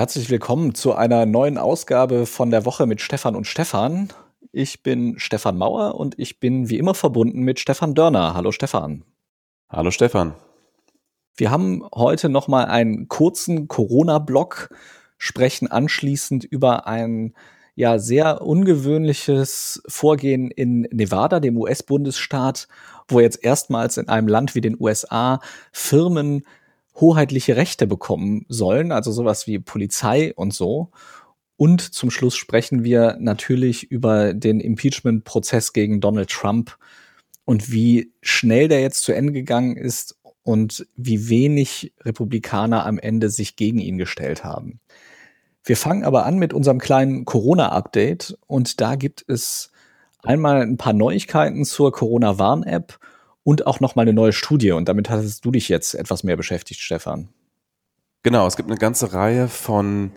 Herzlich 0.00 0.30
willkommen 0.30 0.74
zu 0.74 0.94
einer 0.94 1.26
neuen 1.26 1.58
Ausgabe 1.58 2.24
von 2.24 2.50
der 2.50 2.64
Woche 2.64 2.86
mit 2.86 3.02
Stefan 3.02 3.36
und 3.36 3.46
Stefan. 3.46 4.08
Ich 4.50 4.82
bin 4.82 5.18
Stefan 5.18 5.58
Mauer 5.58 5.94
und 5.96 6.18
ich 6.18 6.40
bin 6.40 6.70
wie 6.70 6.78
immer 6.78 6.94
verbunden 6.94 7.42
mit 7.42 7.60
Stefan 7.60 7.94
Dörner. 7.94 8.32
Hallo 8.32 8.50
Stefan. 8.50 9.04
Hallo 9.68 9.90
Stefan. 9.90 10.32
Wir 11.36 11.50
haben 11.50 11.86
heute 11.94 12.30
noch 12.30 12.48
mal 12.48 12.64
einen 12.64 13.08
kurzen 13.08 13.68
Corona-Block, 13.68 14.70
sprechen 15.18 15.70
anschließend 15.70 16.44
über 16.44 16.86
ein 16.86 17.34
ja 17.74 17.98
sehr 17.98 18.40
ungewöhnliches 18.40 19.82
Vorgehen 19.86 20.50
in 20.50 20.88
Nevada, 20.90 21.40
dem 21.40 21.58
US-Bundesstaat, 21.58 22.68
wo 23.06 23.20
jetzt 23.20 23.44
erstmals 23.44 23.98
in 23.98 24.08
einem 24.08 24.28
Land 24.28 24.54
wie 24.54 24.62
den 24.62 24.80
USA 24.80 25.40
Firmen 25.72 26.46
hoheitliche 27.00 27.56
Rechte 27.56 27.86
bekommen 27.86 28.44
sollen, 28.48 28.92
also 28.92 29.12
sowas 29.12 29.46
wie 29.46 29.58
Polizei 29.58 30.32
und 30.34 30.52
so. 30.52 30.90
Und 31.56 31.80
zum 31.80 32.10
Schluss 32.10 32.36
sprechen 32.36 32.84
wir 32.84 33.16
natürlich 33.20 33.90
über 33.90 34.32
den 34.34 34.60
Impeachment-Prozess 34.60 35.72
gegen 35.72 36.00
Donald 36.00 36.30
Trump 36.30 36.78
und 37.44 37.72
wie 37.72 38.12
schnell 38.22 38.68
der 38.68 38.80
jetzt 38.80 39.02
zu 39.02 39.12
Ende 39.12 39.32
gegangen 39.32 39.76
ist 39.76 40.16
und 40.42 40.86
wie 40.96 41.28
wenig 41.28 41.92
Republikaner 42.00 42.86
am 42.86 42.98
Ende 42.98 43.28
sich 43.30 43.56
gegen 43.56 43.78
ihn 43.78 43.98
gestellt 43.98 44.44
haben. 44.44 44.80
Wir 45.62 45.76
fangen 45.76 46.04
aber 46.04 46.24
an 46.24 46.38
mit 46.38 46.54
unserem 46.54 46.78
kleinen 46.78 47.24
Corona-Update 47.24 48.38
und 48.46 48.80
da 48.80 48.94
gibt 48.94 49.24
es 49.28 49.70
einmal 50.22 50.62
ein 50.62 50.78
paar 50.78 50.94
Neuigkeiten 50.94 51.64
zur 51.64 51.92
Corona-Warn-App 51.92 52.98
und 53.50 53.66
auch 53.66 53.80
noch 53.80 53.96
mal 53.96 54.02
eine 54.02 54.12
neue 54.12 54.32
Studie. 54.32 54.70
Und 54.70 54.88
damit 54.88 55.10
hattest 55.10 55.44
du 55.44 55.50
dich 55.50 55.68
jetzt 55.68 55.96
etwas 55.96 56.22
mehr 56.22 56.36
beschäftigt, 56.36 56.80
Stefan. 56.80 57.30
Genau, 58.22 58.46
es 58.46 58.54
gibt 58.54 58.70
eine 58.70 58.78
ganze 58.78 59.12
Reihe 59.12 59.48
von 59.48 60.12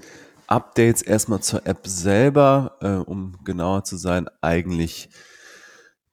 Updates 0.46 1.02
erstmal 1.02 1.40
zur 1.40 1.66
App 1.66 1.80
selber, 1.88 2.78
äh, 2.82 2.90
um 2.90 3.40
genauer 3.44 3.86
zu 3.86 3.98
sein, 3.98 4.28
eigentlich 4.42 5.10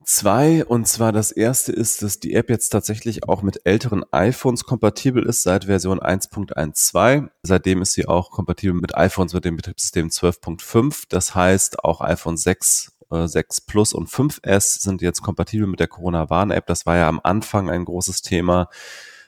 zwei. 0.02 0.64
Und 0.64 0.88
zwar 0.88 1.12
das 1.12 1.30
erste 1.30 1.72
ist, 1.72 2.00
dass 2.00 2.20
die 2.20 2.32
App 2.32 2.48
jetzt 2.48 2.70
tatsächlich 2.70 3.28
auch 3.28 3.42
mit 3.42 3.66
älteren 3.66 4.02
iPhones 4.12 4.64
kompatibel 4.64 5.22
ist 5.22 5.42
seit 5.42 5.66
Version 5.66 6.00
1.12. 6.00 7.28
Seitdem 7.42 7.82
ist 7.82 7.92
sie 7.92 8.08
auch 8.08 8.30
kompatibel 8.30 8.80
mit 8.80 8.96
iPhones 8.96 9.34
mit 9.34 9.44
dem 9.44 9.56
Betriebssystem 9.56 10.08
12.5. 10.08 11.04
Das 11.10 11.34
heißt, 11.34 11.84
auch 11.84 12.00
iPhone 12.00 12.38
6 12.38 12.92
6 13.10 13.62
Plus 13.62 13.92
und 13.92 14.08
5S 14.08 14.80
sind 14.80 15.02
jetzt 15.02 15.22
kompatibel 15.22 15.66
mit 15.66 15.80
der 15.80 15.88
Corona-Warn-App. 15.88 16.66
Das 16.66 16.86
war 16.86 16.96
ja 16.96 17.08
am 17.08 17.20
Anfang 17.22 17.68
ein 17.68 17.84
großes 17.84 18.22
Thema, 18.22 18.68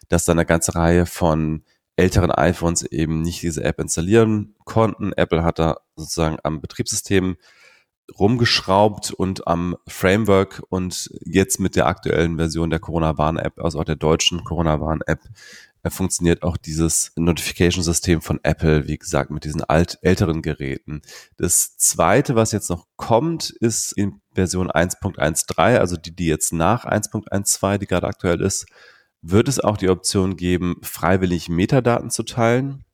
dass 0.09 0.25
da 0.25 0.33
eine 0.33 0.47
ganze 0.47 0.75
Reihe 0.75 1.07
von 1.07 1.65
älteren 1.97 2.31
iPhones 2.31 2.83
eben 2.85 3.23
nicht 3.23 3.43
diese 3.43 3.65
App 3.65 3.79
installieren 3.79 4.55
konnten. 4.65 5.13
Apple 5.13 5.45
hat 5.45 5.59
da 5.59 5.79
sozusagen 5.97 6.39
am 6.43 6.61
Betriebssystem 6.61 7.37
rumgeschraubt 8.19 9.13
und 9.13 9.47
am 9.47 9.77
Framework 9.87 10.63
und 10.69 11.11
jetzt 11.25 11.61
mit 11.61 11.77
der 11.77 11.87
aktuellen 11.87 12.37
Version 12.37 12.71
der 12.71 12.81
Corona-Warn-App, 12.81 13.61
also 13.63 13.81
auch 13.81 13.85
der 13.85 13.97
deutschen 13.97 14.45
Corona-Warn-App, 14.45 15.21
funktioniert 15.91 16.43
auch 16.43 16.57
dieses 16.57 17.13
Notification-System 17.17 18.21
von 18.21 18.39
Apple, 18.43 18.87
wie 18.87 18.99
gesagt, 18.99 19.31
mit 19.31 19.45
diesen 19.45 19.65
alt, 19.65 19.99
älteren 20.03 20.41
Geräten. 20.41 21.03
Das 21.37 21.77
zweite, 21.77 22.37
was 22.37 22.53
jetzt 22.53 22.71
noch 22.71 22.87
kommt, 22.97 23.51
ist 23.51 23.93
in 23.93 24.21
Version 24.35 24.71
1.13, 24.71 25.79
also 25.79 25.97
die, 25.97 26.15
die 26.15 26.27
jetzt 26.27 26.53
nach 26.53 26.85
1.12, 26.85 27.79
die 27.79 27.87
gerade 27.87 28.07
aktuell 28.07 28.41
ist, 28.41 28.67
wird 29.23 29.49
es 29.49 29.61
auch 29.61 29.77
die 29.77 29.89
Option 29.89 30.37
geben, 30.37 30.77
freiwillig 30.83 31.49
Metadaten 31.49 32.11
zu 32.11 32.23
teilen. 32.23 32.85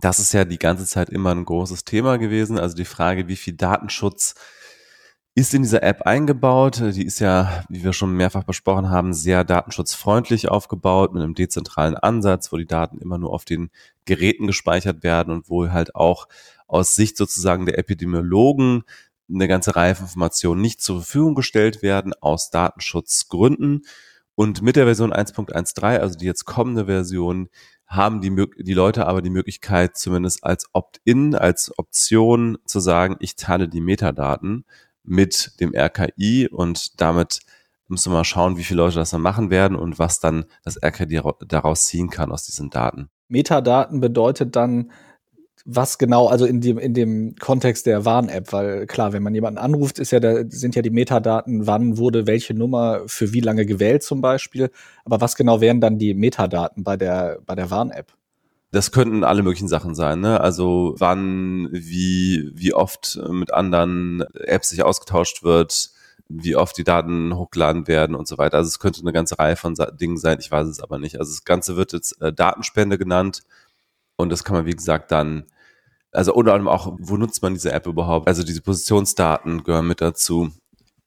Das 0.00 0.18
ist 0.18 0.32
ja 0.32 0.44
die 0.44 0.58
ganze 0.58 0.86
Zeit 0.86 1.10
immer 1.10 1.30
ein 1.32 1.44
großes 1.44 1.84
Thema 1.84 2.16
gewesen. 2.16 2.58
Also 2.58 2.74
die 2.76 2.86
Frage, 2.86 3.28
wie 3.28 3.36
viel 3.36 3.54
Datenschutz 3.54 4.34
ist 5.40 5.54
in 5.54 5.62
dieser 5.62 5.82
App 5.82 6.02
eingebaut. 6.02 6.82
Die 6.94 7.04
ist 7.04 7.18
ja, 7.18 7.64
wie 7.68 7.82
wir 7.82 7.92
schon 7.92 8.12
mehrfach 8.12 8.44
besprochen 8.44 8.90
haben, 8.90 9.14
sehr 9.14 9.42
datenschutzfreundlich 9.44 10.48
aufgebaut 10.48 11.14
mit 11.14 11.22
einem 11.22 11.34
dezentralen 11.34 11.96
Ansatz, 11.96 12.52
wo 12.52 12.56
die 12.56 12.66
Daten 12.66 12.98
immer 12.98 13.16
nur 13.16 13.32
auf 13.32 13.44
den 13.44 13.70
Geräten 14.04 14.46
gespeichert 14.46 15.02
werden 15.02 15.32
und 15.32 15.48
wo 15.48 15.70
halt 15.70 15.94
auch 15.94 16.28
aus 16.66 16.94
Sicht 16.94 17.16
sozusagen 17.16 17.66
der 17.66 17.78
Epidemiologen 17.78 18.82
eine 19.32 19.48
ganze 19.48 19.76
Reihe 19.76 19.94
von 19.94 20.06
Informationen 20.06 20.60
nicht 20.60 20.80
zur 20.80 20.96
Verfügung 20.96 21.34
gestellt 21.34 21.82
werden 21.82 22.12
aus 22.20 22.50
Datenschutzgründen. 22.50 23.86
Und 24.34 24.62
mit 24.62 24.76
der 24.76 24.84
Version 24.84 25.12
1.13, 25.12 25.98
also 25.98 26.18
die 26.18 26.26
jetzt 26.26 26.44
kommende 26.44 26.86
Version, 26.86 27.48
haben 27.86 28.20
die, 28.20 28.34
die 28.58 28.74
Leute 28.74 29.06
aber 29.06 29.22
die 29.22 29.30
Möglichkeit, 29.30 29.96
zumindest 29.96 30.44
als 30.44 30.66
Opt-in, 30.72 31.34
als 31.34 31.76
Option 31.78 32.58
zu 32.64 32.78
sagen, 32.78 33.16
ich 33.20 33.36
teile 33.36 33.68
die 33.68 33.80
Metadaten 33.80 34.64
mit 35.10 35.60
dem 35.60 35.74
RKI 35.74 36.48
und 36.48 37.00
damit 37.00 37.40
müssen 37.88 38.12
wir 38.12 38.18
mal 38.18 38.24
schauen, 38.24 38.56
wie 38.56 38.62
viele 38.62 38.78
Leute 38.78 38.94
das 38.94 39.10
dann 39.10 39.20
machen 39.20 39.50
werden 39.50 39.76
und 39.76 39.98
was 39.98 40.20
dann 40.20 40.44
das 40.64 40.80
RKI 40.82 41.20
daraus 41.46 41.86
ziehen 41.86 42.08
kann 42.08 42.30
aus 42.30 42.44
diesen 42.44 42.70
Daten. 42.70 43.10
Metadaten 43.28 44.00
bedeutet 44.00 44.54
dann, 44.54 44.92
was 45.64 45.98
genau, 45.98 46.28
also 46.28 46.46
in 46.46 46.60
dem, 46.60 46.78
in 46.78 46.94
dem 46.94 47.34
Kontext 47.36 47.86
der 47.86 48.04
Warn-App, 48.04 48.52
weil 48.52 48.86
klar, 48.86 49.12
wenn 49.12 49.22
man 49.22 49.34
jemanden 49.34 49.58
anruft, 49.58 49.98
ist 49.98 50.12
ja, 50.12 50.20
da 50.20 50.44
sind 50.48 50.76
ja 50.76 50.82
die 50.82 50.90
Metadaten, 50.90 51.66
wann 51.66 51.98
wurde 51.98 52.26
welche 52.26 52.54
Nummer 52.54 53.02
für 53.06 53.32
wie 53.32 53.40
lange 53.40 53.66
gewählt 53.66 54.04
zum 54.04 54.20
Beispiel. 54.20 54.70
Aber 55.04 55.20
was 55.20 55.36
genau 55.36 55.60
wären 55.60 55.80
dann 55.80 55.98
die 55.98 56.14
Metadaten 56.14 56.84
bei 56.84 56.96
der, 56.96 57.40
bei 57.44 57.56
der 57.56 57.70
Warn-App? 57.70 58.12
Das 58.72 58.92
könnten 58.92 59.24
alle 59.24 59.42
möglichen 59.42 59.68
Sachen 59.68 59.94
sein, 59.96 60.20
ne? 60.20 60.40
Also 60.40 60.94
wann, 60.98 61.68
wie, 61.72 62.50
wie 62.54 62.72
oft 62.72 63.18
mit 63.28 63.52
anderen 63.52 64.22
Apps 64.34 64.70
sich 64.70 64.84
ausgetauscht 64.84 65.42
wird, 65.42 65.90
wie 66.28 66.54
oft 66.54 66.78
die 66.78 66.84
Daten 66.84 67.34
hochgeladen 67.36 67.88
werden 67.88 68.14
und 68.14 68.28
so 68.28 68.38
weiter. 68.38 68.58
Also 68.58 68.68
es 68.68 68.78
könnte 68.78 69.00
eine 69.00 69.12
ganze 69.12 69.38
Reihe 69.38 69.56
von 69.56 69.74
Dingen 70.00 70.16
sein, 70.16 70.38
ich 70.40 70.50
weiß 70.50 70.68
es 70.68 70.80
aber 70.80 70.98
nicht. 70.98 71.18
Also 71.18 71.32
das 71.32 71.44
Ganze 71.44 71.76
wird 71.76 71.92
jetzt 71.92 72.20
äh, 72.22 72.32
Datenspende 72.32 72.98
genannt 72.98 73.42
und 74.16 74.30
das 74.30 74.44
kann 74.44 74.54
man, 74.56 74.66
wie 74.66 74.72
gesagt, 74.76 75.10
dann, 75.10 75.46
also 76.12 76.32
unter 76.34 76.54
anderem 76.54 76.68
auch, 76.68 76.96
wo 77.00 77.16
nutzt 77.16 77.42
man 77.42 77.54
diese 77.54 77.72
App 77.72 77.86
überhaupt? 77.86 78.28
Also 78.28 78.44
diese 78.44 78.62
Positionsdaten 78.62 79.64
gehören 79.64 79.88
mit 79.88 80.00
dazu. 80.00 80.52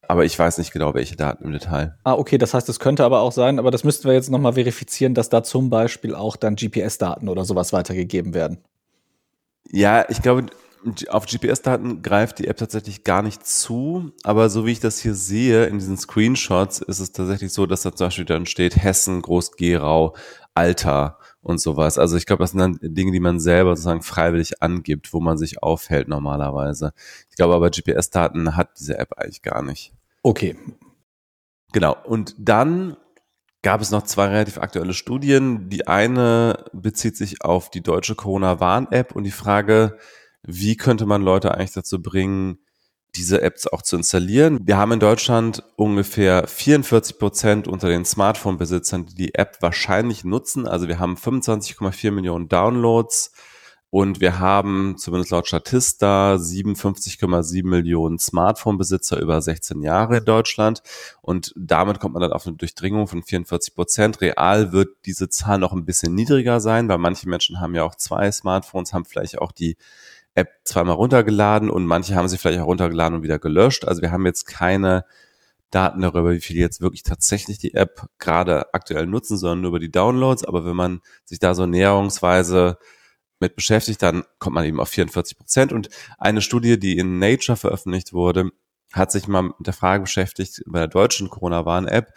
Aber 0.08 0.26
ich 0.26 0.38
weiß 0.38 0.58
nicht 0.58 0.72
genau, 0.72 0.94
welche 0.94 1.16
Daten 1.16 1.46
im 1.46 1.52
Detail. 1.52 1.98
Ah, 2.04 2.14
okay, 2.14 2.38
das 2.38 2.54
heißt, 2.54 2.68
es 2.70 2.80
könnte 2.80 3.06
aber 3.06 3.22
auch 3.22 3.32
sein, 3.32 3.58
aber 3.58 3.72
das 3.72 3.84
müssten 3.84 4.08
wir 4.08 4.14
jetzt 4.14 4.30
nochmal 4.30 4.54
verifizieren, 4.54 5.14
dass 5.14 5.30
da 5.30 5.44
zum 5.44 5.70
Beispiel 5.70 6.14
auch 6.14 6.36
dann 6.36 6.56
GPS-Daten 6.56 7.30
oder 7.30 7.46
sowas 7.46 7.74
weitergegeben 7.74 8.34
werden. 8.34 8.58
Ja, 9.72 10.06
ich 10.10 10.22
glaube, 10.22 10.48
auf 11.08 11.26
GPS-Daten 11.26 12.02
greift 12.02 12.40
die 12.40 12.48
App 12.48 12.58
tatsächlich 12.58 13.04
gar 13.04 13.22
nicht 13.22 13.48
zu, 13.48 14.12
aber 14.24 14.50
so 14.50 14.66
wie 14.66 14.72
ich 14.72 14.80
das 14.80 15.00
hier 15.00 15.16
sehe 15.16 15.66
in 15.66 15.80
diesen 15.80 15.98
Screenshots, 15.98 16.80
ist 16.80 17.00
es 17.00 17.12
tatsächlich 17.14 17.54
so, 17.54 17.66
dass 17.66 17.84
da 17.84 17.96
zum 17.96 18.08
Beispiel 18.08 18.26
dann 18.26 18.46
steht 18.46 18.76
Hessen, 18.76 19.22
Groß-Gerau, 19.22 20.16
Alter 20.54 21.18
und 21.44 21.60
sowas. 21.60 22.00
Also 22.00 22.18
ich 22.18 22.26
glaube, 22.26 22.44
das 22.44 22.52
sind 22.52 22.60
dann 22.60 22.80
Dinge, 22.82 23.12
die 23.12 23.20
man 23.20 23.40
selber 23.40 23.76
sozusagen 23.76 24.02
freiwillig 24.02 24.62
angibt, 24.64 25.14
wo 25.14 25.20
man 25.20 25.38
sich 25.38 25.62
aufhält 25.62 26.08
normalerweise. 26.08 26.94
Ich 27.30 27.36
glaube 27.36 27.54
aber, 27.54 27.70
GPS-Daten 27.70 28.56
hat 28.56 28.80
diese 28.80 28.98
App 28.98 29.14
eigentlich 29.18 29.42
gar 29.42 29.62
nicht. 29.62 29.94
Okay. 30.24 30.56
Genau. 31.74 31.96
Und 32.06 32.36
dann 32.40 32.98
gab 33.62 33.82
es 33.82 33.92
noch 33.92 34.04
zwei 34.04 34.28
relativ 34.28 34.58
aktuelle 34.58 34.94
Studien. 34.94 35.70
Die 35.70 35.88
eine 35.88 36.66
bezieht 36.74 37.18
sich 37.18 37.44
auf 37.44 37.70
die 37.70 37.82
deutsche 37.82 38.16
Corona-Warn-App 38.16 39.16
und 39.16 39.24
die 39.24 39.32
Frage, 39.32 39.98
wie 40.44 40.76
könnte 40.78 41.06
man 41.06 41.22
Leute 41.22 41.54
eigentlich 41.54 41.74
dazu 41.74 42.02
bringen, 42.02 42.60
diese 43.16 43.42
Apps 43.42 43.68
auch 43.68 43.82
zu 43.82 43.96
installieren. 43.96 44.60
Wir 44.64 44.78
haben 44.78 44.92
in 44.92 45.00
Deutschland 45.00 45.64
ungefähr 45.76 46.48
44 46.48 47.20
Prozent 47.20 47.68
unter 47.68 47.88
den 47.88 48.06
Smartphone-Besitzern, 48.06 49.06
die 49.06 49.16
die 49.16 49.36
App 49.36 49.58
wahrscheinlich 49.62 50.24
nutzen. 50.24 50.68
Also 50.68 50.88
wir 50.88 51.00
haben 51.00 51.16
25,4 51.16 52.12
Millionen 52.12 52.50
Downloads 52.50 53.32
und 53.94 54.22
wir 54.22 54.40
haben 54.40 54.96
zumindest 54.98 55.30
laut 55.30 55.48
Statista 55.48 56.34
57,7 56.34 57.64
Millionen 57.64 58.18
Smartphone-Besitzer 58.18 59.20
über 59.22 59.40
16 59.40 59.84
Jahre 59.84 60.18
in 60.18 60.26
Deutschland. 60.26 60.82
Und 61.22 61.54
damit 61.56 62.00
kommt 62.00 62.16
man 62.16 62.22
dann 62.24 62.34
auf 62.34 62.48
eine 62.48 62.56
Durchdringung 62.56 63.06
von 63.06 63.22
44 63.22 63.76
Prozent. 63.76 64.20
Real 64.20 64.72
wird 64.72 64.90
diese 65.06 65.30
Zahl 65.30 65.60
noch 65.60 65.74
ein 65.74 65.86
bisschen 65.86 66.16
niedriger 66.16 66.60
sein, 66.60 66.90
weil 66.90 66.98
manche 66.98 67.30
Menschen 67.30 67.60
haben 67.60 67.76
ja 67.76 67.84
auch 67.84 67.94
zwei 67.94 68.32
Smartphones, 68.32 68.94
haben 68.94 69.06
vielleicht 69.06 69.38
auch 69.38 69.52
die 69.52 69.78
App 70.36 70.50
zweimal 70.64 70.96
runtergeladen 70.96 71.70
und 71.70 71.86
manche 71.86 72.16
haben 72.16 72.28
sie 72.28 72.38
vielleicht 72.38 72.60
auch 72.60 72.68
runtergeladen 72.68 73.18
und 73.18 73.24
wieder 73.24 73.40
gelöscht. 73.40 73.86
Also 73.86 74.02
wir 74.02 74.12
haben 74.12 74.26
jetzt 74.26 74.46
keine 74.46 75.06
Daten 75.70 76.02
darüber, 76.02 76.32
wie 76.32 76.40
viele 76.40 76.60
jetzt 76.60 76.82
wirklich 76.82 77.04
tatsächlich 77.04 77.58
die 77.58 77.74
App 77.74 78.08
gerade 78.20 78.74
aktuell 78.74 79.08
nutzen, 79.08 79.38
sondern 79.38 79.62
nur 79.62 79.70
über 79.70 79.80
die 79.80 79.92
Downloads. 79.92 80.44
Aber 80.44 80.66
wenn 80.66 80.76
man 80.76 81.02
sich 81.26 81.40
da 81.40 81.56
so 81.56 81.66
näherungsweise 81.66 82.78
mit 83.40 83.56
beschäftigt, 83.56 84.02
dann 84.02 84.24
kommt 84.40 84.56
man 84.56 84.66
eben 84.66 84.80
auf 84.80 84.90
44 84.90 85.38
Prozent. 85.38 85.74
Und 85.74 85.90
eine 86.18 86.42
Studie, 86.42 86.80
die 86.80 86.98
in 86.98 87.20
Nature 87.20 87.58
veröffentlicht 87.58 88.14
wurde, 88.14 88.52
hat 88.92 89.12
sich 89.12 89.28
mal 89.28 89.42
mit 89.42 89.56
der 89.60 89.74
Frage 89.74 90.04
beschäftigt, 90.04 90.62
bei 90.68 90.80
der 90.80 90.88
deutschen 90.88 91.30
Corona-Warn-App, 91.30 92.14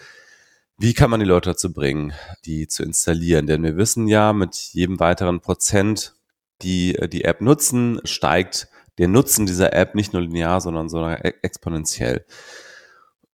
wie 0.78 0.92
kann 0.92 1.10
man 1.10 1.20
die 1.20 1.26
Leute 1.26 1.50
dazu 1.50 1.72
bringen, 1.72 2.12
die 2.44 2.68
zu 2.68 2.82
installieren? 2.82 3.46
Denn 3.46 3.62
wir 3.62 3.78
wissen 3.78 4.08
ja, 4.08 4.34
mit 4.34 4.54
jedem 4.54 5.00
weiteren 5.00 5.40
Prozent 5.40 6.15
die 6.62 6.94
äh, 6.96 7.08
die 7.08 7.24
App 7.24 7.40
nutzen, 7.40 8.00
steigt 8.04 8.68
der 8.98 9.08
Nutzen 9.08 9.46
dieser 9.46 9.72
App 9.74 9.94
nicht 9.94 10.12
nur 10.12 10.22
linear, 10.22 10.60
sondern 10.60 10.88
sondern 10.88 11.16
exponentiell. 11.16 12.24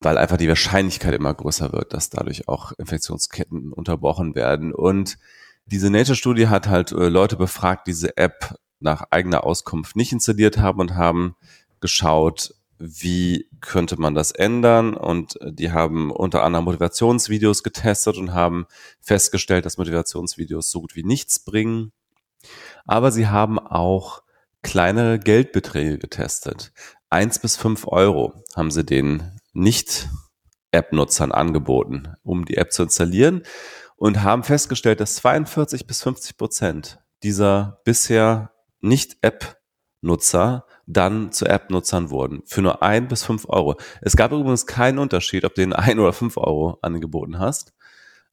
Weil 0.01 0.19
einfach 0.19 0.37
die 0.37 0.49
Wahrscheinlichkeit 0.49 1.15
immer 1.15 1.33
größer 1.33 1.73
wird, 1.73 1.93
dass 1.93 2.11
dadurch 2.11 2.49
auch 2.49 2.73
Infektionsketten 2.73 3.73
unterbrochen 3.73 4.35
werden. 4.35 4.75
Und 4.75 5.17
diese 5.67 5.91
Nature-Studie 5.91 6.49
hat 6.49 6.67
halt 6.67 6.91
äh, 6.91 7.09
Leute 7.09 7.37
befragt, 7.37 7.87
diese 7.87 8.17
App 8.17 8.57
nach 8.81 9.05
eigener 9.11 9.45
Auskunft 9.45 9.95
nicht 9.95 10.13
installiert 10.13 10.59
haben 10.59 10.81
und 10.81 10.97
haben 10.97 11.37
geschaut, 11.81 12.55
wie 12.79 13.49
könnte 13.61 13.97
man 14.01 14.17
das 14.17 14.33
ändern? 14.33 14.95
Und 14.95 15.39
die 15.45 15.71
haben 15.71 16.11
unter 16.11 16.43
anderem 16.43 16.65
Motivationsvideos 16.65 17.63
getestet 17.63 18.17
und 18.19 18.35
haben 18.35 18.67
festgestellt, 19.01 19.65
dass 19.67 19.79
Motivationsvideos 19.79 20.69
so 20.69 20.81
gut 20.81 20.97
wie 20.97 21.05
nichts 21.05 21.45
bringen. 21.45 21.93
Aber 22.85 23.13
sie 23.13 23.29
haben 23.29 23.59
auch 23.59 24.23
kleinere 24.63 25.19
Geldbeträge 25.19 25.99
getestet. 25.99 26.73
Eins 27.11 27.39
bis 27.39 27.57
fünf 27.57 27.87
Euro 27.87 28.33
haben 28.57 28.71
sie 28.71 28.85
den 28.85 29.39
Nicht-App-Nutzern 29.53 31.33
angeboten, 31.33 32.15
um 32.23 32.45
die 32.45 32.57
App 32.57 32.73
zu 32.73 32.85
installieren 32.85 33.43
und 33.97 34.23
haben 34.23 34.45
festgestellt, 34.45 35.01
dass 35.01 35.17
42 35.17 35.87
bis 35.87 36.03
50 36.03 36.37
Prozent 36.37 37.01
dieser 37.23 37.81
bisher 37.85 38.53
Nicht-App-Nutzer 38.81 40.67
dann 40.87 41.33
zu 41.33 41.47
App-Nutzern 41.47 42.11
wurden. 42.11 42.43
Für 42.47 42.63
nur 42.63 42.83
ein 42.83 43.09
bis 43.09 43.23
fünf 43.25 43.49
Euro. 43.49 43.77
Es 44.01 44.17
gab 44.17 44.33
übrigens 44.33 44.67
keinen 44.67 44.99
Unterschied, 44.99 45.45
ob 45.45 45.55
du 45.55 45.61
den 45.61 45.73
ein 45.73 45.99
oder 45.99 46.13
fünf 46.13 46.37
Euro 46.37 46.79
angeboten 46.83 47.39
hast. 47.39 47.73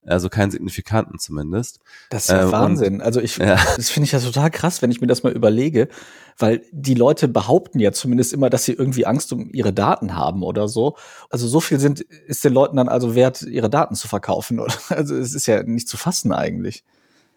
Also 0.05 0.29
keinen 0.29 0.49
signifikanten 0.49 1.19
zumindest. 1.19 1.79
Das 2.09 2.23
ist 2.23 2.29
ja 2.29 2.47
äh, 2.47 2.51
Wahnsinn. 2.51 2.95
Und, 2.95 3.01
also 3.01 3.19
ich, 3.19 3.37
ja. 3.37 3.59
das 3.75 3.89
finde 3.89 4.05
ich 4.05 4.13
ja 4.13 4.19
total 4.19 4.49
krass, 4.49 4.81
wenn 4.81 4.91
ich 4.91 5.01
mir 5.01 5.07
das 5.07 5.23
mal 5.23 5.33
überlege, 5.33 5.89
weil 6.37 6.61
die 6.71 6.93
Leute 6.93 7.27
behaupten 7.27 7.79
ja 7.79 7.91
zumindest 7.91 8.31
immer, 8.31 8.49
dass 8.49 8.63
sie 8.63 8.73
irgendwie 8.73 9.05
Angst 9.05 9.33
um 9.33 9.49
ihre 9.51 9.73
Daten 9.73 10.15
haben 10.15 10.43
oder 10.43 10.67
so. 10.67 10.95
Also 11.29 11.47
so 11.47 11.59
viel 11.59 11.79
sind, 11.79 11.99
ist 11.99 12.43
den 12.43 12.53
Leuten 12.53 12.77
dann 12.77 12.87
also 12.87 13.13
wert, 13.13 13.41
ihre 13.41 13.69
Daten 13.69 13.95
zu 13.95 14.07
verkaufen. 14.07 14.59
Oder? 14.59 14.73
Also 14.89 15.15
es 15.15 15.33
ist 15.33 15.47
ja 15.47 15.63
nicht 15.63 15.87
zu 15.87 15.97
fassen 15.97 16.31
eigentlich. 16.31 16.83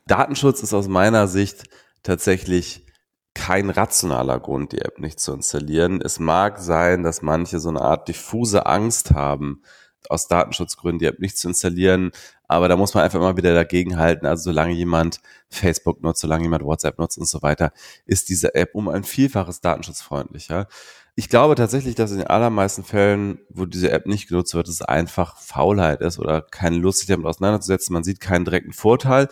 Datenschutz 0.07 0.63
ist 0.63 0.75
aus 0.75 0.89
meiner 0.89 1.29
Sicht 1.29 1.65
tatsächlich 2.03 2.87
kein 3.35 3.71
rationaler 3.71 4.41
Grund, 4.41 4.73
die 4.73 4.83
App 4.83 4.99
nicht 4.99 5.21
zu 5.21 5.33
installieren. 5.33 6.01
Es 6.03 6.19
mag 6.19 6.59
sein, 6.59 7.03
dass 7.03 7.23
manche 7.23 7.61
so 7.61 7.71
eine 7.71 7.81
Art 7.81 8.09
diffuse 8.09 8.67
Angst 8.67 9.13
haben, 9.13 9.63
aus 10.11 10.29
Datenschutzgründen 10.29 10.99
die 10.99 11.07
App 11.07 11.21
nicht 11.21 11.37
zu 11.37 11.49
installieren, 11.49 12.13
aber 12.49 12.69
da 12.69 12.77
muss 12.77 12.95
man 12.95 13.05
einfach 13.05 13.19
immer 13.19 13.37
wieder 13.37 13.55
dagegen 13.55 13.97
halten. 13.97 14.27
Also 14.27 14.45
solange 14.45 14.73
jemand 14.73 15.21
Facebook 15.49 16.03
nutzt, 16.03 16.21
solange 16.21 16.45
jemand 16.45 16.65
WhatsApp 16.65 16.99
nutzt 16.99 17.19
und 17.19 17.29
so 17.29 17.43
weiter, 17.43 17.73
ist 18.05 18.29
diese 18.29 18.55
App 18.55 18.75
um 18.75 18.89
ein 18.89 19.05
Vielfaches 19.05 19.61
datenschutzfreundlicher. 19.61 20.69
Ich 21.15 21.29
glaube 21.29 21.55
tatsächlich, 21.55 21.95
dass 21.95 22.11
in 22.11 22.19
den 22.19 22.27
allermeisten 22.27 22.85
Fällen, 22.85 23.39
wo 23.51 23.67
diese 23.67 23.91
App 23.91 24.07
nicht 24.07 24.29
genutzt 24.29 24.55
wird, 24.55 24.69
es 24.69 24.81
einfach 24.81 25.37
Faulheit 25.39 26.01
ist 26.01 26.19
oder 26.19 26.41
keine 26.41 26.77
Lust, 26.77 27.01
sich 27.01 27.09
damit 27.09 27.27
auseinanderzusetzen. 27.27 27.93
Man 27.93 28.05
sieht 28.05 28.21
keinen 28.21 28.47
direkten 28.47 28.73
Vorteil. 28.73 29.29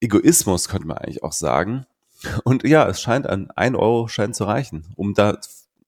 Egoismus 0.00 0.68
könnte 0.68 0.88
man 0.88 0.98
eigentlich 0.98 1.22
auch 1.22 1.32
sagen. 1.32 1.86
Und 2.44 2.64
ja, 2.64 2.88
es 2.88 3.00
scheint 3.00 3.26
an 3.26 3.50
ein 3.52 3.76
Euro 3.76 4.08
scheint 4.08 4.34
zu 4.34 4.44
reichen, 4.44 4.86
um 4.96 5.14
da 5.14 5.38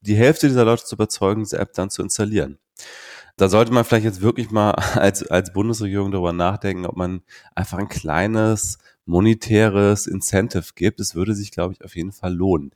die 0.00 0.16
Hälfte 0.16 0.48
dieser 0.48 0.64
Leute 0.64 0.84
zu 0.84 0.94
überzeugen, 0.94 1.42
diese 1.42 1.58
App 1.58 1.72
dann 1.74 1.90
zu 1.90 2.02
installieren. 2.02 2.58
Da 3.36 3.48
sollte 3.48 3.72
man 3.72 3.84
vielleicht 3.84 4.04
jetzt 4.04 4.20
wirklich 4.20 4.50
mal 4.50 4.70
als, 4.94 5.26
als 5.26 5.52
Bundesregierung 5.52 6.10
darüber 6.10 6.32
nachdenken, 6.32 6.86
ob 6.86 6.96
man 6.96 7.22
einfach 7.54 7.78
ein 7.78 7.88
kleines 7.88 8.78
monetäres 9.06 10.06
Incentive 10.06 10.72
gibt. 10.74 11.00
Es 11.00 11.14
würde 11.14 11.34
sich, 11.34 11.50
glaube 11.50 11.74
ich, 11.74 11.84
auf 11.84 11.96
jeden 11.96 12.12
Fall 12.12 12.34
lohnen. 12.34 12.70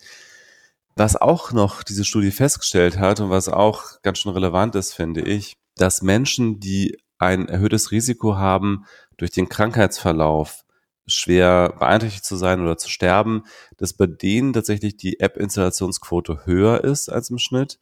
Was 0.97 1.15
auch 1.15 1.53
noch 1.53 1.85
diese 1.85 2.05
Studie 2.05 2.33
festgestellt 2.33 2.99
hat 2.99 3.21
und 3.21 3.31
was 3.31 3.49
auch 3.49 4.03
ganz 4.03 4.19
schön 4.19 4.33
relevant 4.33 4.75
ist, 4.75 4.95
finde 4.95 5.21
ich, 5.21 5.57
dass 5.77 6.03
Menschen, 6.03 6.59
die 6.59 6.99
ein 7.19 7.49
erhöhtes 7.49 7.93
Risiko 7.93 8.37
haben 8.37 8.85
durch 9.17 9.31
den 9.31 9.49
Krankheitsverlauf, 9.49 10.65
schwer 11.07 11.75
beeinträchtigt 11.79 12.25
zu 12.25 12.37
sein 12.37 12.61
oder 12.61 12.77
zu 12.77 12.89
sterben, 12.89 13.45
dass 13.77 13.93
bei 13.95 14.07
denen 14.07 14.53
tatsächlich 14.53 14.97
die 14.97 15.21
App-Installationsquote 15.21 16.47
höher 16.47 16.85
ist 16.85 17.09
als 17.09 17.31
im 17.31 17.39
Schnitt. 17.39 17.79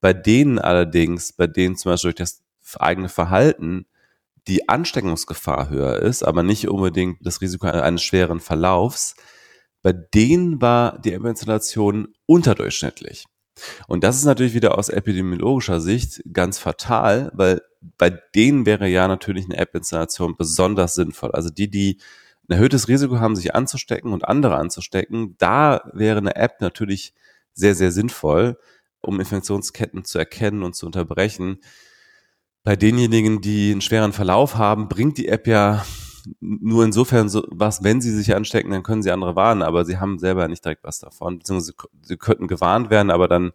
Bei 0.00 0.12
denen 0.12 0.58
allerdings, 0.58 1.32
bei 1.32 1.46
denen 1.46 1.76
zum 1.76 1.92
Beispiel 1.92 2.12
durch 2.12 2.30
das 2.30 2.42
eigene 2.78 3.08
Verhalten 3.08 3.86
die 4.46 4.68
Ansteckungsgefahr 4.68 5.68
höher 5.68 6.00
ist, 6.00 6.22
aber 6.22 6.42
nicht 6.42 6.68
unbedingt 6.68 7.18
das 7.20 7.40
Risiko 7.40 7.66
eines 7.66 8.02
schweren 8.02 8.40
Verlaufs, 8.40 9.14
bei 9.82 9.92
denen 9.92 10.60
war 10.60 10.98
die 10.98 11.12
App-Installation 11.12 12.08
unterdurchschnittlich. 12.26 13.24
Und 13.88 14.04
das 14.04 14.16
ist 14.16 14.24
natürlich 14.24 14.54
wieder 14.54 14.78
aus 14.78 14.88
epidemiologischer 14.88 15.80
Sicht 15.80 16.22
ganz 16.32 16.58
fatal, 16.58 17.30
weil 17.34 17.60
bei 17.98 18.10
denen 18.10 18.66
wäre 18.66 18.88
ja 18.88 19.08
natürlich 19.08 19.44
eine 19.46 19.56
App-Installation 19.56 20.36
besonders 20.36 20.94
sinnvoll. 20.94 21.32
Also 21.32 21.50
die, 21.50 21.70
die 21.70 21.98
ein 22.48 22.54
erhöhtes 22.54 22.88
Risiko 22.88 23.20
haben, 23.20 23.36
sich 23.36 23.54
anzustecken 23.54 24.12
und 24.12 24.26
andere 24.26 24.56
anzustecken, 24.56 25.36
da 25.38 25.90
wäre 25.92 26.18
eine 26.18 26.36
App 26.36 26.60
natürlich 26.60 27.14
sehr, 27.52 27.74
sehr 27.74 27.92
sinnvoll, 27.92 28.58
um 29.00 29.20
Infektionsketten 29.20 30.04
zu 30.04 30.18
erkennen 30.18 30.62
und 30.62 30.74
zu 30.74 30.86
unterbrechen. 30.86 31.60
Bei 32.62 32.76
denjenigen, 32.76 33.40
die 33.40 33.72
einen 33.72 33.80
schweren 33.80 34.12
Verlauf 34.12 34.56
haben, 34.56 34.88
bringt 34.88 35.18
die 35.18 35.28
App 35.28 35.46
ja 35.46 35.84
nur 36.40 36.84
insofern 36.84 37.28
so 37.28 37.44
was, 37.50 37.82
wenn 37.82 38.00
sie 38.00 38.12
sich 38.12 38.34
anstecken, 38.34 38.70
dann 38.70 38.82
können 38.82 39.02
sie 39.02 39.10
andere 39.10 39.36
warnen, 39.36 39.62
aber 39.62 39.84
sie 39.84 39.98
haben 39.98 40.18
selber 40.18 40.46
nicht 40.48 40.64
direkt 40.64 40.84
was 40.84 40.98
davon, 40.98 41.38
beziehungsweise 41.38 41.74
sie 42.02 42.16
könnten 42.16 42.48
gewarnt 42.48 42.90
werden, 42.90 43.10
aber 43.10 43.28
dann 43.28 43.52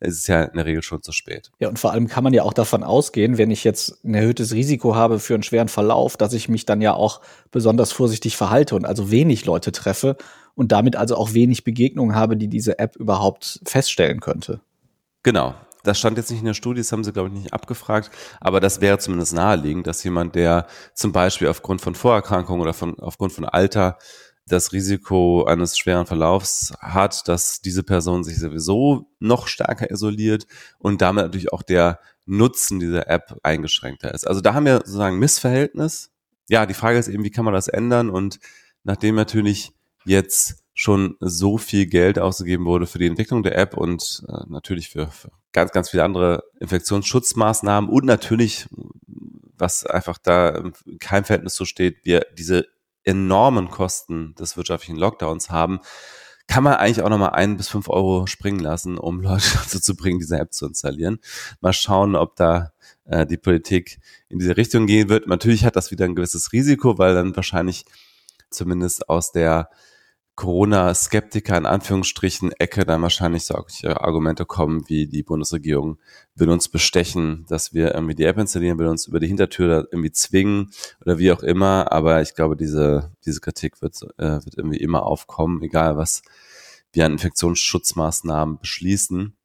ist 0.00 0.18
es 0.18 0.26
ja 0.26 0.42
in 0.42 0.56
der 0.56 0.66
Regel 0.66 0.82
schon 0.82 1.02
zu 1.02 1.12
spät. 1.12 1.50
Ja, 1.58 1.68
und 1.68 1.78
vor 1.78 1.92
allem 1.92 2.06
kann 2.06 2.24
man 2.24 2.34
ja 2.34 2.42
auch 2.42 2.52
davon 2.52 2.82
ausgehen, 2.82 3.38
wenn 3.38 3.50
ich 3.50 3.64
jetzt 3.64 4.04
ein 4.04 4.14
erhöhtes 4.14 4.52
Risiko 4.52 4.94
habe 4.94 5.18
für 5.18 5.34
einen 5.34 5.42
schweren 5.42 5.68
Verlauf, 5.68 6.16
dass 6.16 6.32
ich 6.32 6.48
mich 6.48 6.66
dann 6.66 6.80
ja 6.80 6.94
auch 6.94 7.20
besonders 7.50 7.92
vorsichtig 7.92 8.36
verhalte 8.36 8.76
und 8.76 8.84
also 8.84 9.10
wenig 9.10 9.46
Leute 9.46 9.72
treffe 9.72 10.16
und 10.54 10.72
damit 10.72 10.96
also 10.96 11.16
auch 11.16 11.34
wenig 11.34 11.64
Begegnungen 11.64 12.14
habe, 12.14 12.36
die 12.36 12.48
diese 12.48 12.78
App 12.78 12.96
überhaupt 12.96 13.60
feststellen 13.64 14.20
könnte. 14.20 14.60
Genau. 15.26 15.56
Das 15.82 15.98
stand 15.98 16.18
jetzt 16.18 16.30
nicht 16.30 16.38
in 16.38 16.46
der 16.46 16.54
Studie, 16.54 16.80
das 16.80 16.92
haben 16.92 17.02
sie, 17.02 17.12
glaube 17.12 17.30
ich, 17.30 17.34
nicht 17.34 17.52
abgefragt, 17.52 18.12
aber 18.40 18.60
das 18.60 18.80
wäre 18.80 18.98
zumindest 18.98 19.34
naheliegend, 19.34 19.88
dass 19.88 20.04
jemand, 20.04 20.36
der 20.36 20.68
zum 20.94 21.10
Beispiel 21.10 21.48
aufgrund 21.48 21.80
von 21.80 21.96
Vorerkrankungen 21.96 22.62
oder 22.62 22.72
von, 22.72 22.96
aufgrund 23.00 23.32
von 23.32 23.44
Alter 23.44 23.98
das 24.46 24.72
Risiko 24.72 25.44
eines 25.44 25.76
schweren 25.76 26.06
Verlaufs 26.06 26.72
hat, 26.78 27.26
dass 27.26 27.60
diese 27.60 27.82
Person 27.82 28.22
sich 28.22 28.38
sowieso 28.38 29.10
noch 29.18 29.48
stärker 29.48 29.90
isoliert 29.90 30.46
und 30.78 31.02
damit 31.02 31.24
natürlich 31.24 31.52
auch 31.52 31.64
der 31.64 31.98
Nutzen 32.24 32.78
dieser 32.78 33.08
App 33.10 33.36
eingeschränkter 33.42 34.14
ist. 34.14 34.28
Also 34.28 34.40
da 34.40 34.54
haben 34.54 34.64
wir 34.66 34.76
sozusagen 34.76 35.18
Missverhältnis. 35.18 36.12
Ja, 36.48 36.66
die 36.66 36.74
Frage 36.74 37.00
ist 37.00 37.08
eben, 37.08 37.24
wie 37.24 37.32
kann 37.32 37.44
man 37.44 37.54
das 37.54 37.66
ändern? 37.66 38.10
Und 38.10 38.38
nachdem 38.84 39.16
natürlich 39.16 39.72
jetzt 40.04 40.62
schon 40.78 41.16
so 41.20 41.56
viel 41.56 41.86
Geld 41.86 42.18
ausgegeben 42.18 42.66
wurde 42.66 42.86
für 42.86 42.98
die 42.98 43.06
Entwicklung 43.06 43.42
der 43.42 43.56
App 43.56 43.78
und 43.78 44.22
äh, 44.28 44.44
natürlich 44.46 44.90
für, 44.90 45.08
für 45.08 45.30
ganz, 45.52 45.72
ganz 45.72 45.88
viele 45.88 46.04
andere 46.04 46.44
Infektionsschutzmaßnahmen 46.60 47.88
und 47.88 48.04
natürlich, 48.04 48.68
was 49.56 49.86
einfach 49.86 50.18
da 50.18 50.50
im 50.50 50.74
Keimverhältnis 51.00 51.54
so 51.54 51.64
steht, 51.64 52.04
wir 52.04 52.26
diese 52.36 52.66
enormen 53.04 53.70
Kosten 53.70 54.34
des 54.34 54.58
wirtschaftlichen 54.58 54.98
Lockdowns 54.98 55.48
haben, 55.48 55.80
kann 56.46 56.62
man 56.62 56.74
eigentlich 56.74 57.02
auch 57.02 57.08
nochmal 57.08 57.30
ein 57.30 57.56
bis 57.56 57.68
fünf 57.68 57.88
Euro 57.88 58.26
springen 58.26 58.60
lassen, 58.60 58.98
um 58.98 59.20
Leute 59.22 59.46
dazu 59.54 59.80
zu 59.80 59.96
bringen, 59.96 60.18
diese 60.18 60.38
App 60.38 60.52
zu 60.52 60.66
installieren. 60.66 61.20
Mal 61.62 61.72
schauen, 61.72 62.16
ob 62.16 62.36
da 62.36 62.72
äh, 63.06 63.24
die 63.24 63.38
Politik 63.38 63.98
in 64.28 64.38
diese 64.38 64.58
Richtung 64.58 64.86
gehen 64.86 65.08
wird. 65.08 65.26
Natürlich 65.26 65.64
hat 65.64 65.74
das 65.74 65.90
wieder 65.90 66.04
ein 66.04 66.14
gewisses 66.14 66.52
Risiko, 66.52 66.98
weil 66.98 67.14
dann 67.14 67.34
wahrscheinlich 67.34 67.86
zumindest 68.50 69.08
aus 69.08 69.32
der 69.32 69.70
Corona-Skeptiker 70.36 71.56
in 71.56 71.64
Anführungsstrichen 71.66 72.52
Ecke 72.52 72.84
dann 72.84 73.00
wahrscheinlich 73.00 73.44
solche 73.44 74.00
Argumente 74.02 74.44
kommen, 74.44 74.86
wie 74.86 75.06
die 75.06 75.22
Bundesregierung 75.22 75.98
will 76.34 76.50
uns 76.50 76.68
bestechen, 76.68 77.46
dass 77.48 77.72
wir 77.72 77.94
irgendwie 77.94 78.14
die 78.14 78.24
App 78.24 78.36
installieren, 78.36 78.78
will 78.78 78.86
uns 78.86 79.06
über 79.06 79.18
die 79.18 79.28
Hintertür 79.28 79.88
irgendwie 79.90 80.12
zwingen 80.12 80.70
oder 81.00 81.18
wie 81.18 81.32
auch 81.32 81.42
immer. 81.42 81.90
Aber 81.90 82.20
ich 82.20 82.34
glaube, 82.34 82.56
diese, 82.56 83.10
diese 83.24 83.40
Kritik 83.40 83.80
wird, 83.80 84.00
äh, 84.18 84.44
wird 84.44 84.58
irgendwie 84.58 84.78
immer 84.78 85.04
aufkommen, 85.04 85.62
egal 85.62 85.96
was 85.96 86.22
wir 86.92 87.06
an 87.06 87.12
Infektionsschutzmaßnahmen 87.12 88.58
beschließen 88.58 89.35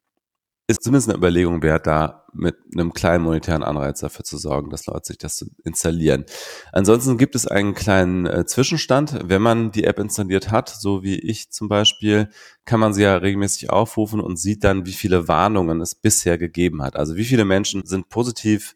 ist 0.68 0.84
zumindest 0.84 1.10
eine 1.10 1.18
Überlegung 1.18 1.62
wert, 1.64 1.88
da 1.88 2.26
mit 2.34 2.56
einem 2.74 2.94
kleinen 2.94 3.24
monetären 3.24 3.64
Anreiz 3.64 4.00
dafür 4.00 4.24
zu 4.24 4.38
sorgen, 4.38 4.70
dass 4.70 4.86
Leute 4.86 5.08
sich 5.08 5.18
das 5.18 5.46
installieren. 5.64 6.26
Ansonsten 6.72 7.18
gibt 7.18 7.36
es 7.36 7.46
einen 7.46 7.74
kleinen 7.74 8.26
äh, 8.26 8.46
Zwischenstand. 8.46 9.20
Wenn 9.26 9.42
man 9.42 9.72
die 9.72 9.84
App 9.84 10.00
installiert 10.00 10.50
hat, 10.50 10.70
so 10.70 11.04
wie 11.04 11.20
ich 11.20 11.52
zum 11.52 11.68
Beispiel, 11.68 12.30
kann 12.64 12.80
man 12.80 12.94
sie 12.94 13.04
ja 13.04 13.18
regelmäßig 13.18 13.70
aufrufen 13.70 14.22
und 14.22 14.38
sieht 14.38 14.64
dann, 14.64 14.86
wie 14.86 14.94
viele 14.94 15.28
Warnungen 15.28 15.82
es 15.82 15.94
bisher 15.94 16.38
gegeben 16.38 16.82
hat. 16.82 16.96
Also 16.96 17.16
wie 17.18 17.26
viele 17.26 17.44
Menschen 17.44 17.86
sind 17.86 18.08
positiv 18.08 18.76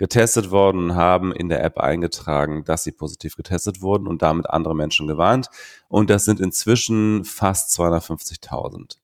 getestet 0.00 0.50
worden 0.50 0.84
und 0.84 0.94
haben 0.94 1.30
in 1.30 1.50
der 1.50 1.62
App 1.62 1.76
eingetragen, 1.76 2.64
dass 2.64 2.84
sie 2.84 2.90
positiv 2.90 3.36
getestet 3.36 3.82
wurden 3.82 4.06
und 4.06 4.22
damit 4.22 4.48
andere 4.48 4.74
Menschen 4.74 5.06
gewarnt. 5.06 5.48
Und 5.88 6.08
das 6.08 6.24
sind 6.24 6.40
inzwischen 6.40 7.26
fast 7.26 7.78
250.000, 7.78 8.96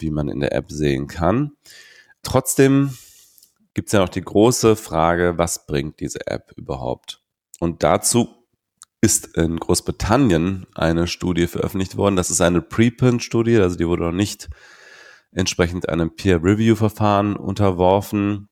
wie 0.00 0.10
man 0.10 0.28
in 0.28 0.40
der 0.40 0.52
App 0.52 0.70
sehen 0.70 1.06
kann. 1.06 1.52
Trotzdem 2.22 2.96
gibt 3.74 3.88
es 3.88 3.92
ja 3.92 4.00
noch 4.00 4.08
die 4.08 4.22
große 4.22 4.76
Frage, 4.76 5.34
was 5.36 5.66
bringt 5.66 6.00
diese 6.00 6.26
App 6.26 6.52
überhaupt? 6.56 7.22
Und 7.58 7.82
dazu 7.82 8.28
ist 9.00 9.36
in 9.36 9.56
Großbritannien 9.56 10.66
eine 10.74 11.06
Studie 11.06 11.46
veröffentlicht 11.46 11.96
worden. 11.96 12.16
Das 12.16 12.30
ist 12.30 12.40
eine 12.40 12.60
Preprint-Studie, 12.60 13.58
also 13.58 13.76
die 13.76 13.86
wurde 13.86 14.04
noch 14.04 14.12
nicht 14.12 14.48
entsprechend 15.32 15.88
einem 15.88 16.14
Peer-Review-Verfahren 16.14 17.36
unterworfen, 17.36 18.48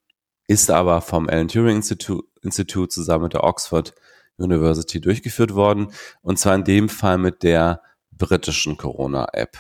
ist 0.47 0.71
aber 0.71 1.01
vom 1.01 1.29
Alan 1.29 1.49
Turing 1.49 1.77
Institute, 1.77 2.27
Institute 2.43 2.89
zusammen 2.89 3.25
mit 3.25 3.35
der 3.35 3.45
Oxford 3.45 3.95
University 4.39 5.01
durchgeführt 5.01 5.55
worden. 5.55 5.93
Und 6.23 6.39
zwar 6.39 6.55
in 6.55 6.65
dem 6.65 6.89
Fall 6.89 7.19
mit 7.19 7.43
der 7.43 7.83
britischen 8.13 8.77
Corona-App. 8.77 9.59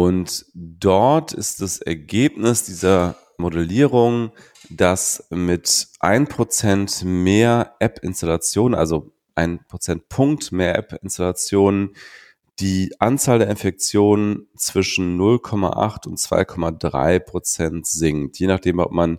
Und 0.00 0.46
dort 0.54 1.32
ist 1.32 1.60
das 1.60 1.80
Ergebnis 1.80 2.62
dieser 2.62 3.16
Modellierung, 3.36 4.30
dass 4.70 5.26
mit 5.30 5.88
ein 5.98 6.28
Prozent 6.28 7.02
mehr 7.02 7.74
App-Installationen, 7.80 8.78
also 8.78 9.10
ein 9.34 9.58
Prozentpunkt 9.66 10.52
mehr 10.52 10.78
App-Installationen, 10.78 11.96
die 12.60 12.94
Anzahl 13.00 13.40
der 13.40 13.50
Infektionen 13.50 14.46
zwischen 14.56 15.18
0,8 15.20 16.06
und 16.06 16.20
2,3 16.20 17.18
Prozent 17.18 17.84
sinkt, 17.88 18.38
je 18.38 18.46
nachdem, 18.46 18.78
ob 18.78 18.92
man 18.92 19.18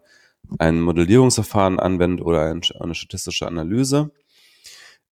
ein 0.60 0.80
Modellierungsverfahren 0.80 1.78
anwendet 1.78 2.26
oder 2.26 2.44
eine 2.46 2.96
statistische 2.96 3.48
Analyse. 3.48 4.12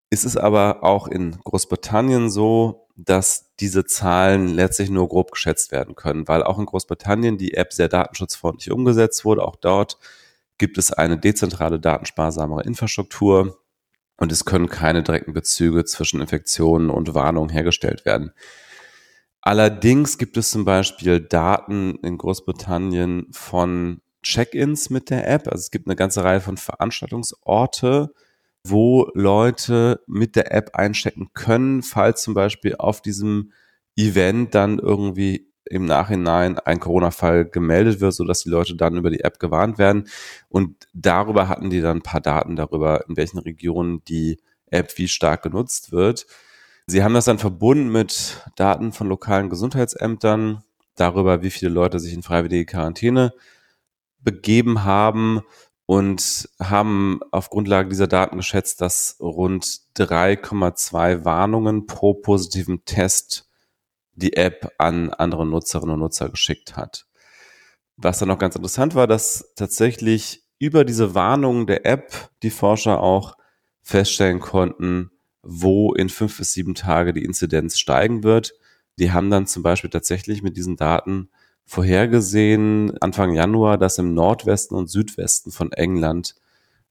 Es 0.10 0.24
ist 0.24 0.38
aber 0.38 0.86
auch 0.86 1.10
in 1.10 1.32
Großbritannien 1.44 2.30
so, 2.30 2.87
dass 2.98 3.54
diese 3.60 3.86
Zahlen 3.86 4.48
letztlich 4.48 4.90
nur 4.90 5.08
grob 5.08 5.32
geschätzt 5.32 5.72
werden 5.72 5.96
können, 5.96 6.28
weil 6.28 6.44
auch 6.44 6.58
in 6.58 6.66
Großbritannien 6.66 7.38
die 7.38 7.54
App 7.54 7.72
sehr 7.72 7.90
datenschutzfreundlich 7.90 8.72
umgesetzt 8.72 9.24
wurde. 9.24 9.44
Auch 9.46 9.56
dort 9.56 10.00
gibt 10.58 10.80
es 10.80 10.92
eine 10.92 11.18
dezentrale, 11.18 11.80
datensparsamere 11.80 12.64
Infrastruktur 12.64 13.60
und 14.18 14.32
es 14.32 14.46
können 14.46 14.68
keine 14.68 15.04
direkten 15.04 15.34
Bezüge 15.34 15.86
zwischen 15.86 16.22
Infektionen 16.22 16.90
und 16.90 17.14
Warnungen 17.14 17.52
hergestellt 17.52 18.04
werden. 18.04 18.34
Allerdings 19.42 20.18
gibt 20.18 20.36
es 20.36 20.50
zum 20.50 20.66
Beispiel 20.66 21.22
Daten 21.22 21.96
in 22.02 22.18
Großbritannien 22.18 23.28
von 23.32 24.02
Check-ins 24.24 24.90
mit 24.90 25.12
der 25.12 25.30
App. 25.30 25.48
Also 25.48 25.62
es 25.62 25.72
gibt 25.72 25.88
eine 25.88 25.96
ganze 25.96 26.24
Reihe 26.24 26.42
von 26.42 26.58
Veranstaltungsorte, 26.58 28.14
wo 28.64 29.10
Leute 29.14 30.02
mit 30.08 30.36
der 30.36 30.54
App 30.54 30.72
einchecken 30.76 31.30
können, 31.34 31.84
falls 31.84 32.22
zum 32.22 32.34
Beispiel 32.34 32.76
auf 32.78 33.02
diesem 33.02 33.52
Event 33.96 34.54
dann 34.56 34.80
irgendwie 34.80 35.48
im 35.70 35.86
Nachhinein 35.86 36.60
ein 36.60 36.80
Corona-Fall 36.80 37.46
gemeldet 37.46 38.00
wird, 38.00 38.14
sodass 38.14 38.44
die 38.44 38.50
Leute 38.50 38.76
dann 38.76 38.96
über 38.96 39.10
die 39.10 39.22
App 39.22 39.40
gewarnt 39.40 39.78
werden. 39.78 40.08
Und 40.50 40.88
darüber 40.94 41.50
hatten 41.50 41.70
die 41.70 41.82
dann 41.82 41.98
ein 41.98 42.04
paar 42.04 42.22
Daten 42.22 42.56
darüber, 42.56 43.06
in 43.08 43.18
welchen 43.18 43.40
Regionen 43.40 44.04
die 44.06 44.40
App 44.68 44.98
wie 44.98 45.08
stark 45.08 45.44
genutzt 45.44 45.92
wird. 45.92 46.26
Sie 46.88 47.04
haben 47.04 47.14
das 47.14 47.26
dann 47.26 47.40
verbunden 47.40 47.92
mit 47.92 48.46
Daten 48.56 48.94
von 48.94 49.08
lokalen 49.08 49.50
Gesundheitsämtern 49.50 50.64
darüber, 50.96 51.44
wie 51.44 51.50
viele 51.50 51.72
Leute 51.72 52.00
sich 52.00 52.14
in 52.14 52.24
freiwillige 52.24 52.66
Quarantäne 52.66 53.34
begeben 54.20 54.84
haben 54.84 55.42
und 55.88 56.50
haben 56.60 57.22
auf 57.32 57.50
Grundlage 57.50 57.88
dieser 57.88 58.08
Daten 58.08 58.36
geschätzt, 58.36 58.82
dass 58.82 59.16
rund 59.22 59.64
3,2 59.96 61.24
Warnungen 61.24 61.88
pro 61.88 62.14
positiven 62.14 62.84
Test 62.84 63.50
die 64.12 64.34
App 64.34 64.74
an 64.78 65.12
andere 65.12 65.46
Nutzerinnen 65.46 65.94
und 65.94 66.02
Nutzer 66.02 66.28
geschickt 66.30 66.76
hat. 66.76 67.08
Was 67.96 68.20
dann 68.20 68.28
noch 68.28 68.38
ganz 68.38 68.56
interessant 68.58 68.96
war, 68.96 69.08
dass 69.08 69.54
tatsächlich 69.56 70.44
über 70.60 70.84
diese 70.84 71.16
Warnungen 71.16 71.68
der 71.68 71.86
App 71.86 72.32
die 72.44 72.50
Forscher 72.50 73.02
auch 73.02 73.38
feststellen 73.82 74.42
konnten, 74.42 75.12
wo 75.42 75.94
in 75.94 76.10
fünf 76.10 76.38
bis 76.38 76.52
sieben 76.52 76.76
Tage 76.76 77.14
die 77.14 77.24
Inzidenz 77.24 77.80
steigen 77.80 78.24
wird. 78.24 78.54
Die 79.00 79.14
haben 79.14 79.30
dann 79.30 79.48
zum 79.48 79.64
Beispiel 79.64 79.90
tatsächlich 79.90 80.44
mit 80.44 80.58
diesen 80.58 80.76
Daten 80.76 81.30
vorhergesehen, 81.68 82.98
Anfang 83.02 83.34
Januar, 83.34 83.78
dass 83.78 84.00
im 84.00 84.14
Nordwesten 84.14 84.76
und 84.76 84.90
Südwesten 84.90 85.52
von 85.52 85.72
England 85.74 86.36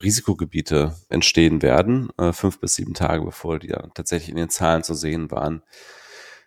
Risikogebiete 0.03 0.95
entstehen 1.09 1.63
werden, 1.63 2.11
äh, 2.19 2.33
fünf 2.33 2.61
bis 2.61 2.75
sieben 2.75 2.93
Tage 2.95 3.25
bevor 3.25 3.59
die 3.59 3.69
dann 3.69 3.91
tatsächlich 3.95 4.29
in 4.29 4.37
den 4.37 4.51
Zahlen 4.51 4.83
zu 4.83 4.95
sehen 4.95 5.31
waren. 5.31 5.63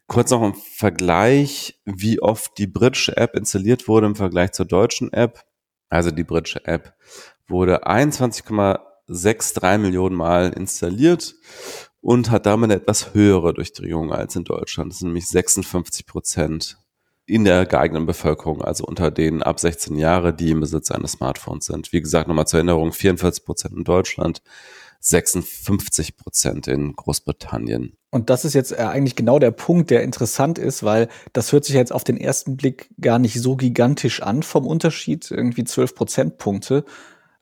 Kurz 0.06 0.30
noch 0.32 0.44
im 0.44 0.54
Vergleich, 0.54 1.80
wie 1.86 2.22
oft 2.22 2.58
die 2.58 2.68
britische 2.68 3.18
App 3.18 3.36
installiert 3.36 3.88
wurde 3.88 4.08
im 4.08 4.16
Vergleich 4.16 4.52
zur 4.52 4.66
deutschen 4.66 5.12
App. 5.12 5.44
Also 5.90 6.12
die 6.12 6.24
britische 6.24 6.66
App 6.66 6.94
wurde 7.48 7.88
21,63 7.88 9.78
Millionen 9.80 10.16
Mal 10.16 10.54
installiert 10.54 11.36
und 12.02 12.30
hat 12.30 12.46
damit 12.46 12.72
eine 12.72 12.82
etwas 12.82 13.14
höhere 13.16 13.54
Durchdringung 13.54 14.14
als 14.14 14.36
in 14.36 14.44
Deutschland. 14.44 14.92
Das 14.92 15.00
sind 15.00 15.10
nämlich 15.10 15.28
56 15.28 16.06
Prozent 16.06 16.78
in 17.30 17.46
der 17.46 17.66
geeigneten 17.66 18.06
Bevölkerung, 18.06 18.62
also 18.62 18.86
unter 18.86 19.12
denen 19.12 19.44
ab 19.44 19.60
16 19.60 19.96
Jahre, 19.98 20.34
die 20.34 20.52
im 20.52 20.62
Besitz 20.62 20.90
eines 20.92 21.14
Smartphones 21.14 21.66
sind. 21.66 21.94
Wie 21.94 22.02
gesagt, 22.02 22.28
nochmal 22.28 22.48
zur 22.48 22.58
Erinnerung, 22.58 22.92
44 22.92 23.46
Prozent 23.46 23.76
in 23.76 23.84
Deutschland, 23.84 24.42
56 25.00 26.18
Prozent 26.18 26.68
in 26.68 26.94
Großbritannien. 26.94 27.94
Und 28.12 28.30
das 28.32 28.44
ist 28.46 28.56
jetzt 28.56 28.72
äh, 28.72 28.78
eigentlich 28.78 29.16
genau 29.16 29.38
der 29.38 29.52
Punkt, 29.52 29.92
der 29.92 30.04
interessant 30.04 30.58
ist, 30.58 30.84
weil 30.84 31.08
das 31.32 31.52
hört 31.52 31.66
sich 31.66 31.76
jetzt 31.76 31.94
auf 31.94 32.04
den 32.04 32.18
ersten 32.18 32.58
Blick 32.58 32.90
gar 33.00 33.20
nicht 33.20 33.40
so 33.40 33.56
gigantisch 33.56 34.22
an 34.22 34.42
vom 34.42 34.66
Unterschied, 34.66 35.30
irgendwie 35.30 35.64
12 35.64 35.94
Prozentpunkte. 35.96 36.84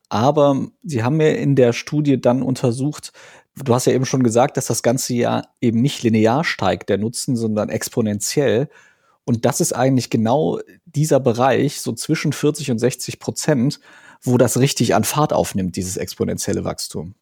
Aber 0.10 0.68
sie 0.84 1.04
haben 1.04 1.18
mir 1.18 1.38
in 1.38 1.56
der 1.56 1.74
Studie 1.74 2.20
dann 2.20 2.44
untersucht, 2.44 3.14
du 3.56 3.74
hast 3.74 3.88
ja 3.88 3.94
eben 3.94 4.06
schon 4.06 4.24
gesagt, 4.24 4.58
dass 4.58 4.68
das 4.68 4.84
ganze 4.84 5.14
Jahr 5.14 5.48
eben 5.62 5.82
nicht 5.82 6.04
linear 6.04 6.44
steigt, 6.44 6.90
der 6.90 6.98
Nutzen, 6.98 7.36
sondern 7.36 7.70
exponentiell. 7.70 8.70
Und 9.28 9.44
das 9.44 9.60
ist 9.60 9.74
eigentlich 9.74 10.10
genau 10.10 10.60
dieser 10.86 11.20
Bereich, 11.20 11.82
so 11.82 11.92
zwischen 11.92 12.32
40 12.32 12.72
und 12.72 12.80
60 12.80 13.20
Prozent, 13.20 13.82
wo 14.22 14.38
das 14.38 14.58
richtig 14.58 14.96
an 14.96 15.04
Fahrt 15.04 15.34
aufnimmt, 15.34 15.76
dieses 15.76 15.98
exponentielle 15.98 16.64
Wachstum. 16.64 17.14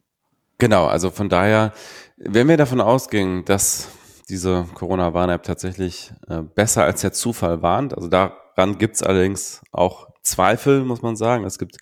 Genau, 0.60 0.86
also 0.86 1.10
von 1.10 1.30
daher, 1.30 1.74
wenn 2.18 2.48
wir 2.48 2.58
davon 2.58 2.80
ausgehen, 2.80 3.44
dass 3.46 3.88
diese 4.30 4.68
Corona-Warn-App 4.76 5.42
tatsächlich 5.42 6.14
äh, 6.30 6.42
besser 6.44 6.84
als 6.84 7.02
der 7.02 7.12
Zufall 7.12 7.64
warnt, 7.64 7.96
also 7.96 8.08
daran 8.08 8.78
gibt 8.78 8.98
es 8.98 9.04
allerdings 9.04 9.62
auch 9.72 10.08
Zweifel, 10.22 10.84
muss 10.84 11.02
man 11.02 11.16
sagen. 11.16 11.44
Es 11.44 11.58
gibt 11.58 11.78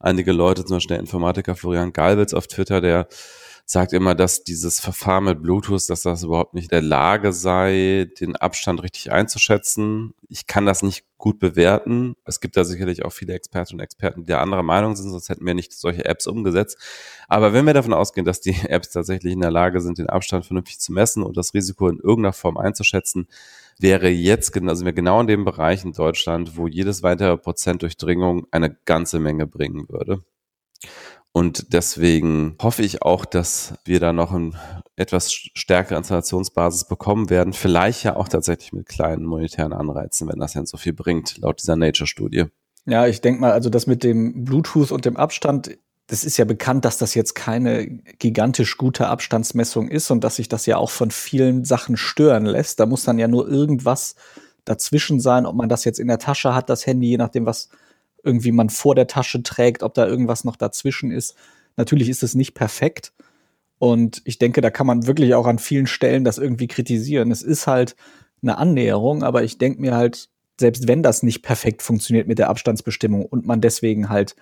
einige 0.00 0.32
Leute, 0.32 0.64
zum 0.64 0.76
Beispiel 0.76 0.96
der 0.96 1.00
Informatiker 1.00 1.54
Florian 1.54 1.92
Galwitz 1.92 2.34
auf 2.34 2.48
Twitter, 2.48 2.80
der 2.80 3.06
sagt 3.70 3.92
immer, 3.92 4.16
dass 4.16 4.42
dieses 4.42 4.80
Verfahren 4.80 5.26
mit 5.26 5.42
Bluetooth, 5.42 5.88
dass 5.88 6.02
das 6.02 6.24
überhaupt 6.24 6.54
nicht 6.54 6.64
in 6.64 6.70
der 6.70 6.82
Lage 6.82 7.32
sei, 7.32 8.10
den 8.18 8.34
Abstand 8.34 8.82
richtig 8.82 9.12
einzuschätzen. 9.12 10.12
Ich 10.28 10.48
kann 10.48 10.66
das 10.66 10.82
nicht 10.82 11.04
gut 11.18 11.38
bewerten. 11.38 12.16
Es 12.24 12.40
gibt 12.40 12.56
da 12.56 12.64
sicherlich 12.64 13.04
auch 13.04 13.12
viele 13.12 13.32
Experten 13.32 13.74
und 13.74 13.80
Experten, 13.80 14.22
die 14.22 14.26
der 14.26 14.40
anderer 14.40 14.64
Meinung 14.64 14.96
sind, 14.96 15.10
sonst 15.10 15.28
hätten 15.28 15.46
wir 15.46 15.54
nicht 15.54 15.72
solche 15.72 16.04
Apps 16.04 16.26
umgesetzt. 16.26 16.78
Aber 17.28 17.52
wenn 17.52 17.64
wir 17.64 17.72
davon 17.72 17.94
ausgehen, 17.94 18.24
dass 18.24 18.40
die 18.40 18.56
Apps 18.68 18.90
tatsächlich 18.90 19.34
in 19.34 19.40
der 19.40 19.52
Lage 19.52 19.80
sind, 19.80 19.98
den 19.98 20.08
Abstand 20.08 20.44
vernünftig 20.44 20.80
zu 20.80 20.92
messen 20.92 21.22
und 21.22 21.36
das 21.36 21.54
Risiko 21.54 21.88
in 21.88 22.00
irgendeiner 22.00 22.32
Form 22.32 22.56
einzuschätzen, 22.56 23.28
wäre 23.78 24.08
jetzt, 24.08 24.60
also 24.60 24.84
wir 24.84 24.92
genau 24.92 25.20
in 25.20 25.28
dem 25.28 25.44
Bereich 25.44 25.84
in 25.84 25.92
Deutschland, 25.92 26.56
wo 26.56 26.66
jedes 26.66 27.04
weitere 27.04 27.36
Prozent 27.36 27.82
Durchdringung 27.82 28.48
eine 28.50 28.76
ganze 28.84 29.20
Menge 29.20 29.46
bringen 29.46 29.88
würde. 29.88 30.24
Und 31.32 31.72
deswegen 31.72 32.56
hoffe 32.60 32.82
ich 32.82 33.02
auch, 33.02 33.24
dass 33.24 33.74
wir 33.84 34.00
da 34.00 34.12
noch 34.12 34.32
ein 34.32 34.56
etwas 34.96 35.32
stärkere 35.32 35.96
Installationsbasis 35.96 36.88
bekommen 36.88 37.30
werden. 37.30 37.52
Vielleicht 37.52 38.02
ja 38.02 38.16
auch 38.16 38.28
tatsächlich 38.28 38.72
mit 38.72 38.86
kleinen 38.86 39.24
monetären 39.24 39.72
Anreizen, 39.72 40.28
wenn 40.28 40.40
das 40.40 40.54
denn 40.54 40.66
so 40.66 40.76
viel 40.76 40.92
bringt, 40.92 41.38
laut 41.38 41.60
dieser 41.60 41.76
Nature-Studie. 41.76 42.46
Ja, 42.86 43.06
ich 43.06 43.20
denke 43.20 43.40
mal, 43.40 43.52
also 43.52 43.70
das 43.70 43.86
mit 43.86 44.02
dem 44.02 44.44
Bluetooth 44.44 44.90
und 44.90 45.04
dem 45.04 45.16
Abstand, 45.16 45.78
das 46.08 46.24
ist 46.24 46.36
ja 46.36 46.44
bekannt, 46.44 46.84
dass 46.84 46.98
das 46.98 47.14
jetzt 47.14 47.34
keine 47.34 47.86
gigantisch 48.18 48.76
gute 48.76 49.06
Abstandsmessung 49.06 49.88
ist 49.88 50.10
und 50.10 50.24
dass 50.24 50.36
sich 50.36 50.48
das 50.48 50.66
ja 50.66 50.76
auch 50.76 50.90
von 50.90 51.12
vielen 51.12 51.64
Sachen 51.64 51.96
stören 51.96 52.46
lässt. 52.46 52.80
Da 52.80 52.86
muss 52.86 53.04
dann 53.04 53.18
ja 53.18 53.28
nur 53.28 53.48
irgendwas 53.48 54.16
dazwischen 54.64 55.20
sein, 55.20 55.46
ob 55.46 55.54
man 55.54 55.68
das 55.68 55.84
jetzt 55.84 56.00
in 56.00 56.08
der 56.08 56.18
Tasche 56.18 56.54
hat, 56.54 56.68
das 56.68 56.86
Handy, 56.86 57.08
je 57.08 57.16
nachdem, 57.16 57.46
was 57.46 57.68
irgendwie 58.22 58.52
man 58.52 58.70
vor 58.70 58.94
der 58.94 59.06
Tasche 59.06 59.42
trägt, 59.42 59.82
ob 59.82 59.94
da 59.94 60.06
irgendwas 60.06 60.44
noch 60.44 60.56
dazwischen 60.56 61.10
ist. 61.10 61.34
Natürlich 61.76 62.08
ist 62.08 62.22
es 62.22 62.34
nicht 62.34 62.54
perfekt. 62.54 63.12
Und 63.78 64.20
ich 64.24 64.38
denke, 64.38 64.60
da 64.60 64.70
kann 64.70 64.86
man 64.86 65.06
wirklich 65.06 65.34
auch 65.34 65.46
an 65.46 65.58
vielen 65.58 65.86
Stellen 65.86 66.24
das 66.24 66.38
irgendwie 66.38 66.66
kritisieren. 66.66 67.30
Es 67.30 67.42
ist 67.42 67.66
halt 67.66 67.96
eine 68.42 68.58
Annäherung, 68.58 69.22
aber 69.22 69.42
ich 69.42 69.58
denke 69.58 69.80
mir 69.80 69.94
halt, 69.94 70.28
selbst 70.58 70.86
wenn 70.86 71.02
das 71.02 71.22
nicht 71.22 71.42
perfekt 71.42 71.82
funktioniert 71.82 72.28
mit 72.28 72.38
der 72.38 72.50
Abstandsbestimmung 72.50 73.24
und 73.24 73.46
man 73.46 73.60
deswegen 73.60 74.10
halt 74.10 74.36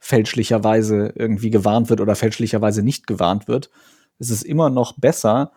fälschlicherweise 0.00 1.12
irgendwie 1.14 1.50
gewarnt 1.50 1.90
wird 1.90 2.00
oder 2.00 2.16
fälschlicherweise 2.16 2.82
nicht 2.82 3.06
gewarnt 3.06 3.46
wird. 3.46 3.70
Es 4.18 4.30
ist 4.30 4.42
immer 4.42 4.70
noch 4.70 4.98
besser, 4.98 5.52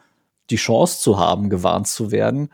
die 0.49 0.57
Chance 0.57 1.01
zu 1.01 1.17
haben, 1.17 1.49
gewarnt 1.49 1.87
zu 1.87 2.11
werden, 2.11 2.49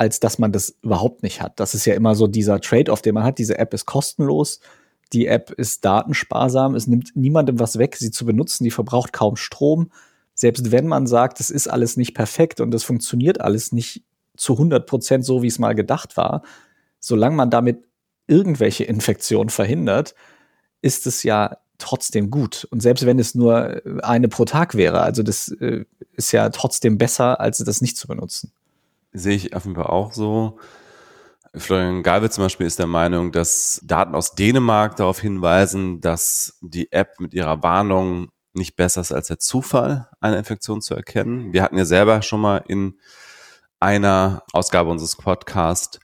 als 0.00 0.18
dass 0.18 0.38
man 0.38 0.50
das 0.50 0.78
überhaupt 0.80 1.22
nicht 1.22 1.42
hat. 1.42 1.60
Das 1.60 1.74
ist 1.74 1.84
ja 1.84 1.92
immer 1.92 2.14
so 2.14 2.26
dieser 2.26 2.58
Trade-off, 2.58 3.02
den 3.02 3.12
man 3.12 3.22
hat. 3.22 3.36
Diese 3.36 3.58
App 3.58 3.74
ist 3.74 3.84
kostenlos, 3.84 4.60
die 5.12 5.26
App 5.26 5.50
ist 5.50 5.84
datensparsam, 5.84 6.74
es 6.74 6.86
nimmt 6.86 7.14
niemandem 7.14 7.60
was 7.60 7.78
weg, 7.78 7.96
sie 7.96 8.10
zu 8.10 8.24
benutzen, 8.24 8.64
die 8.64 8.70
verbraucht 8.70 9.12
kaum 9.12 9.36
Strom. 9.36 9.92
Selbst 10.32 10.72
wenn 10.72 10.86
man 10.86 11.06
sagt, 11.06 11.38
es 11.38 11.50
ist 11.50 11.68
alles 11.68 11.98
nicht 11.98 12.14
perfekt 12.14 12.62
und 12.62 12.72
es 12.72 12.82
funktioniert 12.82 13.42
alles 13.42 13.72
nicht 13.72 14.02
zu 14.38 14.54
100 14.54 14.86
Prozent 14.86 15.26
so, 15.26 15.42
wie 15.42 15.48
es 15.48 15.58
mal 15.58 15.74
gedacht 15.74 16.16
war, 16.16 16.44
solange 16.98 17.36
man 17.36 17.50
damit 17.50 17.84
irgendwelche 18.26 18.84
Infektionen 18.84 19.50
verhindert, 19.50 20.14
ist 20.80 21.06
es 21.06 21.24
ja 21.24 21.58
trotzdem 21.76 22.30
gut. 22.30 22.66
Und 22.70 22.80
selbst 22.80 23.04
wenn 23.04 23.18
es 23.18 23.34
nur 23.34 23.82
eine 24.02 24.28
pro 24.28 24.46
Tag 24.46 24.76
wäre, 24.76 25.02
also 25.02 25.22
das 25.22 25.48
äh, 25.60 25.84
ist 26.12 26.32
ja 26.32 26.48
trotzdem 26.48 26.96
besser, 26.96 27.38
als 27.38 27.58
das 27.58 27.82
nicht 27.82 27.98
zu 27.98 28.08
benutzen. 28.08 28.54
Sehe 29.12 29.36
ich 29.36 29.54
auf 29.54 29.64
jeden 29.64 29.76
Fall 29.76 29.86
auch 29.86 30.12
so. 30.12 30.58
Florian 31.54 32.02
Galve 32.02 32.30
zum 32.30 32.44
Beispiel 32.44 32.66
ist 32.66 32.78
der 32.78 32.86
Meinung, 32.86 33.32
dass 33.32 33.80
Daten 33.84 34.14
aus 34.14 34.34
Dänemark 34.34 34.96
darauf 34.96 35.20
hinweisen, 35.20 36.00
dass 36.00 36.58
die 36.60 36.92
App 36.92 37.18
mit 37.18 37.34
ihrer 37.34 37.62
Warnung 37.62 38.30
nicht 38.52 38.76
besser 38.76 39.00
ist 39.00 39.12
als 39.12 39.28
der 39.28 39.38
Zufall, 39.38 40.08
eine 40.20 40.38
Infektion 40.38 40.80
zu 40.80 40.94
erkennen. 40.94 41.52
Wir 41.52 41.62
hatten 41.62 41.78
ja 41.78 41.84
selber 41.84 42.22
schon 42.22 42.40
mal 42.40 42.58
in 42.68 42.98
einer 43.80 44.42
Ausgabe 44.52 44.90
unseres 44.90 45.16
Podcasts 45.16 45.98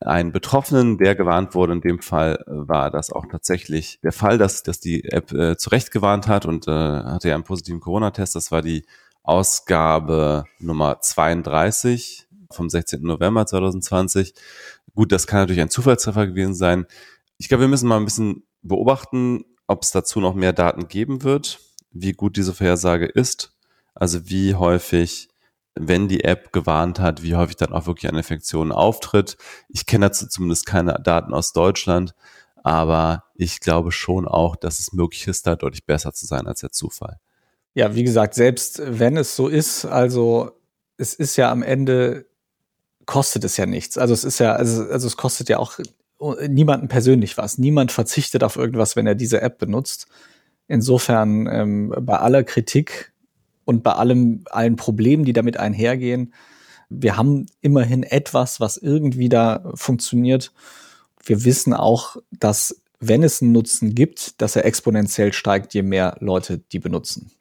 einen 0.00 0.32
Betroffenen, 0.32 0.98
der 0.98 1.14
gewarnt 1.14 1.54
wurde. 1.54 1.72
In 1.72 1.80
dem 1.80 2.00
Fall 2.00 2.44
war 2.46 2.90
das 2.90 3.10
auch 3.10 3.26
tatsächlich 3.26 4.00
der 4.02 4.12
Fall, 4.12 4.38
dass, 4.38 4.62
dass 4.62 4.78
die 4.78 5.04
App 5.04 5.32
äh, 5.32 5.56
zurecht 5.56 5.90
gewarnt 5.90 6.28
hat 6.28 6.46
und 6.46 6.68
äh, 6.68 6.70
hatte 6.70 7.28
ja 7.28 7.34
einen 7.34 7.44
positiven 7.44 7.80
Corona-Test. 7.80 8.36
Das 8.36 8.52
war 8.52 8.60
die 8.62 8.84
Ausgabe 9.22 10.44
Nummer 10.58 11.00
32 11.00 12.28
vom 12.54 12.70
16. 12.70 13.02
November 13.02 13.46
2020. 13.46 14.34
Gut, 14.94 15.12
das 15.12 15.26
kann 15.26 15.40
natürlich 15.40 15.62
ein 15.62 15.70
Zufallstreffer 15.70 16.26
gewesen 16.26 16.54
sein. 16.54 16.86
Ich 17.38 17.48
glaube, 17.48 17.62
wir 17.62 17.68
müssen 17.68 17.88
mal 17.88 17.96
ein 17.96 18.04
bisschen 18.04 18.44
beobachten, 18.62 19.44
ob 19.66 19.82
es 19.82 19.90
dazu 19.90 20.20
noch 20.20 20.34
mehr 20.34 20.52
Daten 20.52 20.88
geben 20.88 21.22
wird, 21.22 21.60
wie 21.90 22.12
gut 22.12 22.36
diese 22.36 22.54
Vorhersage 22.54 23.06
ist, 23.06 23.56
also 23.94 24.28
wie 24.28 24.54
häufig, 24.54 25.28
wenn 25.74 26.08
die 26.08 26.24
App 26.24 26.52
gewarnt 26.52 27.00
hat, 27.00 27.22
wie 27.22 27.34
häufig 27.34 27.56
dann 27.56 27.72
auch 27.72 27.86
wirklich 27.86 28.08
eine 28.08 28.18
Infektion 28.18 28.72
auftritt. 28.72 29.36
Ich 29.68 29.86
kenne 29.86 30.06
dazu 30.06 30.28
zumindest 30.28 30.66
keine 30.66 30.94
Daten 31.02 31.34
aus 31.34 31.52
Deutschland, 31.52 32.14
aber 32.62 33.24
ich 33.34 33.60
glaube 33.60 33.90
schon 33.92 34.26
auch, 34.28 34.56
dass 34.56 34.78
es 34.78 34.92
möglich 34.92 35.26
ist, 35.26 35.46
da 35.46 35.56
deutlich 35.56 35.84
besser 35.84 36.12
zu 36.12 36.26
sein 36.26 36.46
als 36.46 36.60
der 36.60 36.70
Zufall. 36.70 37.18
Ja, 37.74 37.94
wie 37.94 38.04
gesagt, 38.04 38.34
selbst 38.34 38.80
wenn 38.84 39.16
es 39.16 39.34
so 39.34 39.48
ist, 39.48 39.84
also 39.84 40.52
es 40.96 41.14
ist 41.14 41.36
ja 41.36 41.50
am 41.50 41.62
Ende 41.62 42.26
kostet 43.06 43.44
es 43.44 43.56
ja 43.56 43.66
nichts. 43.66 43.98
Also 43.98 44.14
es 44.14 44.24
ist 44.24 44.38
ja, 44.38 44.54
also, 44.54 44.84
also 44.84 45.06
es 45.06 45.16
kostet 45.16 45.48
ja 45.48 45.58
auch 45.58 45.78
niemanden 46.48 46.88
persönlich 46.88 47.36
was. 47.36 47.58
Niemand 47.58 47.92
verzichtet 47.92 48.44
auf 48.44 48.56
irgendwas, 48.56 48.96
wenn 48.96 49.06
er 49.06 49.14
diese 49.14 49.40
App 49.40 49.58
benutzt. 49.58 50.06
Insofern 50.68 51.46
ähm, 51.46 51.94
bei 52.00 52.16
aller 52.16 52.44
Kritik 52.44 53.12
und 53.64 53.82
bei 53.82 53.92
allem, 53.92 54.44
allen 54.50 54.76
Problemen, 54.76 55.24
die 55.24 55.32
damit 55.32 55.56
einhergehen, 55.58 56.32
wir 56.88 57.16
haben 57.16 57.46
immerhin 57.60 58.02
etwas, 58.02 58.60
was 58.60 58.76
irgendwie 58.76 59.28
da 59.28 59.72
funktioniert. 59.74 60.52
Wir 61.24 61.44
wissen 61.44 61.74
auch, 61.74 62.16
dass 62.30 62.80
wenn 63.00 63.22
es 63.22 63.42
einen 63.42 63.52
Nutzen 63.52 63.94
gibt, 63.94 64.40
dass 64.40 64.56
er 64.56 64.64
exponentiell 64.64 65.32
steigt, 65.32 65.74
je 65.74 65.82
mehr 65.82 66.16
Leute 66.20 66.58
die 66.58 66.78
benutzen. 66.78 67.32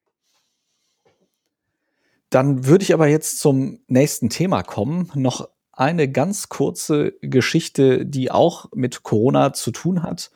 Dann 2.34 2.66
würde 2.66 2.84
ich 2.84 2.94
aber 2.96 3.08
jetzt 3.08 3.38
zum 3.38 3.82
nächsten 3.88 4.32
Thema 4.32 4.64
kommen. 4.64 5.12
Noch 5.14 5.48
eine 5.72 6.10
ganz 6.10 6.50
kurze 6.50 7.12
Geschichte, 7.22 8.08
die 8.08 8.32
auch 8.32 8.72
mit 8.74 9.04
Corona 9.04 9.54
zu 9.54 9.70
tun 9.70 10.02
hat. 10.02 10.32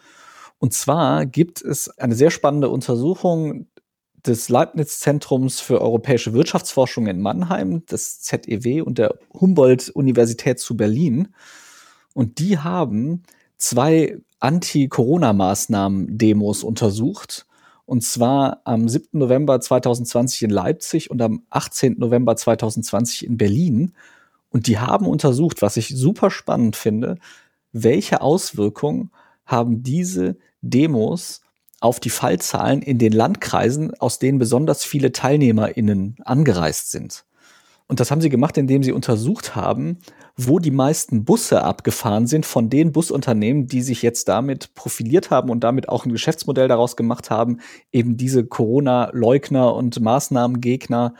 Und 0.60 0.76
zwar 0.76 1.26
gibt 1.26 1.64
es 1.64 1.90
eine 1.98 2.14
sehr 2.14 2.30
spannende 2.30 2.70
Untersuchung 2.70 3.66
des 4.14 4.48
Leibniz-Zentrums 4.48 5.60
für 5.60 5.82
europäische 5.82 6.34
Wirtschaftsforschung 6.34 7.08
in 7.08 7.20
Mannheim, 7.20 7.84
des 7.88 8.22
ZEW 8.22 8.84
und 8.84 9.00
der 9.00 9.18
Humboldt-Universität 9.34 10.60
zu 10.60 10.78
Berlin. 10.78 11.30
Und 12.14 12.38
die 12.38 12.60
haben 12.60 13.24
zwei 13.58 14.20
Anti-Corona-Maßnahmen-Demos 14.40 16.64
untersucht 16.64 17.47
und 17.88 18.04
zwar 18.04 18.60
am 18.66 18.90
7. 18.90 19.18
November 19.18 19.62
2020 19.62 20.44
in 20.44 20.50
Leipzig 20.50 21.10
und 21.10 21.22
am 21.22 21.44
18. 21.50 21.96
November 21.98 22.36
2020 22.36 23.26
in 23.26 23.38
Berlin. 23.38 23.94
Und 24.50 24.68
die 24.68 24.78
haben 24.78 25.08
untersucht, 25.08 25.62
was 25.62 25.78
ich 25.78 25.88
super 25.88 26.30
spannend 26.30 26.76
finde, 26.76 27.18
welche 27.72 28.20
Auswirkungen 28.20 29.12
haben 29.46 29.84
diese 29.84 30.36
Demos 30.62 31.42
auf 31.80 32.02
die 32.02 32.10
Fallzahlen 32.10 32.82
in 32.82 32.98
den 32.98 33.14
Landkreisen, 33.14 33.94
aus 34.00 34.20
denen 34.20 34.38
besonders 34.38 34.84
viele 34.84 35.14
TeilnehmerInnen 35.14 36.18
angereist 36.26 36.92
sind. 36.92 37.24
Und 37.88 38.02
das 38.02 38.12
haben 38.12 38.20
sie 38.20 38.30
gemacht, 38.30 38.58
indem 38.58 38.84
sie 38.84 38.92
untersucht 38.92 39.56
haben, 39.56 40.00
wo 40.36 40.60
die 40.60 40.72
meisten 40.72 41.24
Busse 41.24 41.64
abgefahren 41.64 42.28
sind 42.28 42.46
von 42.46 42.70
den 42.70 42.92
Busunternehmen, 42.92 43.68
die 43.68 43.82
sich 43.82 44.02
jetzt 44.02 44.28
damit 44.28 44.74
profiliert 44.76 45.32
haben 45.32 45.50
und 45.50 45.62
damit 45.62 45.88
auch 45.88 46.06
ein 46.06 46.12
Geschäftsmodell 46.12 46.68
daraus 46.68 46.98
gemacht 46.98 47.30
haben, 47.30 47.60
eben 47.94 48.18
diese 48.18 48.46
Corona-Leugner 48.46 49.74
und 49.74 50.00
Maßnahmengegner 50.02 51.14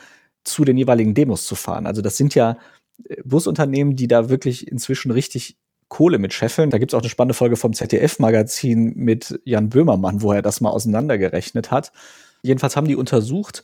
zu 0.44 0.66
den 0.66 0.78
jeweiligen 0.78 1.14
Demos 1.14 1.46
zu 1.46 1.56
fahren. 1.56 1.86
Also 1.86 2.02
das 2.02 2.18
sind 2.18 2.36
ja 2.36 2.58
äh, 3.06 3.22
Busunternehmen, 3.24 3.96
die 3.96 4.08
da 4.08 4.30
wirklich 4.30 4.70
inzwischen 4.70 5.12
richtig 5.12 5.58
Kohle 5.88 6.20
mit 6.20 6.34
scheffeln. 6.34 6.70
Da 6.70 6.80
gibt's 6.80 6.94
auch 6.94 7.02
eine 7.02 7.10
spannende 7.10 7.34
Folge 7.34 7.56
vom 7.56 7.74
ZDF-Magazin 7.74 8.94
mit 8.96 9.40
Jan 9.46 9.70
Böhmermann, 9.70 10.22
wo 10.22 10.34
er 10.34 10.42
das 10.42 10.60
mal 10.60 10.70
auseinandergerechnet 10.70 11.72
hat. 11.72 11.94
Jedenfalls 12.42 12.76
haben 12.76 12.88
die 12.88 12.96
untersucht, 12.96 13.64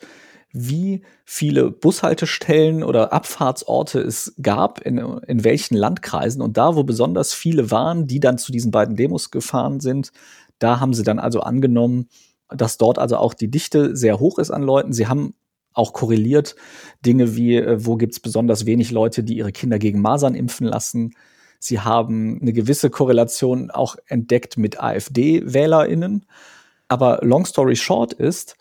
wie 0.54 1.02
viele 1.26 1.72
Bushaltestellen 1.72 2.84
oder 2.84 3.12
Abfahrtsorte 3.12 4.00
es 4.00 4.36
gab, 4.42 4.82
in, 4.82 5.00
in 5.00 5.44
welchen 5.44 5.76
Landkreisen. 5.76 6.42
Und 6.44 6.58
da, 6.58 6.76
wo 6.76 6.84
besonders 6.84 7.34
viele 7.34 7.72
waren, 7.72 8.06
die 8.06 8.20
dann 8.20 8.38
zu 8.38 8.52
diesen 8.52 8.70
beiden 8.72 8.96
Demos 8.96 9.32
gefahren 9.32 9.80
sind, 9.80 10.12
da 10.60 10.80
haben 10.80 10.94
sie 10.94 11.04
dann 11.04 11.18
also 11.18 11.42
angenommen, 11.42 12.08
dass 12.50 12.78
dort 12.78 13.00
also 13.00 13.18
auch 13.18 13.34
die 13.34 13.50
Dichte 13.50 13.96
sehr 13.96 14.20
hoch 14.20 14.38
ist 14.38 14.52
an 14.52 14.62
Leuten. 14.62 14.94
Sie 14.94 15.08
haben 15.08 15.34
auch 15.74 15.92
korreliert 15.92 16.56
Dinge 17.04 17.36
wie, 17.36 17.56
äh, 17.56 17.84
wo 17.84 17.96
gibt's 17.96 18.20
besonders 18.20 18.68
wenig 18.68 18.92
Leute, 18.92 19.24
die 19.24 19.38
ihre 19.38 19.52
Kinder 19.52 19.80
gegen 19.80 20.02
Masern 20.02 20.36
impfen 20.36 20.68
lassen. 20.68 21.16
Sie 21.58 21.80
haben 21.80 22.40
eine 22.42 22.54
gewisse 22.54 22.92
Korrelation 22.92 23.72
auch 23.72 23.96
entdeckt 24.06 24.58
mit 24.58 24.80
AfD-WählerInnen. 24.80 26.26
Aber 26.90 27.20
long 27.24 27.46
story 27.46 27.76
short 27.76 28.14
ist, 28.14 28.56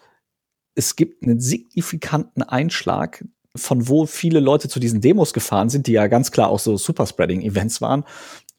es 0.74 0.96
gibt 0.96 1.22
einen 1.22 1.40
signifikanten 1.40 2.42
Einschlag 2.42 3.24
von 3.54 3.88
wo 3.88 4.06
viele 4.06 4.40
Leute 4.40 4.68
zu 4.68 4.80
diesen 4.80 5.00
Demos 5.00 5.32
gefahren 5.32 5.68
sind, 5.68 5.86
die 5.86 5.92
ja 5.92 6.06
ganz 6.06 6.30
klar 6.30 6.48
auch 6.48 6.58
so 6.58 6.76
Superspreading-Events 6.76 7.80
waren, 7.80 8.04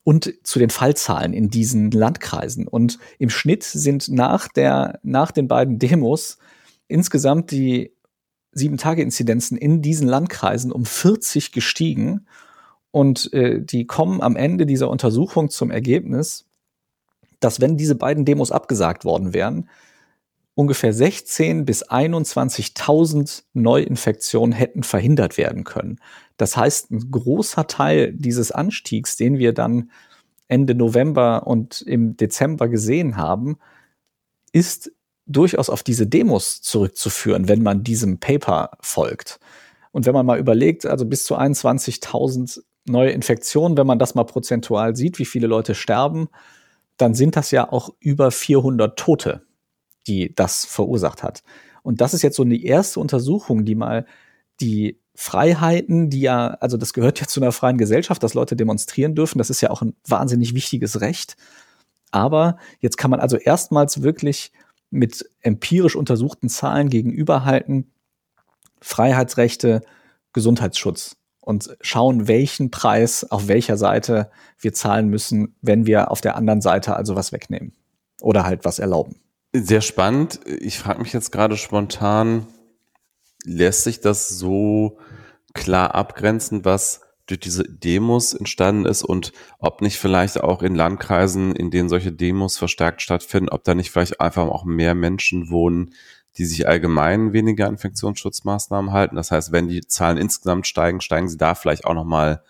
und 0.04 0.34
zu 0.44 0.60
den 0.60 0.70
Fallzahlen 0.70 1.34
in 1.34 1.50
diesen 1.50 1.90
Landkreisen. 1.90 2.68
Und 2.68 3.00
im 3.20 3.30
Schnitt 3.30 3.64
sind 3.64 4.10
nach 4.10 4.50
der, 4.50 5.00
nach 5.02 5.32
den 5.32 5.48
beiden 5.48 5.80
Demos 5.80 6.38
insgesamt 6.88 7.52
die 7.52 7.94
Sieben-Tage-Inzidenzen 8.52 9.58
in 9.58 9.82
diesen 9.82 10.08
Landkreisen 10.08 10.72
um 10.72 10.86
40 10.86 11.54
gestiegen. 11.54 12.28
Und 12.92 13.32
äh, 13.34 13.62
die 13.62 13.88
kommen 13.88 14.22
am 14.22 14.36
Ende 14.36 14.66
dieser 14.66 14.90
Untersuchung 14.90 15.50
zum 15.50 15.72
Ergebnis, 15.72 16.46
dass 17.40 17.62
wenn 17.62 17.78
diese 17.78 17.96
beiden 17.96 18.26
Demos 18.26 18.52
abgesagt 18.52 19.06
worden 19.06 19.34
wären, 19.34 19.70
ungefähr 20.56 20.94
16 20.94 21.66
bis 21.66 21.88
21.000 21.88 23.44
Neuinfektionen 23.54 24.54
hätten 24.54 24.84
verhindert 24.84 25.38
werden 25.38 25.64
können. 25.64 26.00
Das 26.38 26.56
heißt, 26.58 26.92
ein 26.92 27.12
großer 27.12 27.68
Teil 27.68 28.14
dieses 28.14 28.52
Anstiegs, 28.52 29.18
den 29.18 29.38
wir 29.38 29.54
dann 29.54 29.92
Ende 30.48 30.76
November 30.76 31.48
und 31.48 31.82
im 31.82 32.16
Dezember 32.18 32.68
gesehen 32.68 33.18
haben, 33.18 33.58
ist 34.52 34.92
durchaus 35.26 35.70
auf 35.70 35.84
diese 35.84 36.06
Demos 36.06 36.62
zurückzuführen, 36.62 37.48
wenn 37.48 37.64
man 37.64 37.84
diesem 37.84 38.20
Paper 38.20 38.72
folgt. 38.82 39.40
Und 39.92 40.06
wenn 40.06 40.14
man 40.14 40.26
mal 40.26 40.40
überlegt, 40.40 40.86
also 40.86 41.06
bis 41.06 41.24
zu 41.24 41.38
21.000 41.38 42.62
neue 42.86 43.12
Infektionen, 43.12 43.78
wenn 43.78 43.88
man 43.88 44.00
das 44.00 44.16
mal 44.16 44.26
prozentual 44.26 44.96
sieht, 44.96 45.18
wie 45.18 45.26
viele 45.26 45.48
Leute 45.48 45.74
sterben, 45.76 46.28
dann 46.98 47.16
sind 47.16 47.36
das 47.36 47.52
ja 47.52 47.72
auch 47.72 47.90
über 48.00 48.30
400 48.30 49.00
Tote 49.00 49.42
die 50.08 50.34
das 50.34 50.66
verursacht 50.66 51.24
hat. 51.24 51.44
Und 51.82 52.02
das 52.02 52.14
ist 52.14 52.22
jetzt 52.22 52.38
so 52.38 52.44
eine 52.44 52.56
erste 52.56 53.00
Untersuchung, 53.00 53.66
die 53.66 53.76
mal 53.76 54.06
die 54.62 55.00
Freiheiten, 55.16 56.10
die 56.10 56.22
ja, 56.22 56.48
also 56.60 56.78
das 56.78 56.94
gehört 56.94 57.20
ja 57.20 57.28
zu 57.28 57.42
einer 57.42 57.52
freien 57.52 57.78
Gesellschaft, 57.78 58.24
dass 58.24 58.34
Leute 58.34 58.56
demonstrieren 58.56 59.16
dürfen. 59.16 59.38
Das 59.38 59.50
ist 59.50 59.62
ja 59.62 59.70
auch 59.70 59.82
ein 59.82 59.96
wahnsinnig 60.08 60.56
wichtiges 60.56 61.02
Recht. 61.02 61.36
Aber 62.12 62.58
jetzt 62.80 62.98
kann 62.98 63.12
man 63.12 63.20
also 63.20 63.38
erstmals 63.38 64.02
wirklich 64.02 64.52
mit 64.90 65.28
empirisch 65.42 65.96
untersuchten 65.96 66.50
Zahlen 66.50 66.90
gegenüberhalten, 66.90 67.92
Freiheitsrechte, 68.82 69.82
Gesundheitsschutz 70.34 71.16
und 71.42 71.76
schauen, 71.82 72.28
welchen 72.28 72.72
Preis 72.72 73.30
auf 73.30 73.48
welcher 73.48 73.78
Seite 73.78 74.30
wir 74.60 74.74
zahlen 74.74 75.10
müssen, 75.10 75.56
wenn 75.62 75.86
wir 75.86 76.12
auf 76.12 76.22
der 76.22 76.36
anderen 76.36 76.62
Seite 76.62 76.96
also 76.96 77.16
was 77.16 77.32
wegnehmen 77.32 77.74
oder 78.22 78.46
halt 78.46 78.66
was 78.66 78.80
erlauben. 78.80 79.23
Sehr 79.56 79.82
spannend. 79.82 80.40
Ich 80.46 80.80
frage 80.80 81.02
mich 81.02 81.14
jetzt 81.14 81.32
gerade 81.32 81.58
spontan, 81.58 82.48
lässt 83.44 83.84
sich 83.84 84.02
das 84.02 84.30
so 84.30 84.98
klar 85.54 85.94
abgrenzen, 85.94 86.66
was 86.66 87.02
durch 87.28 87.40
diese 87.40 87.64
Demos 87.64 88.34
entstanden 88.34 88.86
ist 88.86 89.04
und 89.04 89.32
ob 89.60 89.82
nicht 89.82 90.00
vielleicht 90.00 90.42
auch 90.42 90.64
in 90.64 90.74
Landkreisen, 90.74 91.56
in 91.56 91.70
denen 91.70 91.88
solche 91.88 92.12
Demos 92.12 92.58
verstärkt 92.58 93.02
stattfinden, 93.04 93.50
ob 93.50 93.64
da 93.64 93.76
nicht 93.76 93.92
vielleicht 93.92 94.20
einfach 94.20 94.48
auch 94.48 94.66
mehr 94.66 94.96
Menschen 94.96 95.52
wohnen, 95.52 95.94
die 96.38 96.46
sich 96.46 96.68
allgemein 96.68 97.32
weniger 97.32 97.68
Infektionsschutzmaßnahmen 97.68 98.92
halten. 98.92 99.16
Das 99.16 99.30
heißt, 99.30 99.52
wenn 99.52 99.68
die 99.68 99.82
Zahlen 99.82 100.18
insgesamt 100.18 100.66
steigen, 100.66 101.00
steigen 101.00 101.30
sie 101.30 101.38
da 101.38 101.54
vielleicht 101.54 101.86
auch 101.86 101.94
nochmal 101.94 102.44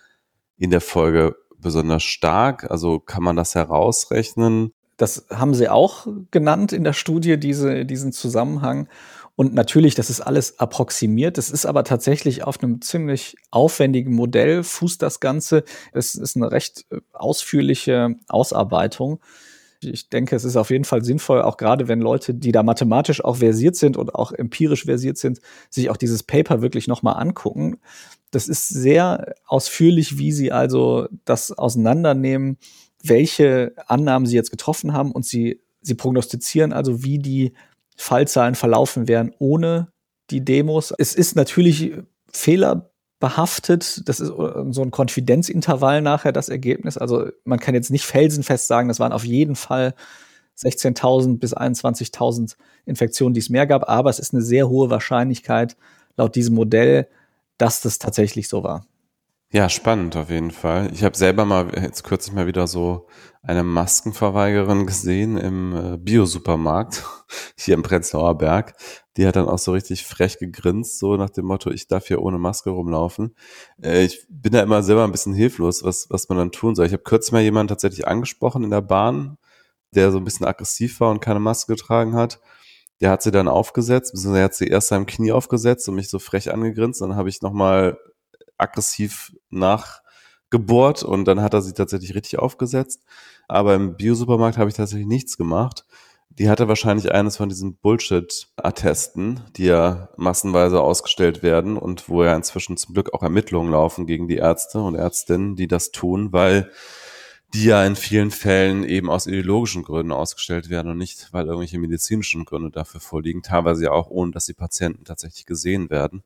in 0.58 0.72
der 0.72 0.82
Folge 0.82 1.36
besonders 1.58 2.04
stark. 2.04 2.72
Also 2.72 3.00
kann 3.00 3.24
man 3.24 3.36
das 3.36 3.56
herausrechnen? 3.56 4.74
Das 4.98 5.26
haben 5.30 5.54
sie 5.54 5.70
auch 5.70 6.08
genannt 6.32 6.72
in 6.72 6.84
der 6.84 6.94
Studie, 6.94 7.38
diese, 7.38 7.86
diesen 7.86 8.12
Zusammenhang. 8.12 8.88
Und 9.36 9.54
natürlich, 9.54 9.96
das 9.96 10.10
ist 10.12 10.22
alles 10.22 10.60
approximiert. 10.60 11.38
Das 11.38 11.50
ist 11.50 11.66
aber 11.66 11.84
tatsächlich 11.84 12.44
auf 12.44 12.62
einem 12.62 12.82
ziemlich 12.82 13.36
aufwendigen 13.50 14.14
Modell, 14.14 14.64
fußt 14.64 15.02
das 15.02 15.20
Ganze. 15.20 15.64
Es 15.92 16.14
ist 16.14 16.36
eine 16.36 16.52
recht 16.52 16.86
äh, 16.92 17.00
ausführliche 17.14 18.16
Ausarbeitung. 18.28 19.20
Ich 19.82 20.10
denke, 20.10 20.36
es 20.36 20.46
ist 20.46 20.56
auf 20.56 20.70
jeden 20.70 20.86
Fall 20.86 21.04
sinnvoll, 21.04 21.42
auch 21.42 21.58
gerade 21.58 21.88
wenn 21.88 22.00
Leute, 22.00 22.34
die 22.34 22.52
da 22.52 22.64
mathematisch 22.64 23.24
auch 23.26 23.38
versiert 23.38 23.76
sind 23.76 23.98
und 23.98 24.16
auch 24.16 24.32
empirisch 24.32 24.86
versiert 24.86 25.18
sind, 25.18 25.42
sich 25.70 25.90
auch 25.90 25.98
dieses 25.98 26.24
Paper 26.24 26.62
wirklich 26.62 26.88
nochmal 26.88 27.16
angucken. 27.22 27.80
Das 28.32 28.48
ist 28.48 28.70
sehr 28.70 29.36
ausführlich, 29.46 30.18
wie 30.18 30.32
sie 30.32 30.52
also 30.52 31.08
das 31.26 31.52
auseinandernehmen, 31.52 32.58
welche 33.04 33.74
Annahmen 33.88 34.26
sie 34.26 34.36
jetzt 34.36 34.50
getroffen 34.50 34.94
haben 34.94 35.12
und 35.12 35.26
sie, 35.26 35.62
sie 35.82 35.96
prognostizieren 35.96 36.74
also, 36.74 37.04
wie 37.04 37.20
die 37.20 37.54
Fallzahlen 37.96 38.56
verlaufen 38.56 39.08
wären 39.08 39.34
ohne 39.38 39.89
die 40.30 40.44
Demos. 40.44 40.94
Es 40.98 41.13
ist 41.13 41.36
natürlich 41.36 41.94
fehlerbehaftet. 42.32 44.08
Das 44.08 44.20
ist 44.20 44.30
so 44.30 44.82
ein 44.82 44.92
Konfidenzintervall 44.92 46.02
nachher 46.02 46.32
das 46.32 46.50
Ergebnis. 46.50 46.98
Also 46.98 47.28
man 47.44 47.60
kann 47.60 47.76
jetzt 47.76 47.92
nicht 47.92 48.06
felsenfest 48.06 48.68
sagen, 48.68 48.88
das 48.88 49.00
waren 49.00 49.12
auf 49.12 49.26
jeden 49.26 49.56
Fall 49.56 49.94
16.000 50.58 51.39
bis 51.39 51.56
21.000 51.56 52.56
Infektionen, 52.86 53.34
die 53.34 53.42
es 53.42 53.50
mehr 53.50 53.68
gab. 53.68 53.89
Aber 53.89 54.10
es 54.10 54.20
ist 54.20 54.34
eine 54.34 54.42
sehr 54.42 54.70
hohe 54.70 54.89
Wahrscheinlichkeit 54.89 55.76
laut 56.16 56.36
diesem 56.36 56.56
Modell, 56.56 57.08
dass 57.58 57.82
das 57.82 58.00
tatsächlich 58.00 58.48
so 58.48 58.63
war. 58.63 58.86
Ja, 59.56 59.70
spannend 59.70 60.16
auf 60.16 60.32
jeden 60.32 60.50
Fall. 60.50 60.89
Ich 60.94 61.04
habe 61.04 61.16
selber 61.16 61.46
mal 61.46 61.70
jetzt 61.80 62.04
kürzlich 62.04 62.34
mal 62.34 62.48
wieder 62.48 62.66
so 62.66 63.06
eine 63.44 63.63
Maskenverweigerin 63.63 64.88
gesehen 64.88 65.38
im 65.38 65.76
äh, 65.76 65.98
Biosupermarkt 65.98 67.04
hier 67.56 67.76
im 67.76 67.84
Prenzlauer 67.84 68.36
Berg. 68.36 68.74
Die 69.16 69.28
hat 69.28 69.36
dann 69.36 69.48
auch 69.48 69.60
so 69.60 69.74
richtig 69.74 70.08
frech 70.08 70.39
gegrinst, 70.39 70.98
so 70.98 71.18
nach 71.18 71.30
dem 71.30 71.46
Motto, 71.46 71.70
ich 71.70 71.88
darf 71.88 72.08
hier 72.08 72.24
ohne 72.24 72.39
Maske 72.39 72.72
rumlaufen. 72.72 73.36
Äh, 73.80 74.06
ich 74.06 74.26
bin 74.28 74.54
da 74.54 74.63
immer 74.63 74.82
selber 74.82 75.04
ein 75.04 75.12
bisschen 75.12 75.36
hilflos, 75.36 75.84
was, 75.84 76.08
was 76.10 76.28
man 76.30 76.39
dann 76.39 76.52
tun 76.52 76.74
soll. 76.74 76.88
Ich 76.88 76.94
habe 76.94 77.04
kürzlich 77.04 77.34
mal 77.34 77.44
jemanden 77.44 77.68
tatsächlich 77.68 78.08
angesprochen 78.08 78.63
in 78.63 78.72
der 78.72 78.82
Bahn, 78.82 79.38
der 79.92 80.12
so 80.12 80.18
ein 80.18 80.24
bisschen 80.24 80.48
aggressiv 80.48 81.00
war 81.00 81.12
und 81.12 81.20
keine 81.20 81.39
Maske 81.39 81.76
getragen 81.76 82.16
hat. 82.16 82.39
Der 83.02 83.12
hat 83.12 83.22
sie 83.22 83.32
dann 83.32 83.48
aufgesetzt, 83.48 84.16
er 84.26 84.46
hat 84.46 84.56
sie 84.56 84.68
erst 84.68 84.88
seinem 84.88 85.06
Knie 85.06 85.32
aufgesetzt 85.32 85.88
und 85.89 85.96
mich 85.96 86.10
so 86.10 86.18
frech 86.18 86.52
angegrinst. 86.52 87.02
Dann 87.02 87.16
habe 87.16 87.30
ich 87.30 87.44
nochmal 87.44 88.00
aggressiv 88.58 89.34
nachgebohrt 89.50 91.04
und 91.04 91.26
dann 91.26 91.42
hat 91.42 91.54
er 91.54 91.62
sie 91.62 91.74
tatsächlich 91.74 92.16
richtig 92.16 92.39
aufgesetzt. 92.39 93.04
Aber 93.48 93.76
im 93.76 93.96
Biosupermarkt 93.98 94.58
habe 94.58 94.70
ich 94.70 94.76
tatsächlich 94.76 95.08
nichts 95.08 95.38
gemacht. 95.38 95.86
Die 96.30 96.50
hatte 96.50 96.68
wahrscheinlich 96.68 97.12
eines 97.12 97.38
von 97.38 97.50
diesen 97.50 97.76
Bullshit-Attesten, 97.76 99.42
die 99.56 99.66
ja 99.66 100.10
massenweise 100.18 100.82
ausgestellt 100.82 101.44
werden 101.44 101.78
und 101.78 102.10
wo 102.10 102.24
ja 102.24 102.36
inzwischen 102.36 102.76
zum 102.76 102.96
Glück 102.96 103.13
auch 103.13 103.22
Ermittlungen 103.22 103.72
laufen 103.72 104.08
gegen 104.08 104.28
die 104.28 104.38
Ärzte 104.38 104.82
und 104.82 104.96
Ärztinnen, 104.96 105.56
die 105.56 105.68
das 105.68 105.92
tun, 105.92 106.34
weil 106.34 106.72
die 107.54 107.66
ja 107.66 107.86
in 107.86 107.96
vielen 107.96 108.32
Fällen 108.32 108.84
eben 108.84 109.12
aus 109.12 109.28
ideologischen 109.28 109.84
Gründen 109.84 110.12
ausgestellt 110.12 110.70
werden 110.70 110.92
und 110.92 110.98
nicht, 110.98 111.32
weil 111.34 111.46
irgendwelche 111.46 111.78
medizinischen 111.78 112.46
Gründe 112.46 112.72
dafür 112.72 113.00
vorliegen, 113.00 113.44
teilweise 113.44 113.84
ja 113.84 113.92
auch 113.92 114.10
ohne, 114.10 114.32
dass 114.32 114.46
die 114.46 114.54
Patienten 114.54 115.06
tatsächlich 115.06 115.46
gesehen 115.46 115.92
werden. 115.92 116.24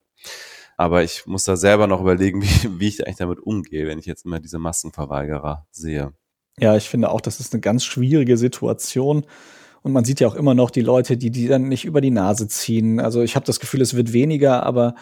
Aber 0.77 1.03
ich 1.03 1.25
muss 1.25 1.43
da 1.43 1.57
selber 1.57 1.87
noch 1.87 1.99
überlegen, 1.99 2.41
wie, 2.43 2.79
wie 2.79 2.87
ich 2.87 3.05
eigentlich 3.05 3.17
damit 3.17 3.39
umgehe, 3.39 3.87
wenn 3.87 3.99
ich 3.99 4.05
jetzt 4.05 4.25
immer 4.25 4.39
diese 4.39 4.59
Massenverweigerer 4.59 5.67
sehe. 5.71 6.13
Ja, 6.59 6.75
ich 6.75 6.87
finde 6.87 7.11
auch, 7.11 7.21
das 7.21 7.39
ist 7.39 7.53
eine 7.53 7.61
ganz 7.61 7.83
schwierige 7.83 8.37
Situation. 8.37 9.25
Und 9.83 9.91
man 9.91 10.05
sieht 10.05 10.19
ja 10.19 10.27
auch 10.27 10.35
immer 10.35 10.53
noch 10.53 10.71
die 10.71 10.81
Leute, 10.81 11.17
die 11.17 11.29
die 11.29 11.47
dann 11.47 11.67
nicht 11.67 11.85
über 11.85 12.01
die 12.01 12.11
Nase 12.11 12.47
ziehen. 12.47 12.99
Also 12.99 13.21
ich 13.21 13.35
habe 13.35 13.45
das 13.45 13.59
Gefühl, 13.59 13.81
es 13.81 13.95
wird 13.95 14.13
weniger, 14.13 14.63
aber 14.63 14.95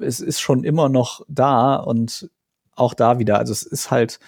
es 0.00 0.20
ist 0.20 0.40
schon 0.40 0.64
immer 0.64 0.88
noch 0.88 1.24
da 1.28 1.76
und 1.76 2.30
auch 2.74 2.94
da 2.94 3.18
wieder. 3.18 3.38
Also 3.38 3.52
es 3.52 3.62
ist 3.62 3.90
halt, 3.90 4.18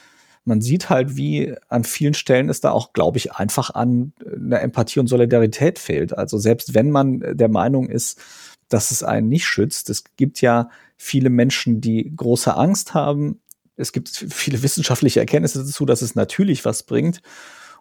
man 0.44 0.60
sieht 0.60 0.90
halt, 0.90 1.16
wie 1.16 1.54
an 1.68 1.82
vielen 1.82 2.14
Stellen 2.14 2.48
es 2.48 2.60
da 2.60 2.70
auch, 2.70 2.92
glaube 2.92 3.18
ich, 3.18 3.32
einfach 3.32 3.70
an 3.70 4.12
einer 4.24 4.60
Empathie 4.60 5.00
und 5.00 5.08
Solidarität 5.08 5.78
fehlt. 5.78 6.16
Also 6.16 6.38
selbst 6.38 6.74
wenn 6.74 6.90
man 6.90 7.36
der 7.36 7.48
Meinung 7.48 7.88
ist, 7.88 8.20
dass 8.68 8.90
es 8.90 9.02
einen 9.02 9.28
nicht 9.28 9.46
schützt, 9.46 9.90
es 9.90 10.04
gibt 10.16 10.40
ja 10.40 10.70
viele 10.96 11.30
Menschen, 11.30 11.80
die 11.80 12.12
große 12.14 12.56
Angst 12.56 12.94
haben. 12.94 13.40
Es 13.76 13.92
gibt 13.92 14.08
viele 14.08 14.62
wissenschaftliche 14.62 15.20
Erkenntnisse 15.20 15.58
dazu, 15.58 15.84
dass 15.84 16.02
es 16.02 16.14
natürlich 16.14 16.64
was 16.64 16.82
bringt. 16.82 17.20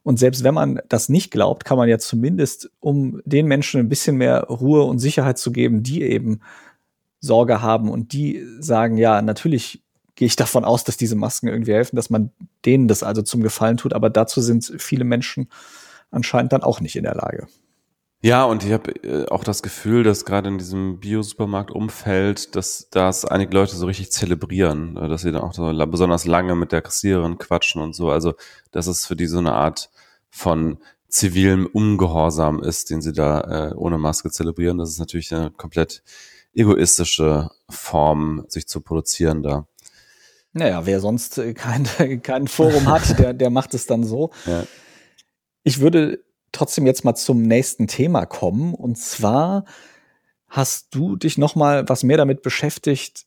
Und 0.04 0.20
selbst 0.20 0.44
wenn 0.44 0.54
man 0.54 0.82
das 0.88 1.10
nicht 1.10 1.32
glaubt, 1.32 1.66
kann 1.66 1.78
man 1.78 1.90
ja 1.90 1.98
zumindest, 1.98 2.70
um 2.80 3.22
den 3.26 3.48
Menschen 3.48 3.80
ein 3.80 3.90
bisschen 3.90 4.18
mehr 4.18 4.44
Ruhe 4.44 4.84
und 4.84 5.00
Sicherheit 5.00 5.40
zu 5.40 5.52
geben, 5.52 5.82
die 5.82 6.04
eben 6.04 6.42
Sorge 7.22 7.62
haben 7.62 7.90
und 7.90 8.14
die 8.14 8.46
sagen, 8.60 8.98
ja, 8.98 9.22
natürlich 9.22 9.82
gehe 10.14 10.28
ich 10.28 10.36
davon 10.36 10.64
aus, 10.64 10.84
dass 10.84 10.98
diese 10.98 11.16
Masken 11.16 11.48
irgendwie 11.48 11.74
helfen, 11.74 11.96
dass 11.96 12.10
man 12.10 12.32
denen 12.66 12.88
das 12.88 13.04
also 13.04 13.22
zum 13.22 13.42
Gefallen 13.42 13.78
tut. 13.78 13.94
Aber 13.94 14.10
dazu 14.10 14.42
sind 14.42 14.74
viele 14.78 15.06
Menschen 15.06 15.50
anscheinend 16.12 16.54
dann 16.54 16.64
auch 16.64 16.82
nicht 16.82 16.96
in 16.96 17.04
der 17.04 17.16
Lage. 17.16 17.48
Ja, 18.26 18.44
und 18.44 18.64
ich 18.64 18.72
habe 18.72 18.92
äh, 19.04 19.28
auch 19.28 19.44
das 19.44 19.62
Gefühl, 19.62 20.02
dass 20.02 20.26
gerade 20.26 20.50
in 20.50 20.58
diesem 20.58 21.00
Bio-Supermarkt-Umfeld, 21.00 22.56
dass 22.56 22.90
das 22.90 23.24
einige 23.24 23.54
Leute 23.54 23.76
so 23.76 23.86
richtig 23.86 24.12
zelebrieren, 24.12 24.98
äh, 24.98 25.08
dass 25.08 25.22
sie 25.22 25.32
dann 25.32 25.44
auch 25.44 25.54
so 25.54 25.72
besonders 25.86 26.26
lange 26.26 26.56
mit 26.56 26.72
der 26.72 26.82
Kassiererin 26.82 27.38
quatschen 27.38 27.84
und 27.84 27.94
so. 27.94 28.10
Also, 28.10 28.34
dass 28.72 28.88
es 28.88 29.06
für 29.06 29.16
die 29.16 29.28
so 29.28 29.38
eine 29.38 29.54
Art 29.54 29.92
von 30.32 30.80
zivilem 31.08 31.68
Ungehorsam 31.68 32.64
ist, 32.64 32.90
den 32.90 33.04
sie 33.04 33.14
da 33.14 33.42
äh, 33.42 33.76
ohne 33.76 34.00
Maske 34.00 34.32
zelebrieren. 34.32 34.80
Das 34.80 34.90
ist 34.90 34.98
natürlich 34.98 35.32
eine 35.32 35.52
komplett 35.52 36.02
egoistische 36.56 37.52
Form, 37.70 38.44
sich 38.48 38.66
zu 38.66 38.82
produzieren 38.82 39.44
da. 39.44 39.68
Naja, 40.52 40.88
wer 40.88 41.00
sonst 41.00 41.38
äh, 41.38 41.54
kein, 41.54 41.84
kein 42.24 42.48
Forum 42.48 42.88
hat, 42.88 43.20
der, 43.20 43.36
der 43.36 43.52
macht 43.52 43.76
es 43.76 43.86
dann 43.86 44.04
so. 44.04 44.32
Ja. 44.48 44.64
Ich 45.62 45.80
würde 45.80 46.26
trotzdem 46.56 46.86
jetzt 46.86 47.06
mal 47.06 47.16
zum 47.16 47.42
nächsten 47.42 47.88
Thema 47.88 48.26
kommen. 48.26 48.74
Und 48.74 48.98
zwar 48.98 49.66
hast 50.48 50.94
du 50.96 51.16
dich 51.16 51.38
noch 51.38 51.56
mal 51.56 51.88
was 51.88 52.04
mehr 52.04 52.18
damit 52.18 52.42
beschäftigt. 52.42 53.26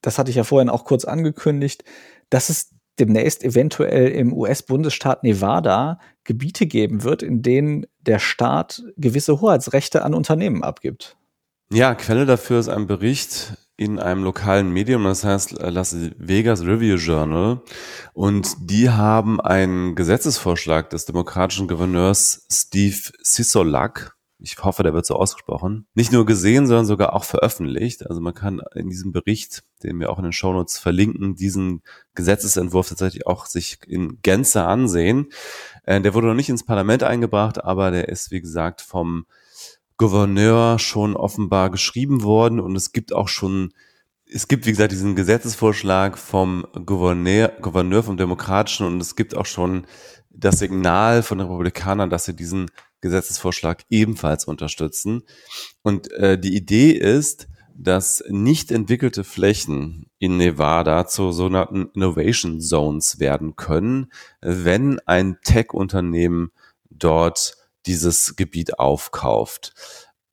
Das 0.00 0.18
hatte 0.18 0.30
ich 0.30 0.36
ja 0.36 0.44
vorhin 0.44 0.68
auch 0.68 0.84
kurz 0.84 1.04
angekündigt, 1.04 1.84
dass 2.30 2.48
es 2.48 2.70
demnächst 2.98 3.44
eventuell 3.44 4.08
im 4.08 4.32
US-Bundesstaat 4.32 5.22
Nevada 5.22 6.00
Gebiete 6.24 6.66
geben 6.66 7.04
wird, 7.04 7.22
in 7.22 7.42
denen 7.42 7.86
der 8.00 8.18
Staat 8.18 8.82
gewisse 8.96 9.40
Hoheitsrechte 9.40 10.04
an 10.04 10.14
Unternehmen 10.14 10.62
abgibt. 10.62 11.16
Ja, 11.72 11.94
Quelle 11.94 12.26
dafür 12.26 12.60
ist 12.60 12.68
ein 12.68 12.86
Bericht 12.86 13.54
in 13.78 13.98
einem 14.00 14.24
lokalen 14.24 14.70
Medium, 14.70 15.04
das 15.04 15.24
heißt 15.24 15.52
Las 15.62 15.96
Vegas 16.18 16.62
Review 16.62 16.96
Journal. 16.96 17.62
Und 18.12 18.56
die 18.60 18.90
haben 18.90 19.40
einen 19.40 19.94
Gesetzesvorschlag 19.94 20.90
des 20.90 21.06
demokratischen 21.06 21.68
Gouverneurs 21.68 22.44
Steve 22.50 22.98
Sisolak, 23.22 24.18
ich 24.40 24.56
hoffe, 24.62 24.84
der 24.84 24.94
wird 24.94 25.04
so 25.04 25.16
ausgesprochen, 25.16 25.86
nicht 25.94 26.12
nur 26.12 26.24
gesehen, 26.24 26.68
sondern 26.68 26.86
sogar 26.86 27.12
auch 27.12 27.24
veröffentlicht. 27.24 28.08
Also 28.08 28.20
man 28.20 28.34
kann 28.34 28.60
in 28.74 28.88
diesem 28.88 29.10
Bericht, 29.10 29.64
den 29.82 29.98
wir 29.98 30.10
auch 30.10 30.18
in 30.18 30.24
den 30.24 30.32
Shownotes 30.32 30.78
verlinken, 30.78 31.34
diesen 31.34 31.82
Gesetzesentwurf 32.14 32.88
tatsächlich 32.88 33.26
auch 33.26 33.46
sich 33.46 33.78
in 33.86 34.20
Gänze 34.22 34.64
ansehen. 34.64 35.30
Äh, 35.82 36.00
der 36.00 36.14
wurde 36.14 36.28
noch 36.28 36.34
nicht 36.34 36.48
ins 36.48 36.64
Parlament 36.64 37.02
eingebracht, 37.02 37.64
aber 37.64 37.90
der 37.90 38.08
ist, 38.08 38.30
wie 38.30 38.40
gesagt, 38.40 38.80
vom 38.80 39.26
Gouverneur 39.98 40.78
schon 40.78 41.14
offenbar 41.14 41.70
geschrieben 41.70 42.22
worden 42.22 42.60
und 42.60 42.74
es 42.76 42.92
gibt 42.92 43.12
auch 43.12 43.28
schon 43.28 43.72
es 44.30 44.46
gibt, 44.46 44.66
wie 44.66 44.70
gesagt, 44.70 44.92
diesen 44.92 45.16
Gesetzesvorschlag 45.16 46.18
vom 46.18 46.66
Gouverneur, 46.84 47.48
Gouverneur 47.62 48.02
vom 48.02 48.16
Demokratischen 48.16 48.86
und 48.86 49.00
es 49.00 49.16
gibt 49.16 49.34
auch 49.34 49.46
schon 49.46 49.86
das 50.30 50.58
Signal 50.58 51.22
von 51.22 51.40
Republikanern, 51.40 52.10
dass 52.10 52.26
sie 52.26 52.36
diesen 52.36 52.70
Gesetzesvorschlag 53.00 53.84
ebenfalls 53.90 54.44
unterstützen. 54.44 55.22
Und 55.82 56.10
äh, 56.12 56.38
die 56.38 56.56
Idee 56.56 56.90
ist, 56.90 57.48
dass 57.74 58.22
nicht 58.28 58.72
entwickelte 58.72 59.22
Flächen 59.22 60.10
in 60.18 60.36
Nevada 60.36 61.06
zu 61.06 61.30
sogenannten 61.30 61.90
Innovation 61.94 62.60
Zones 62.60 63.20
werden 63.20 63.54
können, 63.54 64.12
wenn 64.40 64.98
ein 65.06 65.38
Tech-Unternehmen 65.42 66.50
dort 66.90 67.56
dieses 67.88 68.36
Gebiet 68.36 68.78
aufkauft. 68.78 69.72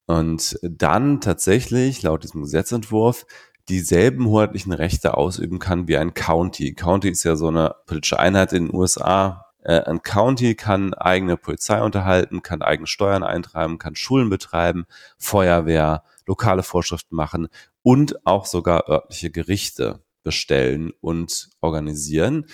Und 0.06 0.58
dann 0.62 1.20
tatsächlich, 1.20 2.02
laut 2.02 2.22
diesem 2.22 2.42
Gesetzentwurf, 2.42 3.26
dieselben 3.68 4.26
hoheitlichen 4.26 4.72
Rechte 4.72 5.16
ausüben 5.16 5.58
kann 5.58 5.88
wie 5.88 5.96
ein 5.96 6.14
County. 6.14 6.74
County 6.74 7.08
ist 7.08 7.24
ja 7.24 7.34
so 7.34 7.48
eine 7.48 7.74
politische 7.86 8.20
Einheit 8.20 8.52
in 8.52 8.66
den 8.66 8.74
USA. 8.76 9.46
Äh, 9.64 9.80
ein 9.80 10.02
County 10.02 10.54
kann 10.54 10.94
eigene 10.94 11.36
Polizei 11.36 11.82
unterhalten, 11.82 12.42
kann 12.42 12.62
eigene 12.62 12.86
Steuern 12.86 13.24
eintreiben, 13.24 13.78
kann 13.78 13.96
Schulen 13.96 14.30
betreiben, 14.30 14.86
Feuerwehr, 15.18 16.04
lokale 16.26 16.62
Vorschriften 16.62 17.16
machen 17.16 17.48
und 17.82 18.24
auch 18.24 18.46
sogar 18.46 18.88
örtliche 18.88 19.30
Gerichte 19.30 20.04
bestellen 20.22 20.92
und 21.00 21.50
organisieren. 21.60 22.46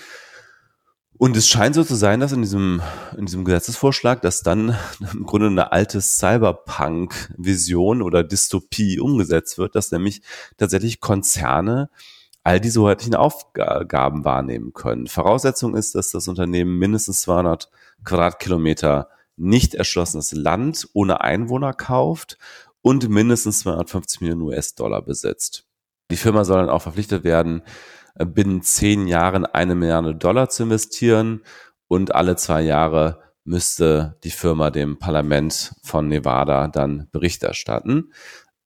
Und 1.23 1.37
es 1.37 1.47
scheint 1.47 1.77
so 1.77 1.85
zu 1.85 1.95
sein, 1.95 2.19
dass 2.19 2.33
in 2.33 2.43
diesem, 2.43 2.83
in 3.17 3.27
diesem 3.27 3.45
Gesetzesvorschlag, 3.45 4.23
dass 4.23 4.43
dann 4.43 4.77
im 5.15 5.25
Grunde 5.25 5.47
eine 5.47 5.71
alte 5.71 6.01
Cyberpunk-Vision 6.01 8.03
oder 8.03 8.25
Dystopie 8.25 8.99
umgesetzt 8.99 9.57
wird, 9.57 9.77
dass 9.77 9.93
nämlich 9.93 10.23
tatsächlich 10.57 10.99
Konzerne 10.99 11.91
all 12.43 12.59
diese 12.59 12.81
hoheitlichen 12.81 13.15
Aufgaben 13.15 14.25
wahrnehmen 14.25 14.73
können. 14.73 15.07
Voraussetzung 15.07 15.77
ist, 15.77 15.95
dass 15.95 16.11
das 16.11 16.27
Unternehmen 16.27 16.81
mindestens 16.81 17.21
200 17.21 17.71
Quadratkilometer 18.03 19.09
nicht 19.37 19.77
erschlossenes 19.77 20.33
Land 20.33 20.89
ohne 20.93 21.21
Einwohner 21.21 21.73
kauft 21.73 22.37
und 22.81 23.09
mindestens 23.09 23.61
250 23.61 24.23
Millionen 24.23 24.43
US-Dollar 24.43 25.03
besitzt. 25.03 25.69
Die 26.11 26.17
Firma 26.17 26.45
soll 26.45 26.59
dann 26.59 26.69
auch 26.69 26.83
verpflichtet 26.83 27.23
werden, 27.23 27.63
binnen 28.19 28.63
zehn 28.63 29.07
Jahren 29.07 29.47
eine 29.47 29.75
Milliarde 29.75 30.15
Dollar 30.15 30.49
zu 30.49 30.65
investieren 30.65 31.43
und 31.89 32.15
alle 32.15 32.37
zwei 32.37 32.63
Jahre 32.63 33.21
müsste 33.45 34.19
die 34.25 34.31
Firma 34.31 34.71
dem 34.71 34.99
Parlament 34.99 35.75
von 35.83 36.09
Nevada 36.09 36.69
dann 36.69 37.09
Bericht 37.11 37.43
erstatten. 37.43 38.13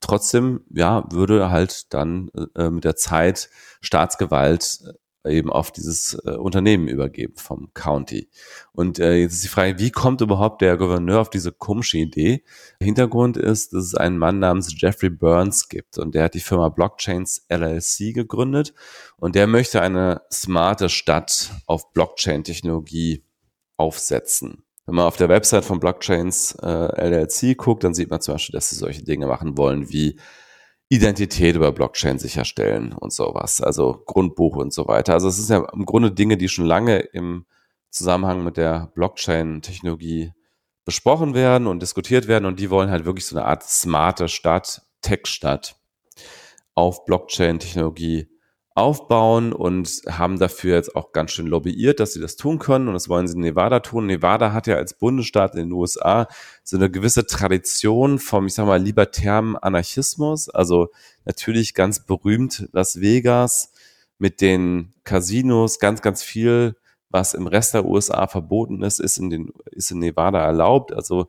Trotzdem, 0.01 0.61
ja, 0.71 1.05
würde 1.11 1.51
halt 1.51 1.93
dann 1.95 2.31
äh, 2.55 2.71
mit 2.71 2.85
der 2.85 2.97
Zeit 2.97 3.49
Staatsgewalt 3.81 4.81
eben 5.27 5.51
auf 5.51 5.71
dieses 5.71 6.15
äh, 6.25 6.31
Unternehmen 6.31 6.89
übergeben 6.89 7.35
vom 7.37 7.73
County. 7.75 8.29
Und 8.73 8.99
äh, 8.99 9.17
jetzt 9.17 9.35
ist 9.35 9.45
die 9.45 9.49
Frage, 9.49 9.79
wie 9.79 9.91
kommt 9.91 10.21
überhaupt 10.21 10.63
der 10.63 10.77
Gouverneur 10.77 11.21
auf 11.21 11.31
diese 11.31 11.53
komische 11.53 11.99
Idee? 11.99 12.45
Hintergrund 12.81 13.37
ist, 13.37 13.73
dass 13.73 13.85
es 13.85 13.95
einen 13.95 14.19
Mann 14.19 14.39
namens 14.39 14.75
Jeffrey 14.81 15.11
Burns 15.11 15.69
gibt 15.69 15.99
und 15.99 16.15
der 16.15 16.25
hat 16.25 16.35
die 16.35 16.41
Firma 16.41 16.69
Blockchains 16.69 17.47
LLC 17.49 18.15
gegründet 18.15 18.75
und 19.17 19.35
der 19.35 19.47
möchte 19.47 19.81
eine 19.81 20.23
smarte 20.33 20.89
Stadt 20.89 21.51
auf 21.67 21.93
Blockchain-Technologie 21.93 23.25
aufsetzen. 23.77 24.63
Wenn 24.87 24.95
man 24.95 25.07
auf 25.07 25.17
der 25.17 25.29
Website 25.29 25.65
von 25.65 25.81
Blockchains 25.81 26.57
äh, 26.63 27.09
LLC 27.09 27.57
guckt, 27.57 27.83
dann 27.83 27.95
sieht 27.95 28.09
man 28.09 28.21
zum 28.21 28.35
Beispiel, 28.35 28.53
dass 28.53 28.71
sie 28.71 28.77
solche 28.77 29.03
Dinge 29.03 29.27
machen 29.27 29.59
wollen 29.59 29.91
wie 29.91 30.17
Identität 30.89 31.57
über 31.57 31.73
Blockchain 31.73 32.19
sicherstellen 32.19 32.93
und 32.93 33.13
sowas, 33.13 33.61
also 33.61 34.03
Grundbuch 34.07 34.57
und 34.57 34.73
so 34.73 34.87
weiter. 34.87 35.15
Also 35.15 35.29
es 35.29 35.39
ist 35.39 35.51
ja 35.51 35.67
im 35.73 35.85
Grunde 35.85 36.13
Dinge, 36.13 36.37
die 36.37 36.49
schon 36.49 36.65
lange 36.65 36.99
im 36.99 37.47
Zusammenhang 37.91 38.45
mit 38.45 38.57
der 38.57 38.93
Blockchain-Technologie 38.95 40.33
besprochen 40.85 41.35
werden 41.35 41.67
und 41.67 41.83
diskutiert 41.83 42.29
werden 42.29 42.45
und 42.45 42.61
die 42.61 42.71
wollen 42.71 42.91
halt 42.91 43.05
wirklich 43.05 43.27
so 43.27 43.37
eine 43.37 43.47
Art 43.47 43.65
smarte 43.65 44.29
Stadt, 44.29 44.83
Tech-Stadt 45.03 45.77
auf 46.75 47.05
Blockchain-Technologie 47.05 48.29
aufbauen 48.77 49.55
und 49.55 50.03
haben 50.07 50.39
dafür 50.39 50.75
jetzt 50.75 50.95
auch 50.95 51.13
ganz 51.13 51.33
schön 51.33 51.47
lobbyiert, 51.47 51.99
dass 51.99 52.13
sie 52.13 52.21
das 52.21 52.37
tun 52.37 52.59
können 52.59 52.89
und 52.89 52.95
das 52.95 53.09
wollen 53.09 53.27
sie 53.27 53.35
in 53.35 53.41
Nevada 53.41 53.81
tun. 53.81 54.05
Nevada 54.05 54.53
hat 54.53 54.67
ja 54.67 54.77
als 54.77 54.93
Bundesstaat 54.93 55.55
in 55.55 55.61
den 55.61 55.73
USA 55.73 56.29
so 56.63 56.77
eine 56.77 56.91
gewisse 56.91 57.27
Tradition 57.27 58.19
vom, 58.19 58.47
ich 58.47 58.55
sag 58.55 58.67
mal, 58.67 58.81
libertären 58.81 59.57
Anarchismus. 59.57 60.51
Also 60.51 60.91
natürlich 61.25 61.73
ganz 61.73 62.05
berühmt 62.05 62.69
Las 62.73 63.01
Vegas 63.01 63.73
mit 64.19 64.43
den 64.43 64.93
Casinos, 65.05 65.79
ganz, 65.79 66.03
ganz 66.03 66.23
viel, 66.23 66.77
was 67.09 67.33
im 67.33 67.47
Rest 67.47 67.73
der 67.73 67.87
USA 67.87 68.27
verboten 68.27 68.83
ist, 68.83 69.01
ist 69.01 69.17
in 69.17 69.31
den, 69.31 69.53
ist 69.71 69.91
in 69.91 70.01
Nevada 70.01 70.45
erlaubt. 70.45 70.93
Also 70.93 71.29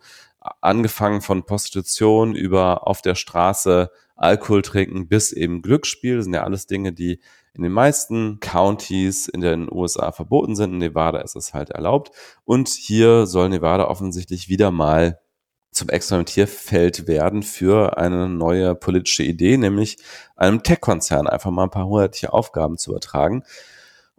angefangen 0.59 1.21
von 1.21 1.45
Prostitution 1.45 2.35
über 2.35 2.87
auf 2.87 3.01
der 3.01 3.15
Straße 3.15 3.89
Alkohol 4.17 4.61
trinken 4.61 5.07
bis 5.07 5.31
eben 5.31 5.61
Glücksspiel. 5.61 6.17
Das 6.17 6.25
sind 6.25 6.33
ja 6.33 6.43
alles 6.43 6.67
Dinge, 6.67 6.91
die 6.91 7.19
in 7.53 7.63
den 7.63 7.71
meisten 7.71 8.39
Counties 8.39 9.27
in 9.27 9.41
den 9.41 9.71
USA 9.71 10.11
verboten 10.11 10.55
sind. 10.55 10.73
In 10.73 10.77
Nevada 10.79 11.19
ist 11.21 11.35
es 11.35 11.53
halt 11.53 11.69
erlaubt. 11.69 12.11
Und 12.43 12.69
hier 12.69 13.25
soll 13.25 13.49
Nevada 13.49 13.87
offensichtlich 13.87 14.49
wieder 14.49 14.71
mal 14.71 15.19
zum 15.71 15.89
Experimentierfeld 15.89 17.07
werden 17.07 17.43
für 17.43 17.97
eine 17.97 18.27
neue 18.27 18.73
politische 18.73 19.23
Idee, 19.23 19.57
nämlich 19.57 19.97
einem 20.35 20.63
Tech-Konzern 20.63 21.27
einfach 21.27 21.51
mal 21.51 21.65
ein 21.65 21.69
paar 21.69 21.85
hunderte 21.85 22.33
Aufgaben 22.33 22.77
zu 22.77 22.91
übertragen. 22.91 23.43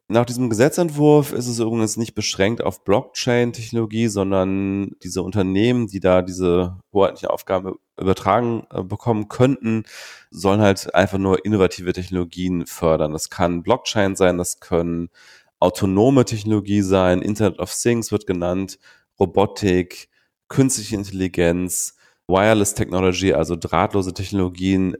Nach 0.06 0.24
diesem 0.24 0.48
Gesetzentwurf 0.48 1.32
ist 1.32 1.48
es 1.48 1.58
übrigens 1.58 1.96
nicht 1.96 2.14
beschränkt 2.14 2.62
auf 2.62 2.84
Blockchain-Technologie, 2.84 4.08
sondern 4.08 4.92
diese 5.02 5.22
Unternehmen, 5.22 5.86
die 5.86 6.00
da 6.00 6.22
diese 6.22 6.78
hoheitliche 6.92 7.30
Aufgabe 7.30 7.76
übertragen 7.98 8.66
äh, 8.70 8.82
bekommen 8.82 9.28
könnten, 9.28 9.84
sollen 10.30 10.60
halt 10.60 10.94
einfach 10.94 11.18
nur 11.18 11.44
innovative 11.44 11.92
Technologien 11.92 12.66
fördern. 12.66 13.12
Das 13.12 13.30
kann 13.30 13.62
Blockchain 13.62 14.16
sein, 14.16 14.38
das 14.38 14.60
können 14.60 15.10
autonome 15.60 16.24
Technologie 16.24 16.82
sein, 16.82 17.22
Internet 17.22 17.58
of 17.58 17.74
Things 17.74 18.12
wird 18.12 18.26
genannt, 18.26 18.78
Robotik, 19.18 20.08
künstliche 20.48 20.96
Intelligenz, 20.96 21.96
Wireless 22.28 22.74
Technology, 22.74 23.32
also 23.32 23.56
drahtlose 23.56 24.14
Technologien, 24.14 24.96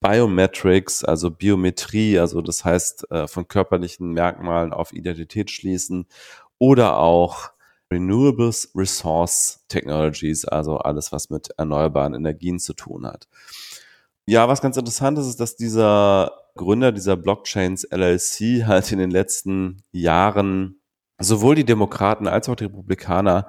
Biometrics, 0.00 1.04
also 1.04 1.30
Biometrie, 1.30 2.18
also 2.18 2.40
das 2.42 2.64
heißt 2.64 3.10
äh, 3.10 3.28
von 3.28 3.46
körperlichen 3.46 4.12
Merkmalen 4.12 4.72
auf 4.72 4.92
Identität 4.92 5.50
schließen 5.50 6.06
oder 6.58 6.98
auch 6.98 7.51
Renewables 7.92 8.70
Resource 8.74 9.64
Technologies, 9.68 10.44
also 10.44 10.78
alles, 10.78 11.12
was 11.12 11.30
mit 11.30 11.50
erneuerbaren 11.56 12.14
Energien 12.14 12.58
zu 12.58 12.74
tun 12.74 13.06
hat. 13.06 13.28
Ja, 14.26 14.48
was 14.48 14.60
ganz 14.60 14.76
interessant 14.76 15.18
ist, 15.18 15.26
ist, 15.26 15.40
dass 15.40 15.56
dieser 15.56 16.32
Gründer 16.56 16.92
dieser 16.92 17.16
Blockchains 17.16 17.84
LLC 17.90 18.64
halt 18.66 18.90
in 18.92 18.98
den 18.98 19.10
letzten 19.10 19.82
Jahren 19.92 20.80
sowohl 21.18 21.54
die 21.54 21.64
Demokraten 21.64 22.26
als 22.26 22.48
auch 22.48 22.56
die 22.56 22.64
Republikaner 22.64 23.48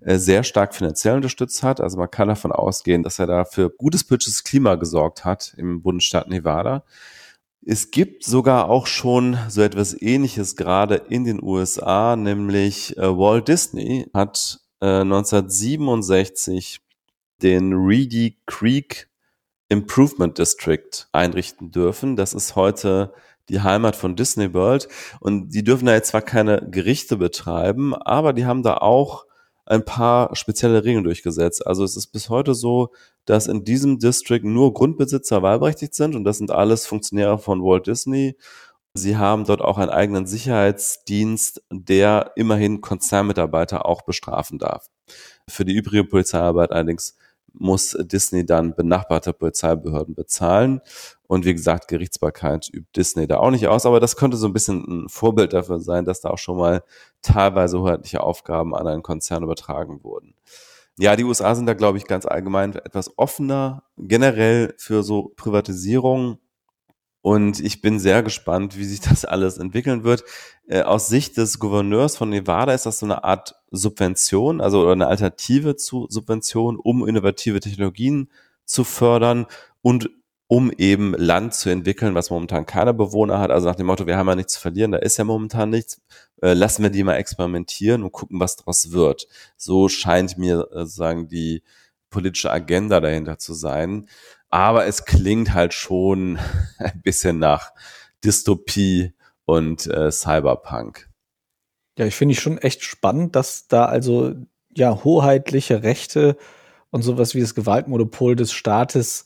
äh, 0.00 0.18
sehr 0.18 0.42
stark 0.42 0.74
finanziell 0.74 1.16
unterstützt 1.16 1.62
hat. 1.62 1.80
Also 1.80 1.98
man 1.98 2.10
kann 2.10 2.28
davon 2.28 2.52
ausgehen, 2.52 3.02
dass 3.02 3.18
er 3.18 3.26
da 3.26 3.44
für 3.44 3.70
gutes 3.70 4.04
politisches 4.04 4.44
Klima 4.44 4.74
gesorgt 4.74 5.24
hat 5.24 5.54
im 5.56 5.82
Bundesstaat 5.82 6.28
Nevada. 6.28 6.84
Es 7.66 7.90
gibt 7.90 8.24
sogar 8.24 8.68
auch 8.68 8.86
schon 8.86 9.38
so 9.48 9.62
etwas 9.62 10.00
Ähnliches 10.00 10.54
gerade 10.54 10.96
in 10.96 11.24
den 11.24 11.42
USA, 11.42 12.14
nämlich 12.14 12.94
äh, 12.98 13.16
Walt 13.16 13.48
Disney 13.48 14.06
hat 14.12 14.60
äh, 14.82 15.00
1967 15.00 16.80
den 17.42 17.72
Reedy 17.72 18.38
Creek 18.44 19.08
Improvement 19.70 20.36
District 20.36 21.08
einrichten 21.12 21.70
dürfen. 21.70 22.16
Das 22.16 22.34
ist 22.34 22.54
heute 22.54 23.14
die 23.48 23.62
Heimat 23.62 23.96
von 23.96 24.14
Disney 24.14 24.52
World. 24.52 24.88
Und 25.20 25.54
die 25.54 25.64
dürfen 25.64 25.86
da 25.86 25.94
jetzt 25.94 26.08
zwar 26.08 26.22
keine 26.22 26.68
Gerichte 26.70 27.16
betreiben, 27.16 27.94
aber 27.94 28.34
die 28.34 28.44
haben 28.44 28.62
da 28.62 28.76
auch 28.76 29.24
ein 29.66 29.84
paar 29.84 30.34
spezielle 30.36 30.84
Regeln 30.84 31.04
durchgesetzt. 31.04 31.66
Also 31.66 31.84
es 31.84 31.96
ist 31.96 32.08
bis 32.08 32.28
heute 32.28 32.54
so, 32.54 32.90
dass 33.24 33.46
in 33.46 33.64
diesem 33.64 33.98
District 33.98 34.42
nur 34.42 34.74
Grundbesitzer 34.74 35.42
wahlberechtigt 35.42 35.94
sind 35.94 36.14
und 36.14 36.24
das 36.24 36.38
sind 36.38 36.50
alles 36.50 36.86
Funktionäre 36.86 37.38
von 37.38 37.62
Walt 37.62 37.86
Disney. 37.86 38.36
Sie 38.94 39.16
haben 39.16 39.44
dort 39.44 39.60
auch 39.60 39.78
einen 39.78 39.90
eigenen 39.90 40.26
Sicherheitsdienst, 40.26 41.62
der 41.70 42.32
immerhin 42.36 42.80
Konzernmitarbeiter 42.80 43.86
auch 43.86 44.02
bestrafen 44.02 44.58
darf. 44.58 44.88
Für 45.48 45.64
die 45.64 45.74
übrige 45.74 46.04
Polizeiarbeit 46.04 46.70
allerdings 46.70 47.16
muss 47.54 47.96
Disney 48.00 48.44
dann 48.44 48.74
benachbarte 48.74 49.32
Polizeibehörden 49.32 50.14
bezahlen. 50.14 50.80
Und 51.26 51.44
wie 51.44 51.54
gesagt, 51.54 51.88
Gerichtsbarkeit 51.88 52.68
übt 52.72 52.90
Disney 52.96 53.26
da 53.26 53.38
auch 53.38 53.50
nicht 53.50 53.66
aus, 53.68 53.86
aber 53.86 54.00
das 54.00 54.16
könnte 54.16 54.36
so 54.36 54.46
ein 54.46 54.52
bisschen 54.52 54.84
ein 54.86 55.08
Vorbild 55.08 55.52
dafür 55.52 55.80
sein, 55.80 56.04
dass 56.04 56.20
da 56.20 56.30
auch 56.30 56.38
schon 56.38 56.58
mal 56.58 56.82
teilweise 57.22 57.80
hoheitliche 57.80 58.22
Aufgaben 58.22 58.74
an 58.74 58.86
einen 58.86 59.02
Konzern 59.02 59.42
übertragen 59.42 60.02
wurden. 60.02 60.34
Ja, 60.96 61.16
die 61.16 61.24
USA 61.24 61.54
sind 61.54 61.66
da, 61.66 61.74
glaube 61.74 61.98
ich, 61.98 62.06
ganz 62.06 62.24
allgemein 62.24 62.74
etwas 62.76 63.18
offener, 63.18 63.82
generell 63.96 64.74
für 64.78 65.02
so 65.02 65.32
Privatisierung. 65.36 66.38
Und 67.24 67.58
ich 67.58 67.80
bin 67.80 67.98
sehr 67.98 68.22
gespannt, 68.22 68.76
wie 68.76 68.84
sich 68.84 69.00
das 69.00 69.24
alles 69.24 69.56
entwickeln 69.56 70.04
wird. 70.04 70.24
Äh, 70.68 70.82
aus 70.82 71.08
Sicht 71.08 71.38
des 71.38 71.58
Gouverneurs 71.58 72.18
von 72.18 72.28
Nevada 72.28 72.74
ist 72.74 72.84
das 72.84 72.98
so 72.98 73.06
eine 73.06 73.24
Art 73.24 73.54
Subvention, 73.70 74.60
also 74.60 74.86
eine 74.88 75.06
Alternative 75.06 75.74
zu 75.74 76.06
Subvention, 76.10 76.76
um 76.76 77.08
innovative 77.08 77.60
Technologien 77.60 78.28
zu 78.66 78.84
fördern 78.84 79.46
und 79.80 80.10
um 80.48 80.70
eben 80.70 81.14
Land 81.14 81.54
zu 81.54 81.70
entwickeln, 81.70 82.14
was 82.14 82.28
momentan 82.28 82.66
keine 82.66 82.92
Bewohner 82.92 83.38
hat. 83.38 83.50
Also 83.50 83.68
nach 83.68 83.76
dem 83.76 83.86
Motto, 83.86 84.06
wir 84.06 84.18
haben 84.18 84.28
ja 84.28 84.34
nichts 84.36 84.52
zu 84.52 84.60
verlieren, 84.60 84.92
da 84.92 84.98
ist 84.98 85.16
ja 85.16 85.24
momentan 85.24 85.70
nichts. 85.70 86.02
Äh, 86.42 86.52
lassen 86.52 86.82
wir 86.82 86.90
die 86.90 87.04
mal 87.04 87.14
experimentieren 87.14 88.02
und 88.02 88.12
gucken, 88.12 88.38
was 88.38 88.56
daraus 88.56 88.92
wird. 88.92 89.28
So 89.56 89.88
scheint 89.88 90.36
mir 90.36 90.68
äh, 90.72 90.80
sozusagen 90.80 91.28
die 91.28 91.62
politische 92.10 92.52
Agenda 92.52 93.00
dahinter 93.00 93.38
zu 93.38 93.54
sein. 93.54 94.08
Aber 94.54 94.86
es 94.86 95.04
klingt 95.04 95.52
halt 95.52 95.74
schon 95.74 96.38
ein 96.78 97.02
bisschen 97.02 97.40
nach 97.40 97.72
Dystopie 98.24 99.12
und 99.46 99.88
äh, 99.88 100.12
Cyberpunk. 100.12 101.10
Ja, 101.98 102.06
ich 102.06 102.14
finde 102.14 102.34
ich 102.34 102.40
schon 102.40 102.58
echt 102.58 102.84
spannend, 102.84 103.34
dass 103.34 103.66
da 103.66 103.86
also 103.86 104.32
ja 104.76 105.02
hoheitliche 105.02 105.82
Rechte 105.82 106.36
und 106.90 107.02
sowas 107.02 107.34
wie 107.34 107.40
das 107.40 107.56
Gewaltmonopol 107.56 108.36
des 108.36 108.52
Staates 108.52 109.24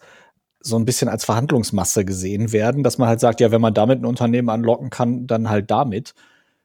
so 0.61 0.77
ein 0.77 0.87
bisschen 0.87 1.11
als 1.11 1.27
Verhandlungsmasse 1.27 2.07
gesehen 2.07 2.51
werden, 2.53 2.83
dass 2.83 2.97
man 2.97 3.09
halt 3.09 3.21
sagt, 3.21 3.41
ja, 3.41 3.51
wenn 3.51 3.61
man 3.61 3.75
damit 3.75 4.01
ein 4.01 4.07
Unternehmen 4.07 4.49
anlocken 4.49 4.89
kann, 4.89 5.27
dann 5.27 5.51
halt 5.51 5.71
damit. 5.71 6.15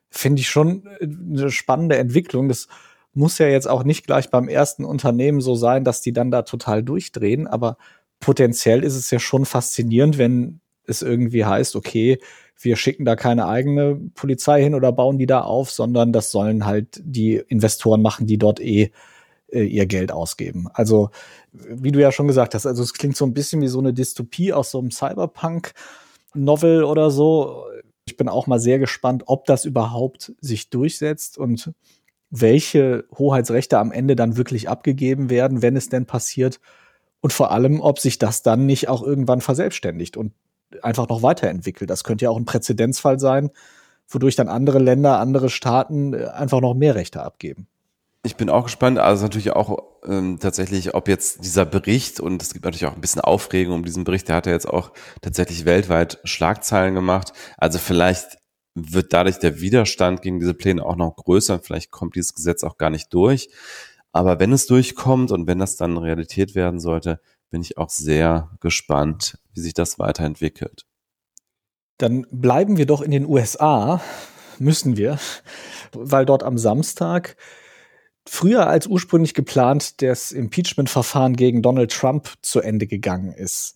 Finde 0.09 0.39
ich 0.39 0.47
schon 0.47 0.87
äh, 1.01 1.03
eine 1.03 1.51
spannende 1.51 1.97
Entwicklung. 1.97 2.47
Das 2.47 2.69
muss 3.13 3.39
ja 3.39 3.47
jetzt 3.47 3.67
auch 3.67 3.83
nicht 3.83 4.07
gleich 4.07 4.29
beim 4.29 4.47
ersten 4.47 4.85
Unternehmen 4.85 5.41
so 5.41 5.53
sein, 5.53 5.83
dass 5.83 5.99
die 5.99 6.13
dann 6.13 6.31
da 6.31 6.43
total 6.43 6.81
durchdrehen, 6.81 7.45
aber 7.45 7.75
potenziell 8.23 8.83
ist 8.83 8.95
es 8.95 9.11
ja 9.11 9.19
schon 9.19 9.45
faszinierend, 9.45 10.17
wenn 10.17 10.59
es 10.85 11.01
irgendwie 11.01 11.45
heißt, 11.45 11.75
okay, 11.75 12.19
wir 12.59 12.75
schicken 12.75 13.05
da 13.05 13.15
keine 13.15 13.47
eigene 13.47 13.95
Polizei 14.15 14.61
hin 14.61 14.75
oder 14.75 14.91
bauen 14.91 15.17
die 15.17 15.25
da 15.25 15.41
auf, 15.41 15.71
sondern 15.71 16.13
das 16.13 16.31
sollen 16.31 16.65
halt 16.65 17.01
die 17.03 17.35
Investoren 17.47 18.01
machen, 18.01 18.27
die 18.27 18.37
dort 18.37 18.59
eh 18.59 18.91
äh, 19.53 19.63
ihr 19.63 19.85
Geld 19.85 20.11
ausgeben. 20.11 20.67
Also, 20.73 21.09
wie 21.51 21.91
du 21.91 21.99
ja 21.99 22.11
schon 22.11 22.27
gesagt 22.27 22.55
hast, 22.55 22.65
also 22.65 22.83
es 22.83 22.93
klingt 22.93 23.15
so 23.15 23.25
ein 23.25 23.33
bisschen 23.33 23.61
wie 23.61 23.67
so 23.67 23.79
eine 23.79 23.93
Dystopie 23.93 24.53
aus 24.53 24.71
so 24.71 24.79
einem 24.79 24.91
Cyberpunk-Novel 24.91 26.83
oder 26.83 27.11
so. 27.11 27.65
Ich 28.05 28.17
bin 28.17 28.27
auch 28.29 28.47
mal 28.47 28.59
sehr 28.59 28.79
gespannt, 28.79 29.23
ob 29.27 29.45
das 29.45 29.65
überhaupt 29.65 30.33
sich 30.41 30.69
durchsetzt 30.69 31.37
und 31.37 31.71
welche 32.29 33.05
Hoheitsrechte 33.17 33.77
am 33.77 33.91
Ende 33.91 34.15
dann 34.15 34.37
wirklich 34.37 34.67
abgegeben 34.67 35.29
werden, 35.29 35.61
wenn 35.61 35.75
es 35.75 35.89
denn 35.89 36.05
passiert. 36.05 36.59
Und 37.23 37.31
vor 37.31 37.51
allem, 37.51 37.79
ob 37.79 37.99
sich 37.99 38.19
das 38.19 38.41
dann 38.43 38.65
nicht 38.65 38.89
auch 38.89 39.01
irgendwann 39.01 39.39
verselbstständigt 39.39 40.17
und 40.17 40.33
einfach 40.81 41.07
noch 41.07 41.23
weiterentwickelt. 41.23 41.89
Das 41.89 42.03
könnte 42.03 42.25
ja 42.25 42.29
auch 42.29 42.35
ein 42.35 42.43
Präzedenzfall 42.43 43.17
sein, 43.17 43.49
wodurch 44.09 44.35
dann 44.35 44.49
andere 44.49 44.79
Länder, 44.79 45.19
andere 45.19 45.49
Staaten 45.49 46.13
äh, 46.13 46.25
einfach 46.25 46.59
noch 46.59 46.73
mehr 46.73 46.95
Rechte 46.95 47.23
abgeben. 47.23 47.67
Ich 48.23 48.35
bin 48.35 48.49
auch 48.49 48.65
gespannt, 48.65 48.99
also 48.99 49.23
natürlich 49.23 49.51
auch 49.51 49.83
ähm, 50.05 50.37
tatsächlich, 50.41 50.95
ob 50.95 51.07
jetzt 51.07 51.45
dieser 51.45 51.63
Bericht, 51.63 52.19
und 52.19 52.41
es 52.41 52.51
gibt 52.51 52.65
natürlich 52.65 52.87
auch 52.87 52.95
ein 52.95 52.99
bisschen 52.99 53.21
Aufregung 53.21 53.75
um 53.75 53.85
diesen 53.85 54.03
Bericht, 54.03 54.27
der 54.27 54.35
hat 54.35 54.45
ja 54.45 54.51
jetzt 54.51 54.67
auch 54.67 54.91
tatsächlich 55.21 55.63
weltweit 55.63 56.19
Schlagzeilen 56.25 56.93
gemacht. 56.93 57.31
Also 57.57 57.79
vielleicht 57.79 58.37
wird 58.75 59.13
dadurch 59.13 59.39
der 59.39 59.61
Widerstand 59.61 60.21
gegen 60.21 60.41
diese 60.41 60.55
Pläne 60.55 60.85
auch 60.85 60.97
noch 60.97 61.15
größer, 61.15 61.59
vielleicht 61.59 61.89
kommt 61.89 62.15
dieses 62.17 62.33
Gesetz 62.33 62.65
auch 62.65 62.77
gar 62.77 62.89
nicht 62.89 63.13
durch. 63.13 63.47
Aber 64.13 64.39
wenn 64.39 64.53
es 64.53 64.67
durchkommt 64.67 65.31
und 65.31 65.47
wenn 65.47 65.57
das 65.57 65.75
dann 65.75 65.97
Realität 65.97 66.55
werden 66.55 66.79
sollte, 66.79 67.19
bin 67.49 67.61
ich 67.61 67.77
auch 67.77 67.89
sehr 67.89 68.51
gespannt, 68.61 69.39
wie 69.53 69.59
sich 69.59 69.73
das 69.73 69.99
weiterentwickelt. 69.99 70.85
Dann 71.97 72.25
bleiben 72.31 72.77
wir 72.77 72.85
doch 72.85 73.01
in 73.01 73.11
den 73.11 73.25
USA, 73.25 74.01
müssen 74.59 74.97
wir, 74.97 75.19
weil 75.93 76.25
dort 76.25 76.43
am 76.43 76.57
Samstag 76.57 77.35
früher 78.25 78.67
als 78.67 78.87
ursprünglich 78.87 79.33
geplant 79.33 80.01
das 80.01 80.31
Impeachment-Verfahren 80.31 81.35
gegen 81.35 81.61
Donald 81.61 81.91
Trump 81.91 82.29
zu 82.41 82.61
Ende 82.61 82.87
gegangen 82.87 83.33
ist. 83.33 83.75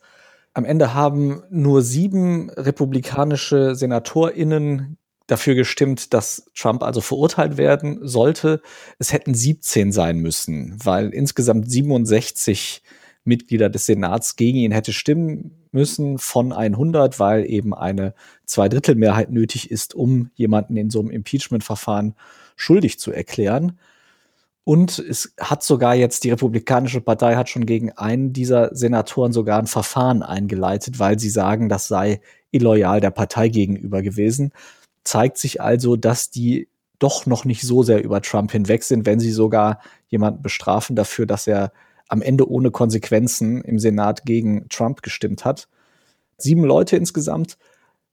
Am 0.54 0.66
Ende 0.66 0.94
haben 0.94 1.44
nur 1.50 1.82
sieben 1.82 2.50
republikanische 2.52 3.76
SenatorInnen 3.76 4.98
dafür 5.28 5.56
gestimmt, 5.56 6.14
dass 6.14 6.50
Trump 6.56 6.84
also 6.84 7.02
verurteilt 7.02 7.58
werden 7.58 8.00
sollte. 8.08 8.62
Es 8.98 9.14
hätten 9.14 9.34
17 9.34 9.92
sein 9.92 10.20
müssen, 10.20 10.78
weil 10.84 11.10
insgesamt 11.10 11.70
67 11.70 12.82
Mitglieder 13.24 13.70
des 13.70 13.86
Senats 13.86 14.38
gegen 14.38 14.58
ihn 14.58 14.72
hätte 14.72 14.94
stimmen 14.94 15.52
müssen 15.72 16.18
von 16.18 16.54
100, 16.54 17.20
weil 17.20 17.46
eben 17.50 17.74
eine 17.74 18.14
Zweidrittelmehrheit 18.46 19.30
nötig 19.30 19.70
ist, 19.70 19.94
um 19.94 20.32
jemanden 20.36 20.78
in 20.78 20.90
so 20.90 21.02
einem 21.02 21.12
Impeachment-Verfahren 21.12 22.16
schuldig 22.56 23.00
zu 23.00 23.12
erklären. 23.12 23.78
Und 24.64 25.00
es 25.00 25.34
hat 25.40 25.64
sogar 25.64 25.96
jetzt, 25.96 26.24
die 26.24 26.30
Republikanische 26.30 27.00
Partei 27.00 27.36
hat 27.36 27.48
schon 27.50 27.66
gegen 27.66 27.92
einen 27.94 28.34
dieser 28.34 28.76
Senatoren 28.76 29.32
sogar 29.32 29.60
ein 29.60 29.68
Verfahren 29.68 30.24
eingeleitet, 30.24 31.00
weil 31.00 31.20
sie 31.20 31.30
sagen, 31.30 31.70
das 31.70 31.88
sei 31.88 32.20
illoyal 32.52 33.00
der 33.00 33.12
Partei 33.12 33.48
gegenüber 33.50 34.02
gewesen. 34.02 34.52
Zeigt 35.08 35.38
sich 35.38 35.62
also, 35.62 35.96
dass 35.96 36.32
die 36.32 36.68
doch 37.00 37.26
noch 37.26 37.46
nicht 37.46 37.62
so 37.62 37.82
sehr 37.82 38.04
über 38.04 38.22
Trump 38.22 38.52
hinweg 38.52 38.84
sind, 38.84 39.06
wenn 39.06 39.22
sie 39.22 39.32
sogar 39.32 39.80
jemanden 40.10 40.42
bestrafen 40.42 40.98
dafür, 40.98 41.26
dass 41.26 41.48
er 41.48 41.72
am 42.10 42.22
Ende 42.22 42.50
ohne 42.50 42.72
Konsequenzen 42.72 43.62
im 43.62 43.80
Senat 43.80 44.26
gegen 44.26 44.68
Trump 44.68 45.04
gestimmt 45.04 45.46
hat. 45.46 45.70
Sieben 46.38 46.66
Leute 46.66 46.98
insgesamt, 46.98 47.58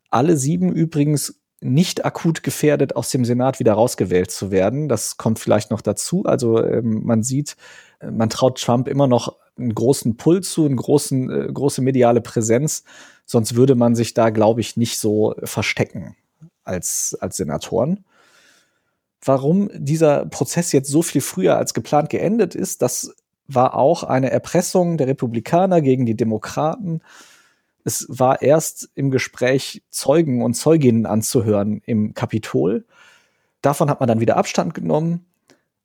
alle 0.08 0.36
sieben 0.36 0.72
übrigens 0.72 1.40
nicht 1.60 2.04
akut 2.04 2.44
gefährdet, 2.44 2.94
aus 2.94 3.10
dem 3.10 3.24
Senat 3.24 3.58
wieder 3.58 3.72
rausgewählt 3.72 4.30
zu 4.30 4.52
werden. 4.52 4.88
Das 4.88 5.16
kommt 5.16 5.40
vielleicht 5.40 5.72
noch 5.72 5.80
dazu. 5.80 6.22
Also 6.26 6.62
ähm, 6.62 7.02
man 7.04 7.24
sieht, 7.24 7.56
äh, 7.98 8.12
man 8.12 8.30
traut 8.30 8.60
Trump 8.60 8.86
immer 8.86 9.08
noch 9.08 9.36
einen 9.58 9.74
großen 9.74 10.16
Pull 10.16 10.42
zu, 10.42 10.66
eine 10.66 10.76
großen, 10.76 11.30
äh, 11.30 11.52
große 11.52 11.82
mediale 11.82 12.20
Präsenz. 12.20 12.84
Sonst 13.24 13.56
würde 13.56 13.74
man 13.74 13.96
sich 13.96 14.14
da, 14.14 14.30
glaube 14.30 14.60
ich, 14.60 14.76
nicht 14.76 15.00
so 15.00 15.34
verstecken 15.42 16.14
als, 16.64 17.16
als 17.20 17.36
Senatoren. 17.36 18.04
Warum 19.24 19.70
dieser 19.72 20.26
Prozess 20.26 20.72
jetzt 20.72 20.90
so 20.90 21.02
viel 21.02 21.20
früher 21.20 21.56
als 21.56 21.74
geplant 21.74 22.10
geendet 22.10 22.54
ist, 22.54 22.82
das 22.82 23.14
war 23.46 23.74
auch 23.74 24.02
eine 24.02 24.30
Erpressung 24.30 24.96
der 24.96 25.06
Republikaner 25.06 25.80
gegen 25.80 26.06
die 26.06 26.16
Demokraten 26.16 27.00
es 27.84 28.06
war 28.08 28.40
erst 28.40 28.88
im 28.94 29.10
Gespräch, 29.10 29.82
Zeugen 29.90 30.42
und 30.42 30.54
Zeuginnen 30.54 31.04
anzuhören 31.04 31.82
im 31.84 32.14
Kapitol. 32.14 32.86
Davon 33.60 33.90
hat 33.90 34.00
man 34.00 34.08
dann 34.08 34.20
wieder 34.20 34.38
Abstand 34.38 34.74
genommen. 34.74 35.26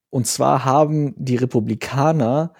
Und 0.10 0.26
zwar 0.26 0.66
haben 0.66 1.14
die 1.18 1.36
Republikaner 1.36 2.54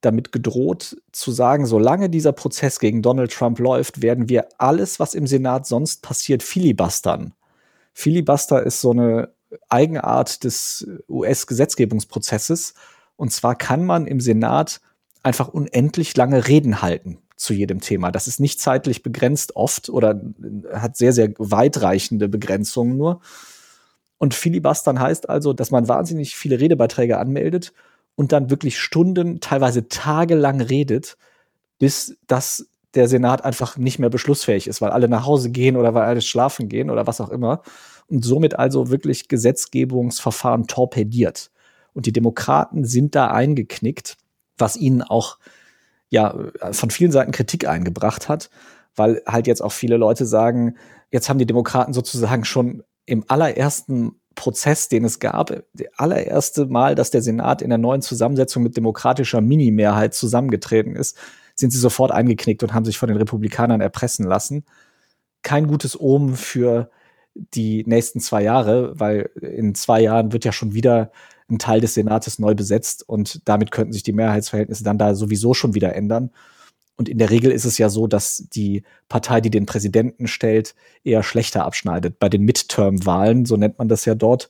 damit 0.00 0.32
gedroht 0.32 0.96
zu 1.12 1.32
sagen, 1.32 1.66
solange 1.66 2.08
dieser 2.08 2.32
Prozess 2.32 2.78
gegen 2.78 3.02
Donald 3.02 3.32
Trump 3.32 3.58
läuft, 3.58 4.00
werden 4.00 4.28
wir 4.28 4.48
alles, 4.58 5.00
was 5.00 5.14
im 5.14 5.26
Senat 5.26 5.66
sonst 5.66 6.02
passiert, 6.02 6.42
filibustern. 6.42 7.34
Filibuster 7.94 8.62
ist 8.62 8.80
so 8.80 8.90
eine 8.90 9.30
Eigenart 9.68 10.44
des 10.44 10.86
US-Gesetzgebungsprozesses. 11.08 12.74
Und 13.16 13.32
zwar 13.32 13.54
kann 13.54 13.84
man 13.86 14.06
im 14.06 14.20
Senat 14.20 14.80
einfach 15.22 15.48
unendlich 15.48 16.16
lange 16.16 16.46
Reden 16.48 16.82
halten 16.82 17.18
zu 17.36 17.54
jedem 17.54 17.80
Thema. 17.80 18.10
Das 18.10 18.26
ist 18.26 18.40
nicht 18.40 18.60
zeitlich 18.60 19.02
begrenzt 19.02 19.56
oft 19.56 19.88
oder 19.88 20.20
hat 20.72 20.96
sehr, 20.96 21.12
sehr 21.12 21.32
weitreichende 21.38 22.28
Begrenzungen 22.28 22.96
nur. 22.96 23.20
Und 24.18 24.34
Filibustern 24.34 25.00
heißt 25.00 25.28
also, 25.28 25.52
dass 25.52 25.70
man 25.70 25.88
wahnsinnig 25.88 26.36
viele 26.36 26.60
Redebeiträge 26.60 27.18
anmeldet 27.18 27.72
und 28.16 28.32
dann 28.32 28.50
wirklich 28.50 28.78
Stunden, 28.78 29.40
teilweise 29.40 29.88
tagelang 29.88 30.60
redet, 30.60 31.16
bis 31.78 32.16
das 32.26 32.68
der 32.94 33.08
Senat 33.08 33.44
einfach 33.44 33.76
nicht 33.76 33.98
mehr 33.98 34.10
beschlussfähig 34.10 34.66
ist, 34.66 34.80
weil 34.80 34.90
alle 34.90 35.08
nach 35.08 35.26
Hause 35.26 35.50
gehen 35.50 35.76
oder 35.76 35.94
weil 35.94 36.04
alle 36.04 36.20
schlafen 36.20 36.68
gehen 36.68 36.90
oder 36.90 37.06
was 37.06 37.20
auch 37.20 37.30
immer. 37.30 37.62
Und 38.08 38.24
somit 38.24 38.58
also 38.58 38.90
wirklich 38.90 39.28
Gesetzgebungsverfahren 39.28 40.66
torpediert. 40.66 41.50
Und 41.92 42.06
die 42.06 42.12
Demokraten 42.12 42.84
sind 42.84 43.14
da 43.14 43.28
eingeknickt, 43.28 44.16
was 44.58 44.76
ihnen 44.76 45.02
auch 45.02 45.38
ja 46.10 46.36
von 46.72 46.90
vielen 46.90 47.12
Seiten 47.12 47.32
Kritik 47.32 47.66
eingebracht 47.66 48.28
hat, 48.28 48.50
weil 48.94 49.22
halt 49.26 49.46
jetzt 49.46 49.62
auch 49.62 49.72
viele 49.72 49.96
Leute 49.96 50.26
sagen, 50.26 50.76
jetzt 51.10 51.28
haben 51.28 51.38
die 51.38 51.46
Demokraten 51.46 51.92
sozusagen 51.92 52.44
schon 52.44 52.82
im 53.06 53.24
allerersten 53.28 54.12
Prozess, 54.34 54.88
den 54.88 55.04
es 55.04 55.20
gab, 55.20 55.48
der 55.72 55.90
allererste 55.96 56.66
Mal, 56.66 56.94
dass 56.94 57.10
der 57.10 57.22
Senat 57.22 57.62
in 57.62 57.68
der 57.68 57.78
neuen 57.78 58.02
Zusammensetzung 58.02 58.62
mit 58.62 58.76
demokratischer 58.76 59.40
Minimehrheit 59.40 60.14
zusammengetreten 60.14 60.96
ist, 60.96 61.16
sind 61.54 61.70
sie 61.70 61.78
sofort 61.78 62.10
eingeknickt 62.10 62.62
und 62.62 62.74
haben 62.74 62.84
sich 62.84 62.98
von 62.98 63.08
den 63.08 63.18
Republikanern 63.18 63.80
erpressen 63.80 64.26
lassen. 64.26 64.64
Kein 65.42 65.66
gutes 65.66 65.98
Omen 65.98 66.36
für 66.36 66.90
die 67.34 67.84
nächsten 67.86 68.20
zwei 68.20 68.42
Jahre, 68.42 68.98
weil 68.98 69.30
in 69.40 69.74
zwei 69.74 70.00
Jahren 70.00 70.32
wird 70.32 70.44
ja 70.44 70.52
schon 70.52 70.74
wieder 70.74 71.10
ein 71.48 71.58
Teil 71.58 71.80
des 71.80 71.94
Senates 71.94 72.38
neu 72.38 72.54
besetzt 72.54 73.06
und 73.08 73.46
damit 73.46 73.70
könnten 73.70 73.92
sich 73.92 74.02
die 74.02 74.12
Mehrheitsverhältnisse 74.12 74.84
dann 74.84 74.98
da 74.98 75.14
sowieso 75.14 75.52
schon 75.52 75.74
wieder 75.74 75.94
ändern. 75.94 76.30
Und 76.96 77.08
in 77.08 77.18
der 77.18 77.30
Regel 77.30 77.50
ist 77.50 77.64
es 77.64 77.76
ja 77.76 77.88
so, 77.88 78.06
dass 78.06 78.46
die 78.54 78.84
Partei, 79.08 79.40
die 79.40 79.50
den 79.50 79.66
Präsidenten 79.66 80.28
stellt, 80.28 80.74
eher 81.02 81.24
schlechter 81.24 81.64
abschneidet. 81.64 82.18
Bei 82.20 82.28
den 82.28 82.42
Midterm-Wahlen, 82.42 83.46
so 83.46 83.56
nennt 83.56 83.78
man 83.78 83.88
das 83.88 84.04
ja 84.04 84.14
dort, 84.14 84.48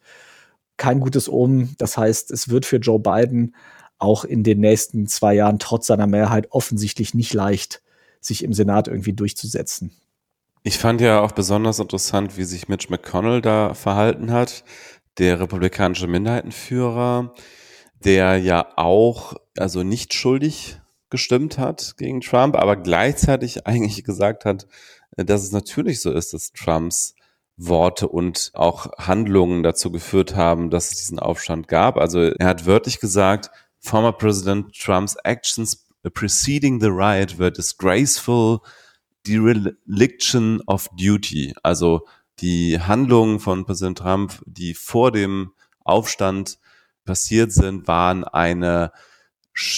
kein 0.77 1.01
gutes 1.01 1.29
Omen. 1.29 1.75
Das 1.79 1.97
heißt, 1.97 2.31
es 2.31 2.51
wird 2.51 2.67
für 2.67 2.77
Joe 2.77 3.01
Biden 3.01 3.55
auch 4.05 4.25
in 4.25 4.43
den 4.45 4.61
nächsten 4.61 5.07
zwei 5.07 5.35
Jahren 5.35 5.59
trotz 5.59 5.87
seiner 5.87 6.07
Mehrheit 6.07 6.49
offensichtlich 6.51 7.15
nicht 7.15 7.33
leicht, 7.35 7.83
sich 8.21 8.45
im 8.45 8.53
Senat 8.53 8.89
irgendwie 8.89 9.13
durchzusetzen. 9.13 9.93
Ich 10.63 10.79
fand 10.79 11.01
ja 11.01 11.21
auch 11.21 11.33
besonders 11.33 11.79
interessant, 11.79 12.39
wie 12.39 12.45
sich 12.45 12.69
Mitch 12.69 12.89
McConnell 12.91 13.43
da 13.43 13.75
verhalten 13.75 14.33
hat, 14.33 14.65
der 15.19 15.41
republikanische 15.41 16.07
Minderheitenführer, 16.07 17.35
der 18.05 18.39
ja 18.39 18.67
auch 18.77 19.35
also 19.59 19.83
nicht 19.83 20.15
schuldig 20.15 20.81
gestimmt 21.11 21.59
hat 21.59 21.97
gegen 21.97 22.21
Trump, 22.21 22.57
aber 22.57 22.77
gleichzeitig 22.77 23.67
eigentlich 23.67 24.05
gesagt 24.05 24.45
hat, 24.45 24.67
dass 25.17 25.43
es 25.43 25.53
natürlich 25.53 26.01
so 26.01 26.11
ist, 26.11 26.33
dass 26.33 26.53
Trumps 26.53 27.15
Worte 27.57 28.09
und 28.09 28.51
auch 28.55 28.91
Handlungen 28.99 29.63
dazu 29.63 29.93
geführt 29.93 30.35
haben, 30.35 30.71
dass 30.71 30.91
es 30.91 30.99
diesen 30.99 31.19
Aufstand 31.19 31.69
gab. 31.69 31.99
Also 31.99 32.21
er 32.21 32.47
hat 32.47 32.67
wörtlich 32.67 32.99
gesagt, 32.99 33.51
former 33.85 34.13
President 34.13 34.75
Trump's 34.75 35.17
actions 35.25 35.85
preceding 36.15 36.81
the 36.81 36.91
riot 36.91 37.39
were 37.39 37.51
disgraceful 37.51 38.65
dereliction 39.27 40.61
of 40.67 40.89
duty. 40.97 41.55
Also 41.63 42.07
die 42.41 42.81
Handlungen 42.81 43.41
von 43.41 43.65
Präsident 43.65 43.99
Trump, 43.99 44.43
die 44.47 44.75
vor 44.75 45.13
dem 45.13 45.53
Aufstand 45.85 46.59
passiert 47.05 47.53
sind, 47.53 47.87
waren 47.87 48.25
eine 48.25 48.91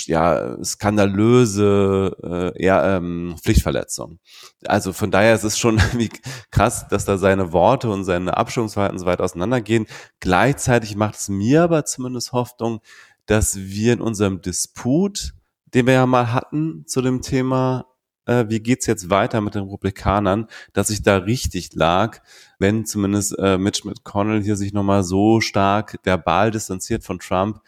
ja, 0.06 0.56
skandalöse 0.64 2.16
äh, 2.56 2.64
ja, 2.64 2.96
ähm, 2.96 3.36
Pflichtverletzung. 3.42 4.20
Also 4.64 4.92
von 4.94 5.10
daher 5.10 5.34
ist 5.34 5.44
es 5.44 5.58
schon 5.58 5.78
wie 5.92 6.08
krass, 6.50 6.88
dass 6.88 7.04
da 7.04 7.18
seine 7.18 7.52
Worte 7.52 7.90
und 7.90 8.04
seine 8.04 8.36
Abstimmungsverhalten 8.36 8.98
so 8.98 9.06
weit 9.06 9.20
auseinandergehen. 9.20 9.86
Gleichzeitig 10.20 10.96
macht 10.96 11.16
es 11.16 11.28
mir 11.28 11.62
aber 11.62 11.84
zumindest 11.84 12.32
Hoffnung, 12.32 12.80
dass 13.26 13.56
wir 13.56 13.92
in 13.92 14.00
unserem 14.00 14.40
Disput, 14.40 15.34
den 15.66 15.86
wir 15.86 15.94
ja 15.94 16.06
mal 16.06 16.32
hatten 16.32 16.86
zu 16.86 17.02
dem 17.02 17.22
Thema, 17.22 17.86
äh, 18.26 18.46
wie 18.48 18.60
geht's 18.60 18.86
jetzt 18.86 19.10
weiter 19.10 19.40
mit 19.40 19.54
den 19.54 19.64
Republikanern, 19.64 20.46
dass 20.72 20.90
ich 20.90 21.02
da 21.02 21.16
richtig 21.18 21.74
lag, 21.74 22.20
wenn 22.58 22.86
zumindest 22.86 23.38
äh, 23.38 23.58
Mitch 23.58 23.86
McConnell 23.86 24.42
hier 24.42 24.56
sich 24.56 24.72
nochmal 24.72 25.02
so 25.04 25.40
stark 25.40 25.98
verbal 26.04 26.50
distanziert 26.50 27.04
von 27.04 27.18
Trump, 27.18 27.60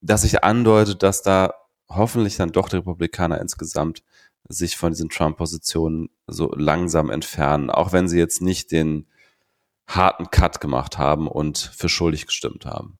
dass 0.00 0.22
sich 0.22 0.44
andeutet, 0.44 1.02
dass 1.02 1.22
da 1.22 1.54
hoffentlich 1.88 2.36
dann 2.36 2.52
doch 2.52 2.68
die 2.68 2.76
Republikaner 2.76 3.40
insgesamt 3.40 4.02
sich 4.48 4.76
von 4.76 4.92
diesen 4.92 5.08
Trump-Positionen 5.08 6.10
so 6.26 6.52
langsam 6.54 7.10
entfernen, 7.10 7.70
auch 7.70 7.92
wenn 7.92 8.08
sie 8.08 8.18
jetzt 8.18 8.42
nicht 8.42 8.72
den 8.72 9.06
harten 9.86 10.30
Cut 10.30 10.60
gemacht 10.60 10.98
haben 10.98 11.28
und 11.28 11.58
für 11.58 11.88
schuldig 11.88 12.26
gestimmt 12.26 12.66
haben. 12.66 12.98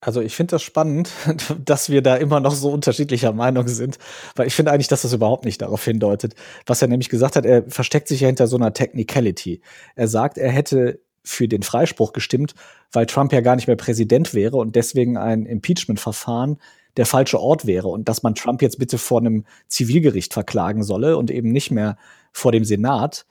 Also 0.00 0.20
ich 0.20 0.36
finde 0.36 0.52
das 0.52 0.62
spannend, 0.62 1.10
dass 1.64 1.88
wir 1.90 2.02
da 2.02 2.16
immer 2.16 2.40
noch 2.40 2.54
so 2.54 2.70
unterschiedlicher 2.70 3.32
Meinung 3.32 3.66
sind, 3.66 3.98
weil 4.36 4.46
ich 4.46 4.54
finde 4.54 4.72
eigentlich, 4.72 4.88
dass 4.88 5.02
das 5.02 5.12
überhaupt 5.12 5.44
nicht 5.44 5.60
darauf 5.60 5.84
hindeutet. 5.84 6.34
Was 6.66 6.82
er 6.82 6.88
nämlich 6.88 7.08
gesagt 7.08 7.36
hat, 7.36 7.44
er 7.44 7.64
versteckt 7.68 8.08
sich 8.08 8.20
ja 8.20 8.26
hinter 8.28 8.46
so 8.46 8.56
einer 8.56 8.72
Technicality. 8.72 9.60
Er 9.96 10.08
sagt, 10.08 10.38
er 10.38 10.50
hätte 10.50 11.00
für 11.24 11.48
den 11.48 11.62
Freispruch 11.62 12.12
gestimmt, 12.12 12.54
weil 12.92 13.06
Trump 13.06 13.32
ja 13.32 13.40
gar 13.40 13.56
nicht 13.56 13.66
mehr 13.66 13.76
Präsident 13.76 14.34
wäre 14.34 14.56
und 14.56 14.76
deswegen 14.76 15.16
ein 15.16 15.44
Impeachment-Verfahren 15.44 16.58
der 16.96 17.06
falsche 17.06 17.40
Ort 17.40 17.66
wäre 17.66 17.88
und 17.88 18.08
dass 18.08 18.22
man 18.22 18.34
Trump 18.34 18.62
jetzt 18.62 18.78
bitte 18.78 18.98
vor 18.98 19.20
einem 19.20 19.44
Zivilgericht 19.68 20.32
verklagen 20.32 20.82
solle 20.82 21.16
und 21.16 21.30
eben 21.30 21.50
nicht 21.52 21.70
mehr 21.70 21.96
vor 22.32 22.52
dem 22.52 22.64
Senat. 22.64 23.26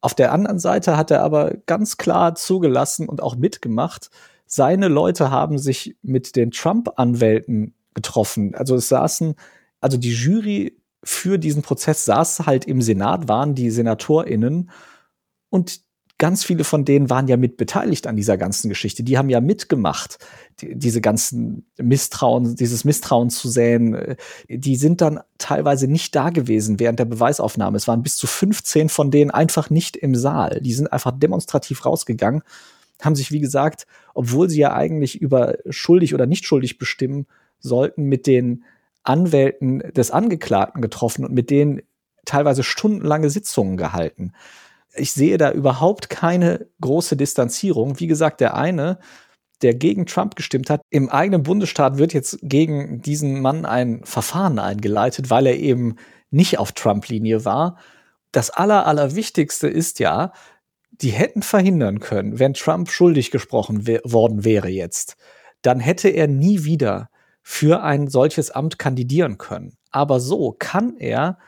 Auf 0.00 0.14
der 0.14 0.32
anderen 0.32 0.58
Seite 0.58 0.96
hat 0.96 1.10
er 1.10 1.22
aber 1.22 1.54
ganz 1.66 1.98
klar 1.98 2.34
zugelassen 2.34 3.08
und 3.08 3.22
auch 3.22 3.36
mitgemacht, 3.36 4.10
seine 4.46 4.88
Leute 4.88 5.30
haben 5.30 5.58
sich 5.58 5.96
mit 6.02 6.36
den 6.36 6.50
Trump-Anwälten 6.50 7.74
getroffen. 7.94 8.54
Also 8.54 8.76
es 8.76 8.88
saßen, 8.88 9.34
also 9.80 9.96
die 9.96 10.12
Jury 10.12 10.80
für 11.02 11.38
diesen 11.38 11.62
Prozess 11.62 12.04
saß 12.04 12.46
halt 12.46 12.64
im 12.64 12.82
Senat, 12.82 13.28
waren 13.28 13.54
die 13.54 13.70
SenatorInnen 13.70 14.70
und 15.50 15.80
ganz 16.18 16.44
viele 16.44 16.64
von 16.64 16.84
denen 16.84 17.10
waren 17.10 17.28
ja 17.28 17.36
mit 17.36 17.56
beteiligt 17.56 18.06
an 18.06 18.16
dieser 18.16 18.38
ganzen 18.38 18.68
Geschichte. 18.68 19.02
Die 19.02 19.18
haben 19.18 19.28
ja 19.28 19.40
mitgemacht, 19.40 20.18
die, 20.60 20.74
diese 20.74 21.00
ganzen 21.00 21.66
Misstrauen, 21.78 22.56
dieses 22.56 22.84
Misstrauen 22.84 23.28
zu 23.28 23.48
säen. 23.48 24.16
Die 24.48 24.76
sind 24.76 25.00
dann 25.00 25.20
teilweise 25.38 25.88
nicht 25.88 26.14
da 26.14 26.30
gewesen 26.30 26.80
während 26.80 26.98
der 26.98 27.04
Beweisaufnahme. 27.04 27.76
Es 27.76 27.86
waren 27.86 28.02
bis 28.02 28.16
zu 28.16 28.26
15 28.26 28.88
von 28.88 29.10
denen 29.10 29.30
einfach 29.30 29.68
nicht 29.68 29.96
im 29.96 30.14
Saal. 30.14 30.60
Die 30.62 30.72
sind 30.72 30.90
einfach 30.90 31.12
demonstrativ 31.16 31.84
rausgegangen, 31.84 32.42
haben 33.02 33.16
sich, 33.16 33.32
wie 33.32 33.40
gesagt, 33.40 33.86
obwohl 34.14 34.48
sie 34.48 34.60
ja 34.60 34.72
eigentlich 34.72 35.20
über 35.20 35.56
schuldig 35.68 36.14
oder 36.14 36.26
nicht 36.26 36.46
schuldig 36.46 36.78
bestimmen 36.78 37.26
sollten, 37.58 38.04
mit 38.04 38.26
den 38.26 38.64
Anwälten 39.02 39.78
des 39.94 40.10
Angeklagten 40.10 40.82
getroffen 40.82 41.24
und 41.24 41.32
mit 41.32 41.50
denen 41.50 41.82
teilweise 42.24 42.62
stundenlange 42.62 43.30
Sitzungen 43.30 43.76
gehalten 43.76 44.32
ich 44.96 45.12
sehe 45.12 45.38
da 45.38 45.52
überhaupt 45.52 46.08
keine 46.10 46.66
große 46.80 47.16
Distanzierung. 47.16 48.00
Wie 48.00 48.06
gesagt, 48.06 48.40
der 48.40 48.56
eine, 48.56 48.98
der 49.62 49.74
gegen 49.74 50.06
Trump 50.06 50.36
gestimmt 50.36 50.70
hat, 50.70 50.82
im 50.90 51.08
eigenen 51.08 51.42
Bundesstaat 51.42 51.98
wird 51.98 52.12
jetzt 52.12 52.38
gegen 52.42 53.00
diesen 53.00 53.40
Mann 53.40 53.64
ein 53.64 54.04
Verfahren 54.04 54.58
eingeleitet, 54.58 55.30
weil 55.30 55.46
er 55.46 55.56
eben 55.56 55.96
nicht 56.30 56.58
auf 56.58 56.72
Trump-Linie 56.72 57.44
war. 57.44 57.78
Das 58.32 58.50
Aller, 58.50 58.86
Allerwichtigste 58.86 59.68
ist 59.68 59.98
ja, 59.98 60.32
die 61.00 61.10
hätten 61.10 61.42
verhindern 61.42 62.00
können, 62.00 62.38
wenn 62.38 62.54
Trump 62.54 62.90
schuldig 62.90 63.30
gesprochen 63.30 63.86
worden 63.86 64.44
wäre 64.44 64.68
jetzt, 64.68 65.16
dann 65.62 65.80
hätte 65.80 66.08
er 66.08 66.26
nie 66.26 66.64
wieder 66.64 67.10
für 67.42 67.82
ein 67.82 68.08
solches 68.08 68.50
Amt 68.50 68.78
kandidieren 68.78 69.38
können. 69.38 69.76
Aber 69.90 70.20
so 70.20 70.54
kann 70.58 70.96
er 70.96 71.38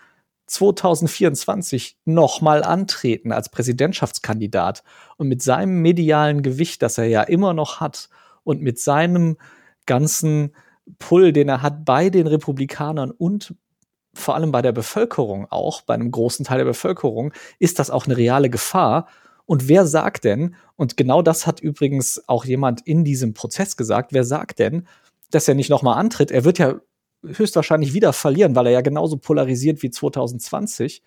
2024 0.46 1.98
nochmal 2.04 2.62
antreten 2.62 3.32
als 3.32 3.50
Präsidentschaftskandidat 3.50 4.82
und 5.16 5.28
mit 5.28 5.42
seinem 5.42 5.82
medialen 5.82 6.42
Gewicht, 6.42 6.82
das 6.82 6.98
er 6.98 7.06
ja 7.06 7.22
immer 7.22 7.52
noch 7.52 7.80
hat 7.80 8.08
und 8.44 8.62
mit 8.62 8.78
seinem 8.78 9.36
ganzen 9.86 10.54
Pull, 10.98 11.32
den 11.32 11.48
er 11.48 11.62
hat 11.62 11.84
bei 11.84 12.08
den 12.08 12.26
Republikanern 12.26 13.10
und 13.10 13.54
vor 14.14 14.34
allem 14.34 14.50
bei 14.50 14.62
der 14.62 14.72
Bevölkerung 14.72 15.46
auch, 15.50 15.82
bei 15.82 15.94
einem 15.94 16.10
großen 16.10 16.44
Teil 16.44 16.58
der 16.58 16.64
Bevölkerung, 16.64 17.32
ist 17.58 17.78
das 17.78 17.90
auch 17.90 18.06
eine 18.06 18.16
reale 18.16 18.50
Gefahr. 18.50 19.08
Und 19.48 19.66
wer 19.66 19.86
sagt 19.86 20.24
denn, 20.24 20.56
und 20.76 20.98
genau 20.98 21.22
das 21.22 21.46
hat 21.46 21.60
übrigens 21.60 22.22
auch 22.28 22.44
jemand 22.44 22.86
in 22.86 23.02
diesem 23.02 23.32
Prozess 23.32 23.78
gesagt, 23.78 24.12
wer 24.12 24.24
sagt 24.24 24.58
denn, 24.58 24.86
dass 25.30 25.48
er 25.48 25.54
nicht 25.54 25.70
nochmal 25.70 25.98
antritt? 25.98 26.30
Er 26.30 26.44
wird 26.44 26.58
ja 26.58 26.74
höchstwahrscheinlich 27.24 27.94
wieder 27.94 28.12
verlieren, 28.12 28.54
weil 28.54 28.66
er 28.66 28.72
ja 28.72 28.80
genauso 28.82 29.16
polarisiert 29.16 29.82
wie 29.82 29.88
2020. 29.88 31.02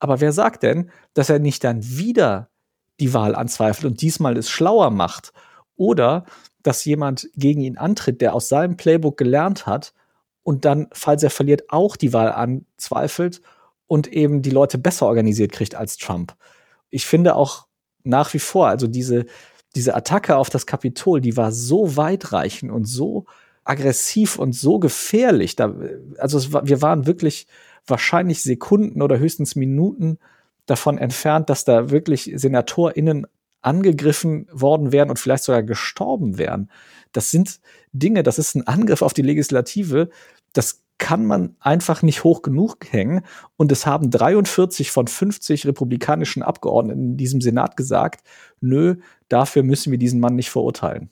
Aber 0.00 0.20
wer 0.20 0.32
sagt 0.32 0.64
denn, 0.64 0.90
dass 1.14 1.30
er 1.30 1.38
nicht 1.38 1.64
dann 1.64 1.82
wieder 1.82 2.50
die 3.00 3.14
Wahl 3.14 3.34
anzweifelt 3.34 3.90
und 3.90 4.02
diesmal 4.02 4.36
es 4.36 4.50
schlauer 4.50 4.90
macht? 4.90 5.32
Oder 5.74 6.26
dass 6.62 6.84
jemand 6.84 7.30
gegen 7.36 7.62
ihn 7.62 7.78
antritt, 7.78 8.20
der 8.20 8.34
aus 8.34 8.50
seinem 8.50 8.76
Playbook 8.76 9.16
gelernt 9.16 9.64
hat 9.64 9.94
und 10.42 10.66
dann, 10.66 10.88
falls 10.92 11.22
er 11.22 11.30
verliert, 11.30 11.70
auch 11.70 11.96
die 11.96 12.12
Wahl 12.12 12.32
anzweifelt 12.32 13.40
und 13.86 14.08
eben 14.08 14.42
die 14.42 14.50
Leute 14.50 14.76
besser 14.76 15.06
organisiert 15.06 15.52
kriegt 15.52 15.74
als 15.74 15.96
Trump. 15.96 16.36
Ich 16.92 17.06
finde 17.06 17.34
auch 17.34 17.66
nach 18.04 18.32
wie 18.34 18.38
vor, 18.38 18.68
also 18.68 18.86
diese, 18.86 19.26
diese 19.74 19.94
Attacke 19.96 20.36
auf 20.36 20.50
das 20.50 20.66
Kapitol, 20.66 21.20
die 21.20 21.36
war 21.36 21.50
so 21.50 21.96
weitreichend 21.96 22.70
und 22.70 22.84
so 22.84 23.24
aggressiv 23.64 24.38
und 24.38 24.54
so 24.54 24.78
gefährlich. 24.78 25.56
Da, 25.56 25.74
also 26.18 26.52
war, 26.52 26.66
wir 26.66 26.82
waren 26.82 27.06
wirklich 27.06 27.46
wahrscheinlich 27.86 28.42
Sekunden 28.42 29.02
oder 29.02 29.18
höchstens 29.18 29.56
Minuten 29.56 30.18
davon 30.66 30.98
entfernt, 30.98 31.50
dass 31.50 31.64
da 31.64 31.90
wirklich 31.90 32.30
SenatorInnen 32.34 33.26
angegriffen 33.62 34.46
worden 34.52 34.92
wären 34.92 35.10
und 35.10 35.18
vielleicht 35.18 35.44
sogar 35.44 35.62
gestorben 35.62 36.38
wären. 36.38 36.70
Das 37.12 37.30
sind 37.30 37.60
Dinge, 37.92 38.22
das 38.22 38.38
ist 38.38 38.54
ein 38.54 38.66
Angriff 38.66 39.02
auf 39.02 39.14
die 39.14 39.22
Legislative, 39.22 40.10
das 40.52 40.81
kann 41.02 41.26
man 41.26 41.56
einfach 41.58 42.02
nicht 42.02 42.22
hoch 42.22 42.42
genug 42.42 42.86
hängen. 42.88 43.22
Und 43.56 43.72
es 43.72 43.86
haben 43.86 44.08
43 44.08 44.92
von 44.92 45.08
50 45.08 45.66
republikanischen 45.66 46.44
Abgeordneten 46.44 47.02
in 47.02 47.16
diesem 47.16 47.40
Senat 47.40 47.76
gesagt, 47.76 48.24
nö, 48.60 48.94
dafür 49.28 49.64
müssen 49.64 49.90
wir 49.90 49.98
diesen 49.98 50.20
Mann 50.20 50.36
nicht 50.36 50.50
verurteilen. 50.50 51.10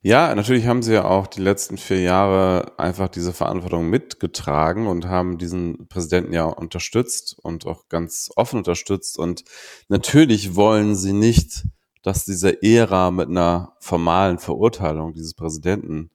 Ja, 0.00 0.34
natürlich 0.34 0.66
haben 0.66 0.82
sie 0.82 0.94
ja 0.94 1.04
auch 1.04 1.26
die 1.26 1.42
letzten 1.42 1.76
vier 1.76 2.00
Jahre 2.00 2.72
einfach 2.78 3.08
diese 3.08 3.34
Verantwortung 3.34 3.90
mitgetragen 3.90 4.86
und 4.86 5.08
haben 5.08 5.36
diesen 5.36 5.88
Präsidenten 5.88 6.32
ja 6.32 6.44
unterstützt 6.44 7.36
und 7.42 7.66
auch 7.66 7.90
ganz 7.90 8.30
offen 8.34 8.60
unterstützt. 8.60 9.18
Und 9.18 9.44
natürlich 9.88 10.56
wollen 10.56 10.96
sie 10.96 11.12
nicht, 11.12 11.66
dass 12.02 12.24
diese 12.24 12.62
Ära 12.62 13.10
mit 13.10 13.28
einer 13.28 13.74
formalen 13.80 14.38
Verurteilung 14.38 15.12
dieses 15.12 15.34
Präsidenten 15.34 16.12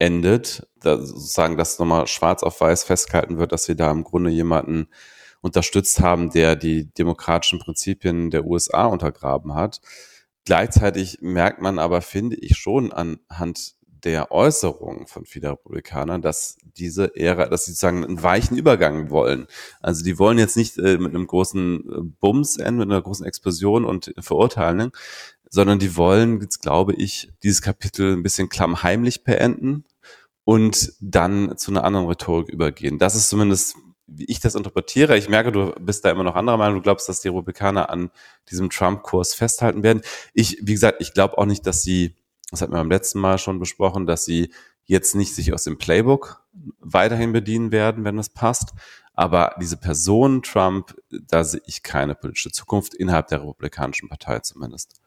endet, 0.00 0.66
da 0.80 0.98
sozusagen, 0.98 1.56
dass 1.56 1.78
nochmal 1.78 2.08
schwarz 2.08 2.42
auf 2.42 2.60
weiß 2.60 2.84
festgehalten 2.84 3.38
wird, 3.38 3.52
dass 3.52 3.64
sie 3.64 3.76
da 3.76 3.90
im 3.90 4.02
Grunde 4.02 4.30
jemanden 4.30 4.88
unterstützt 5.42 6.00
haben, 6.00 6.30
der 6.30 6.56
die 6.56 6.92
demokratischen 6.92 7.60
Prinzipien 7.60 8.30
der 8.30 8.44
USA 8.44 8.86
untergraben 8.86 9.54
hat. 9.54 9.80
Gleichzeitig 10.44 11.18
merkt 11.20 11.60
man 11.60 11.78
aber, 11.78 12.00
finde 12.02 12.36
ich 12.36 12.56
schon 12.56 12.92
anhand 12.92 13.76
der 14.04 14.32
Äußerungen 14.32 15.06
von 15.06 15.26
vielen 15.26 15.50
Republikanern, 15.50 16.22
dass 16.22 16.56
diese 16.76 17.14
Ära, 17.16 17.46
dass 17.48 17.66
sie 17.66 17.72
sozusagen 17.72 18.04
einen 18.04 18.22
weichen 18.22 18.56
Übergang 18.56 19.10
wollen. 19.10 19.46
Also 19.80 20.02
die 20.02 20.18
wollen 20.18 20.38
jetzt 20.38 20.56
nicht 20.56 20.78
äh, 20.78 20.96
mit 20.96 21.14
einem 21.14 21.26
großen 21.26 21.80
äh, 21.80 22.00
Bums 22.20 22.56
enden, 22.56 22.78
mit 22.78 22.90
einer 22.90 23.02
großen 23.02 23.26
Explosion 23.26 23.84
und 23.84 24.14
Verurteilen, 24.18 24.92
sondern 25.50 25.78
die 25.78 25.96
wollen, 25.96 26.40
jetzt 26.40 26.62
glaube 26.62 26.94
ich, 26.94 27.30
dieses 27.42 27.60
Kapitel 27.60 28.14
ein 28.14 28.22
bisschen 28.22 28.48
klammheimlich 28.48 29.24
beenden 29.24 29.84
und 30.44 30.94
dann 31.00 31.58
zu 31.58 31.70
einer 31.70 31.84
anderen 31.84 32.06
Rhetorik 32.06 32.48
übergehen. 32.48 32.98
Das 32.98 33.14
ist 33.14 33.28
zumindest 33.28 33.76
wie 34.10 34.24
ich 34.24 34.40
das 34.40 34.54
interpretiere, 34.54 35.16
ich 35.16 35.28
merke, 35.28 35.52
du 35.52 35.72
bist 35.80 36.04
da 36.04 36.10
immer 36.10 36.24
noch 36.24 36.34
anderer 36.34 36.56
Meinung, 36.56 36.76
du 36.76 36.82
glaubst, 36.82 37.08
dass 37.08 37.20
die 37.20 37.28
Republikaner 37.28 37.90
an 37.90 38.10
diesem 38.50 38.68
Trump-Kurs 38.68 39.34
festhalten 39.34 39.82
werden. 39.82 40.02
Ich, 40.34 40.58
wie 40.62 40.72
gesagt, 40.72 41.00
ich 41.00 41.14
glaube 41.14 41.38
auch 41.38 41.46
nicht, 41.46 41.66
dass 41.66 41.82
sie, 41.82 42.16
das 42.50 42.60
hatten 42.60 42.72
wir 42.72 42.78
beim 42.78 42.90
letzten 42.90 43.20
Mal 43.20 43.38
schon 43.38 43.60
besprochen, 43.60 44.06
dass 44.06 44.24
sie 44.24 44.52
jetzt 44.84 45.14
nicht 45.14 45.34
sich 45.34 45.52
aus 45.52 45.62
dem 45.62 45.78
Playbook 45.78 46.42
weiterhin 46.80 47.32
bedienen 47.32 47.70
werden, 47.70 48.04
wenn 48.04 48.16
das 48.16 48.30
passt. 48.30 48.72
Aber 49.14 49.54
diese 49.60 49.76
Person 49.76 50.42
Trump, 50.42 50.96
da 51.10 51.44
sehe 51.44 51.62
ich 51.66 51.82
keine 51.82 52.16
politische 52.16 52.50
Zukunft 52.50 52.94
innerhalb 52.94 53.28
der 53.28 53.40
Republikanischen 53.40 54.08
Partei 54.08 54.40
zumindest. 54.40 54.99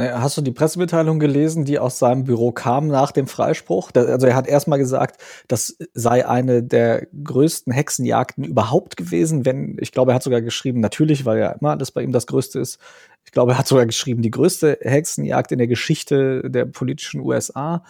Hast 0.00 0.36
du 0.36 0.42
die 0.42 0.52
Pressemitteilung 0.52 1.18
gelesen, 1.18 1.64
die 1.64 1.78
aus 1.78 1.98
seinem 1.98 2.24
Büro 2.24 2.52
kam 2.52 2.88
nach 2.88 3.12
dem 3.12 3.26
Freispruch? 3.26 3.90
Also 3.94 4.26
er 4.26 4.36
hat 4.36 4.46
erstmal 4.46 4.78
gesagt, 4.78 5.20
das 5.48 5.76
sei 5.94 6.26
eine 6.26 6.62
der 6.62 7.06
größten 7.24 7.72
Hexenjagden 7.72 8.44
überhaupt 8.44 8.96
gewesen, 8.96 9.44
wenn, 9.44 9.76
ich 9.80 9.92
glaube, 9.92 10.12
er 10.12 10.16
hat 10.16 10.22
sogar 10.22 10.42
geschrieben, 10.42 10.80
natürlich, 10.80 11.24
weil 11.24 11.38
ja 11.38 11.50
immer 11.52 11.76
das 11.76 11.90
bei 11.90 12.02
ihm 12.02 12.12
das 12.12 12.26
Größte 12.26 12.60
ist. 12.60 12.78
Ich 13.24 13.32
glaube, 13.32 13.52
er 13.52 13.58
hat 13.58 13.68
sogar 13.68 13.86
geschrieben, 13.86 14.22
die 14.22 14.30
größte 14.30 14.78
Hexenjagd 14.80 15.52
in 15.52 15.58
der 15.58 15.68
Geschichte 15.68 16.50
der 16.50 16.64
politischen 16.64 17.20
USA. 17.20 17.84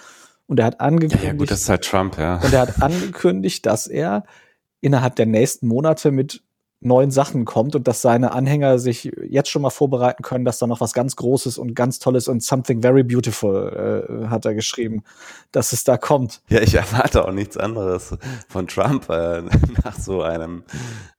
Und 0.46 0.58
er 0.60 0.66
hat 0.66 0.80
angekündigt. 0.80 1.22
Ja, 1.22 1.30
ja 1.30 1.36
gut, 1.36 1.50
das 1.50 1.60
ist 1.60 1.68
halt 1.68 1.84
Trump, 1.84 2.18
ja. 2.18 2.40
Und 2.42 2.52
er 2.52 2.60
hat 2.60 2.82
angekündigt, 2.82 3.66
dass 3.66 3.86
er 3.86 4.24
innerhalb 4.80 5.16
der 5.16 5.26
nächsten 5.26 5.66
Monate 5.66 6.10
mit 6.10 6.42
neuen 6.80 7.10
Sachen 7.10 7.44
kommt 7.44 7.74
und 7.74 7.88
dass 7.88 8.02
seine 8.02 8.32
Anhänger 8.32 8.78
sich 8.78 9.10
jetzt 9.28 9.50
schon 9.50 9.62
mal 9.62 9.70
vorbereiten 9.70 10.22
können, 10.22 10.44
dass 10.44 10.58
da 10.58 10.66
noch 10.68 10.80
was 10.80 10.92
ganz 10.92 11.16
Großes 11.16 11.58
und 11.58 11.74
ganz 11.74 11.98
Tolles 11.98 12.28
und 12.28 12.42
something 12.42 12.82
very 12.82 13.02
beautiful 13.02 14.22
äh, 14.24 14.28
hat 14.28 14.44
er 14.44 14.54
geschrieben, 14.54 15.02
dass 15.50 15.72
es 15.72 15.82
da 15.82 15.96
kommt. 15.96 16.40
Ja, 16.48 16.60
ich 16.60 16.74
erwarte 16.74 17.26
auch 17.26 17.32
nichts 17.32 17.56
anderes 17.56 18.16
von 18.48 18.68
Trump 18.68 19.08
äh, 19.10 19.42
nach 19.84 19.98
so 19.98 20.22
einem 20.22 20.62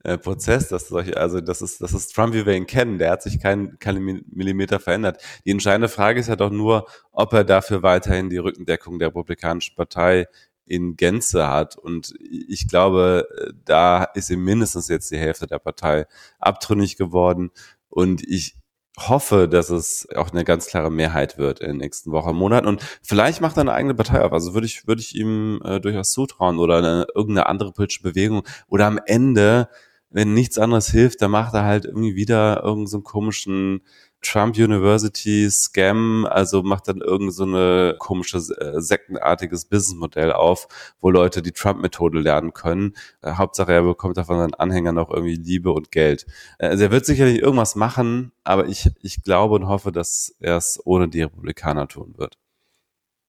äh, 0.04 0.18
Prozess, 0.18 0.70
dass 0.70 0.88
solche, 0.88 1.18
also 1.18 1.42
das 1.42 1.62
ist 1.62 1.82
das 1.82 1.94
ist 1.94 2.16
Trump, 2.16 2.34
wie 2.34 2.46
wir 2.46 2.54
ihn 2.54 2.68
kennen. 2.68 2.98
Der 2.98 3.12
hat 3.12 3.22
sich 3.22 3.42
kein, 3.42 3.78
keine 3.80 4.00
Millimeter 4.00 4.80
verändert. 4.80 5.22
Die 5.46 5.52
entscheidende 5.52 5.90
Frage 5.90 6.22
ist 6.22 6.28
ja 6.28 6.38
doch 6.38 6.52
nur, 6.52 6.88
ob 7.12 7.34
er 7.34 7.44
dafür 7.44 7.84
weiterhin 7.84 8.30
die 8.30 8.38
Rückendeckung 8.38 8.98
der 8.98 9.10
Republikanischen 9.10 9.76
Partei 9.76 10.28
in 10.70 10.96
Gänze 10.96 11.48
hat. 11.50 11.78
Und 11.78 12.14
ich 12.20 12.68
glaube, 12.68 13.28
da 13.66 14.04
ist 14.04 14.30
ihm 14.30 14.44
mindestens 14.44 14.88
jetzt 14.88 15.12
die 15.12 15.18
Hälfte 15.18 15.48
der 15.48 15.60
Partei 15.60 16.06
abtrünnig 16.40 16.96
geworden. 16.96 17.50
Und 17.90 18.22
ich 18.24 18.56
hoffe, 18.98 19.48
dass 19.48 19.70
es 19.70 20.08
auch 20.16 20.32
eine 20.32 20.44
ganz 20.44 20.68
klare 20.68 20.92
Mehrheit 20.92 21.38
wird 21.38 21.60
in 21.60 21.70
den 21.70 21.78
nächsten 21.78 22.12
Wochen, 22.12 22.36
Monaten. 22.36 22.68
Und 22.68 22.84
vielleicht 23.02 23.42
macht 23.42 23.58
er 23.58 23.62
eine 23.62 23.74
eigene 23.74 23.96
Partei 23.96 24.22
auf. 24.22 24.32
Also 24.32 24.54
würde 24.54 24.68
ich, 24.68 24.88
würde 24.88 25.02
ich 25.02 25.16
ihm 25.16 25.60
äh, 25.64 25.80
durchaus 25.80 26.12
zutrauen 26.12 26.60
oder 26.60 26.78
eine, 26.78 27.08
irgendeine 27.16 27.48
andere 27.48 27.72
politische 27.72 28.04
Bewegung. 28.04 28.44
Oder 28.68 28.86
am 28.86 29.00
Ende, 29.06 29.70
wenn 30.12 30.34
nichts 30.34 30.60
anderes 30.60 30.90
hilft, 30.90 31.22
dann 31.22 31.32
macht 31.32 31.56
er 31.56 31.64
halt 31.64 31.86
irgendwie 31.86 32.16
wieder 32.16 32.58
irgendeinen 32.58 32.88
so 32.88 33.02
komischen 33.02 33.82
Trump 34.22 34.58
University 34.58 35.50
Scam, 35.50 36.26
also 36.26 36.64
macht 36.64 36.88
dann 36.88 37.02
irgend 37.02 37.34
so 37.34 37.44
eine 37.44 37.96
komische 38.00 38.38
äh, 38.38 38.82
sektenartiges 38.82 39.66
Businessmodell 39.66 40.32
auf, 40.32 40.68
wo 41.00 41.10
Leute 41.10 41.42
die 41.42 41.52
Trump-Methode 41.52 42.20
lernen 42.20 42.54
können. 42.54 42.96
Äh, 43.22 43.34
Hauptsache 43.34 43.74
er 43.74 43.84
bekommt 43.84 44.18
da 44.18 44.24
von 44.24 44.40
seinen 44.40 44.54
Anhängern 44.56 44.98
auch 44.98 45.12
irgendwie 45.12 45.36
Liebe 45.36 45.72
und 45.72 45.92
Geld. 45.92 46.26
Äh, 46.58 46.68
also 46.68 46.86
er 46.86 46.92
wird 46.92 47.06
sicherlich 47.06 47.40
irgendwas 47.40 47.76
machen, 47.76 48.32
aber 48.44 48.68
ich, 48.68 48.90
ich 49.02 49.22
glaube 49.24 49.56
und 49.56 49.68
hoffe, 49.68 49.92
dass 49.92 50.36
er 50.40 50.58
es 50.58 50.80
ohne 50.84 51.08
die 51.10 51.22
Republikaner 51.22 51.88
tun 51.88 52.16
wird. 52.18 52.39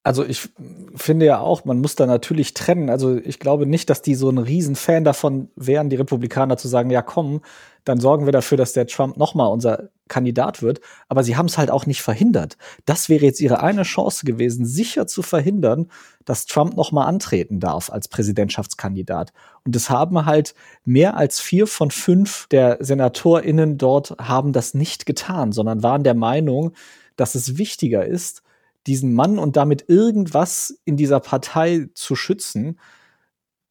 Also 0.03 0.25
ich 0.25 0.49
finde 0.95 1.27
ja 1.27 1.39
auch, 1.39 1.63
man 1.63 1.79
muss 1.79 1.93
da 1.93 2.07
natürlich 2.07 2.55
trennen. 2.55 2.89
Also 2.89 3.17
ich 3.17 3.37
glaube 3.37 3.67
nicht, 3.67 3.87
dass 3.89 4.01
die 4.01 4.15
so 4.15 4.29
ein 4.29 4.39
Riesenfan 4.39 5.03
davon 5.03 5.49
wären, 5.55 5.89
die 5.89 5.95
Republikaner 5.95 6.57
zu 6.57 6.67
sagen, 6.67 6.89
ja 6.89 7.03
komm, 7.03 7.41
dann 7.83 7.99
sorgen 7.99 8.25
wir 8.25 8.31
dafür, 8.31 8.57
dass 8.57 8.73
der 8.73 8.87
Trump 8.87 9.17
nochmal 9.17 9.51
unser 9.51 9.89
Kandidat 10.07 10.63
wird. 10.63 10.81
Aber 11.07 11.23
sie 11.23 11.35
haben 11.37 11.45
es 11.45 11.59
halt 11.59 11.69
auch 11.69 11.85
nicht 11.85 12.01
verhindert. 12.01 12.57
Das 12.85 13.09
wäre 13.09 13.25
jetzt 13.25 13.41
ihre 13.41 13.61
eine 13.61 13.83
Chance 13.83 14.25
gewesen, 14.25 14.65
sicher 14.65 15.05
zu 15.05 15.21
verhindern, 15.21 15.87
dass 16.25 16.47
Trump 16.47 16.75
nochmal 16.75 17.07
antreten 17.07 17.59
darf 17.59 17.91
als 17.91 18.07
Präsidentschaftskandidat. 18.07 19.33
Und 19.65 19.75
es 19.75 19.91
haben 19.91 20.25
halt 20.25 20.55
mehr 20.83 21.15
als 21.15 21.39
vier 21.39 21.67
von 21.67 21.91
fünf 21.91 22.47
der 22.49 22.77
SenatorInnen 22.81 23.77
dort 23.77 24.15
haben 24.19 24.51
das 24.51 24.73
nicht 24.73 25.05
getan, 25.05 25.51
sondern 25.51 25.83
waren 25.83 26.03
der 26.03 26.15
Meinung, 26.15 26.73
dass 27.15 27.35
es 27.35 27.57
wichtiger 27.57 28.05
ist, 28.05 28.41
diesen 28.87 29.13
Mann 29.13 29.39
und 29.39 29.55
damit 29.57 29.85
irgendwas 29.89 30.79
in 30.85 30.97
dieser 30.97 31.19
Partei 31.19 31.87
zu 31.93 32.15
schützen. 32.15 32.79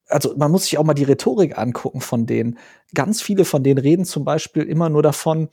Also 0.09 0.37
man 0.37 0.51
muss 0.51 0.65
sich 0.65 0.79
auch 0.79 0.85
mal 0.85 0.95
die 0.95 1.05
Rhetorik 1.05 1.59
angucken 1.59 2.01
von 2.01 2.27
denen. 2.27 2.59
Ganz 2.95 3.23
viele 3.23 3.45
von 3.45 3.63
denen 3.63 3.79
reden 3.79 4.05
zum 4.05 4.25
Beispiel 4.25 4.65
immer 4.65 4.89
nur 4.89 5.03
davon, 5.03 5.49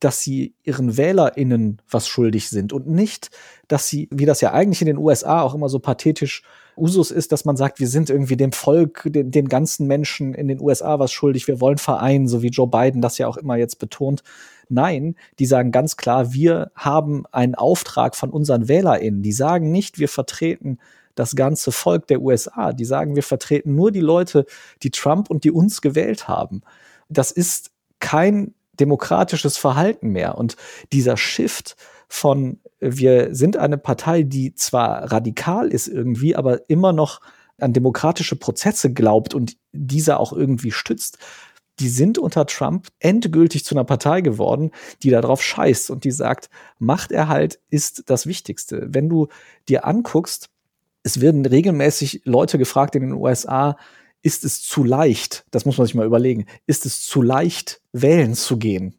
dass 0.00 0.20
sie 0.20 0.54
ihren 0.62 0.96
WählerInnen 0.96 1.80
was 1.90 2.08
schuldig 2.08 2.48
sind 2.48 2.72
und 2.72 2.86
nicht, 2.86 3.30
dass 3.68 3.88
sie, 3.88 4.08
wie 4.10 4.26
das 4.26 4.40
ja 4.40 4.52
eigentlich 4.52 4.82
in 4.82 4.86
den 4.86 4.98
USA 4.98 5.42
auch 5.42 5.54
immer 5.54 5.68
so 5.68 5.78
pathetisch 5.78 6.42
Usus 6.76 7.10
ist, 7.10 7.32
dass 7.32 7.44
man 7.44 7.56
sagt, 7.56 7.80
wir 7.80 7.88
sind 7.88 8.10
irgendwie 8.10 8.36
dem 8.36 8.52
Volk, 8.52 9.04
den, 9.06 9.30
den 9.30 9.48
ganzen 9.48 9.86
Menschen 9.86 10.34
in 10.34 10.48
den 10.48 10.60
USA 10.60 10.98
was 10.98 11.10
schuldig, 11.10 11.48
wir 11.48 11.60
wollen 11.60 11.78
vereinen, 11.78 12.28
so 12.28 12.42
wie 12.42 12.48
Joe 12.48 12.68
Biden 12.68 13.00
das 13.00 13.18
ja 13.18 13.26
auch 13.28 13.38
immer 13.38 13.56
jetzt 13.56 13.78
betont. 13.78 14.22
Nein, 14.68 15.16
die 15.38 15.46
sagen 15.46 15.72
ganz 15.72 15.96
klar, 15.96 16.32
wir 16.32 16.70
haben 16.74 17.24
einen 17.32 17.54
Auftrag 17.54 18.14
von 18.14 18.30
unseren 18.30 18.68
WählerInnen. 18.68 19.22
Die 19.22 19.32
sagen 19.32 19.70
nicht, 19.70 19.98
wir 19.98 20.08
vertreten 20.08 20.78
das 21.14 21.34
ganze 21.34 21.72
Volk 21.72 22.08
der 22.08 22.20
USA. 22.20 22.72
Die 22.72 22.84
sagen, 22.84 23.16
wir 23.16 23.22
vertreten 23.22 23.74
nur 23.74 23.90
die 23.90 24.00
Leute, 24.00 24.44
die 24.82 24.90
Trump 24.90 25.30
und 25.30 25.44
die 25.44 25.50
uns 25.50 25.80
gewählt 25.80 26.28
haben. 26.28 26.62
Das 27.08 27.30
ist 27.30 27.70
kein 28.00 28.54
demokratisches 28.80 29.56
Verhalten 29.56 30.08
mehr. 30.08 30.38
Und 30.38 30.56
dieser 30.92 31.16
Shift 31.16 31.76
von, 32.08 32.60
wir 32.80 33.34
sind 33.34 33.56
eine 33.56 33.78
Partei, 33.78 34.22
die 34.22 34.54
zwar 34.54 35.10
radikal 35.12 35.68
ist 35.68 35.88
irgendwie, 35.88 36.36
aber 36.36 36.68
immer 36.68 36.92
noch 36.92 37.20
an 37.58 37.72
demokratische 37.72 38.36
Prozesse 38.36 38.92
glaubt 38.92 39.34
und 39.34 39.56
diese 39.72 40.18
auch 40.18 40.32
irgendwie 40.32 40.72
stützt, 40.72 41.18
die 41.78 41.88
sind 41.88 42.18
unter 42.18 42.46
Trump 42.46 42.88
endgültig 43.00 43.64
zu 43.64 43.74
einer 43.74 43.84
Partei 43.84 44.22
geworden, 44.22 44.70
die 45.02 45.10
darauf 45.10 45.42
scheißt 45.42 45.90
und 45.90 46.04
die 46.04 46.10
sagt, 46.10 46.48
Machterhalt 46.78 47.60
ist 47.68 48.04
das 48.06 48.26
Wichtigste. 48.26 48.86
Wenn 48.90 49.08
du 49.08 49.28
dir 49.68 49.86
anguckst, 49.86 50.48
es 51.02 51.20
werden 51.20 51.44
regelmäßig 51.44 52.22
Leute 52.24 52.58
gefragt 52.58 52.94
in 52.96 53.02
den 53.02 53.12
USA, 53.12 53.76
ist 54.22 54.44
es 54.44 54.62
zu 54.62 54.82
leicht, 54.82 55.44
das 55.50 55.66
muss 55.66 55.78
man 55.78 55.86
sich 55.86 55.94
mal 55.94 56.06
überlegen, 56.06 56.46
ist 56.66 56.86
es 56.86 57.02
zu 57.02 57.22
leicht, 57.22 57.80
wählen 58.02 58.34
zu 58.34 58.58
gehen? 58.58 58.98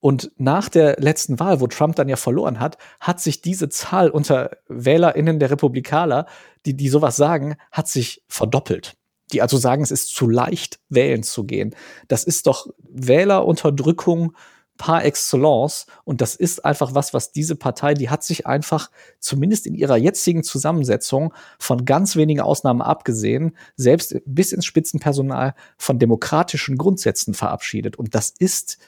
Und 0.00 0.30
nach 0.36 0.68
der 0.68 0.96
letzten 1.00 1.40
Wahl, 1.40 1.60
wo 1.60 1.66
Trump 1.66 1.96
dann 1.96 2.08
ja 2.08 2.16
verloren 2.16 2.60
hat, 2.60 2.78
hat 3.00 3.20
sich 3.20 3.42
diese 3.42 3.68
Zahl 3.68 4.10
unter 4.10 4.50
WählerInnen 4.68 5.40
der 5.40 5.50
Republikaner, 5.50 6.26
die, 6.66 6.74
die 6.74 6.88
sowas 6.88 7.16
sagen, 7.16 7.56
hat 7.72 7.88
sich 7.88 8.22
verdoppelt 8.28 8.96
die 9.32 9.42
also 9.42 9.56
sagen, 9.56 9.82
es 9.82 9.90
ist 9.90 10.14
zu 10.14 10.28
leicht, 10.28 10.80
wählen 10.88 11.22
zu 11.22 11.44
gehen. 11.44 11.74
Das 12.08 12.24
ist 12.24 12.46
doch 12.46 12.68
Wählerunterdrückung 12.88 14.34
par 14.78 15.04
excellence. 15.04 15.86
Und 16.04 16.22
das 16.22 16.34
ist 16.34 16.64
einfach 16.64 16.94
was, 16.94 17.12
was 17.12 17.32
diese 17.32 17.56
Partei, 17.56 17.92
die 17.92 18.08
hat 18.08 18.24
sich 18.24 18.46
einfach, 18.46 18.90
zumindest 19.18 19.66
in 19.66 19.74
ihrer 19.74 19.96
jetzigen 19.96 20.42
Zusammensetzung, 20.42 21.34
von 21.58 21.84
ganz 21.84 22.16
wenigen 22.16 22.40
Ausnahmen 22.40 22.80
abgesehen, 22.80 23.56
selbst 23.76 24.16
bis 24.24 24.52
ins 24.52 24.64
Spitzenpersonal 24.64 25.54
von 25.76 25.98
demokratischen 25.98 26.78
Grundsätzen 26.78 27.34
verabschiedet. 27.34 27.96
Und 27.96 28.14
das 28.14 28.32
ist 28.38 28.78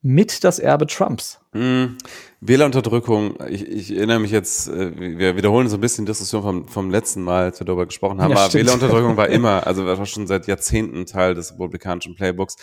mit 0.00 0.44
das 0.44 0.58
Erbe 0.60 0.86
Trumps. 0.86 1.40
Mhm. 1.52 1.98
Wählerunterdrückung, 2.40 3.34
ich, 3.48 3.66
ich 3.66 3.96
erinnere 3.96 4.20
mich 4.20 4.30
jetzt, 4.30 4.68
äh, 4.68 4.92
wir 5.18 5.36
wiederholen 5.36 5.68
so 5.68 5.76
ein 5.76 5.80
bisschen 5.80 6.06
die 6.06 6.10
Diskussion 6.10 6.42
vom, 6.42 6.68
vom 6.68 6.90
letzten 6.90 7.22
Mal, 7.22 7.44
als 7.46 7.60
wir 7.60 7.66
darüber 7.66 7.86
gesprochen 7.86 8.22
haben, 8.22 8.30
ja, 8.30 8.44
aber 8.44 8.54
Wählerunterdrückung 8.54 9.16
war 9.16 9.28
immer, 9.28 9.66
also 9.66 9.84
war 9.84 10.06
schon 10.06 10.28
seit 10.28 10.46
Jahrzehnten 10.46 11.04
Teil 11.06 11.34
des 11.34 11.52
republikanischen 11.52 12.14
Playbooks. 12.14 12.56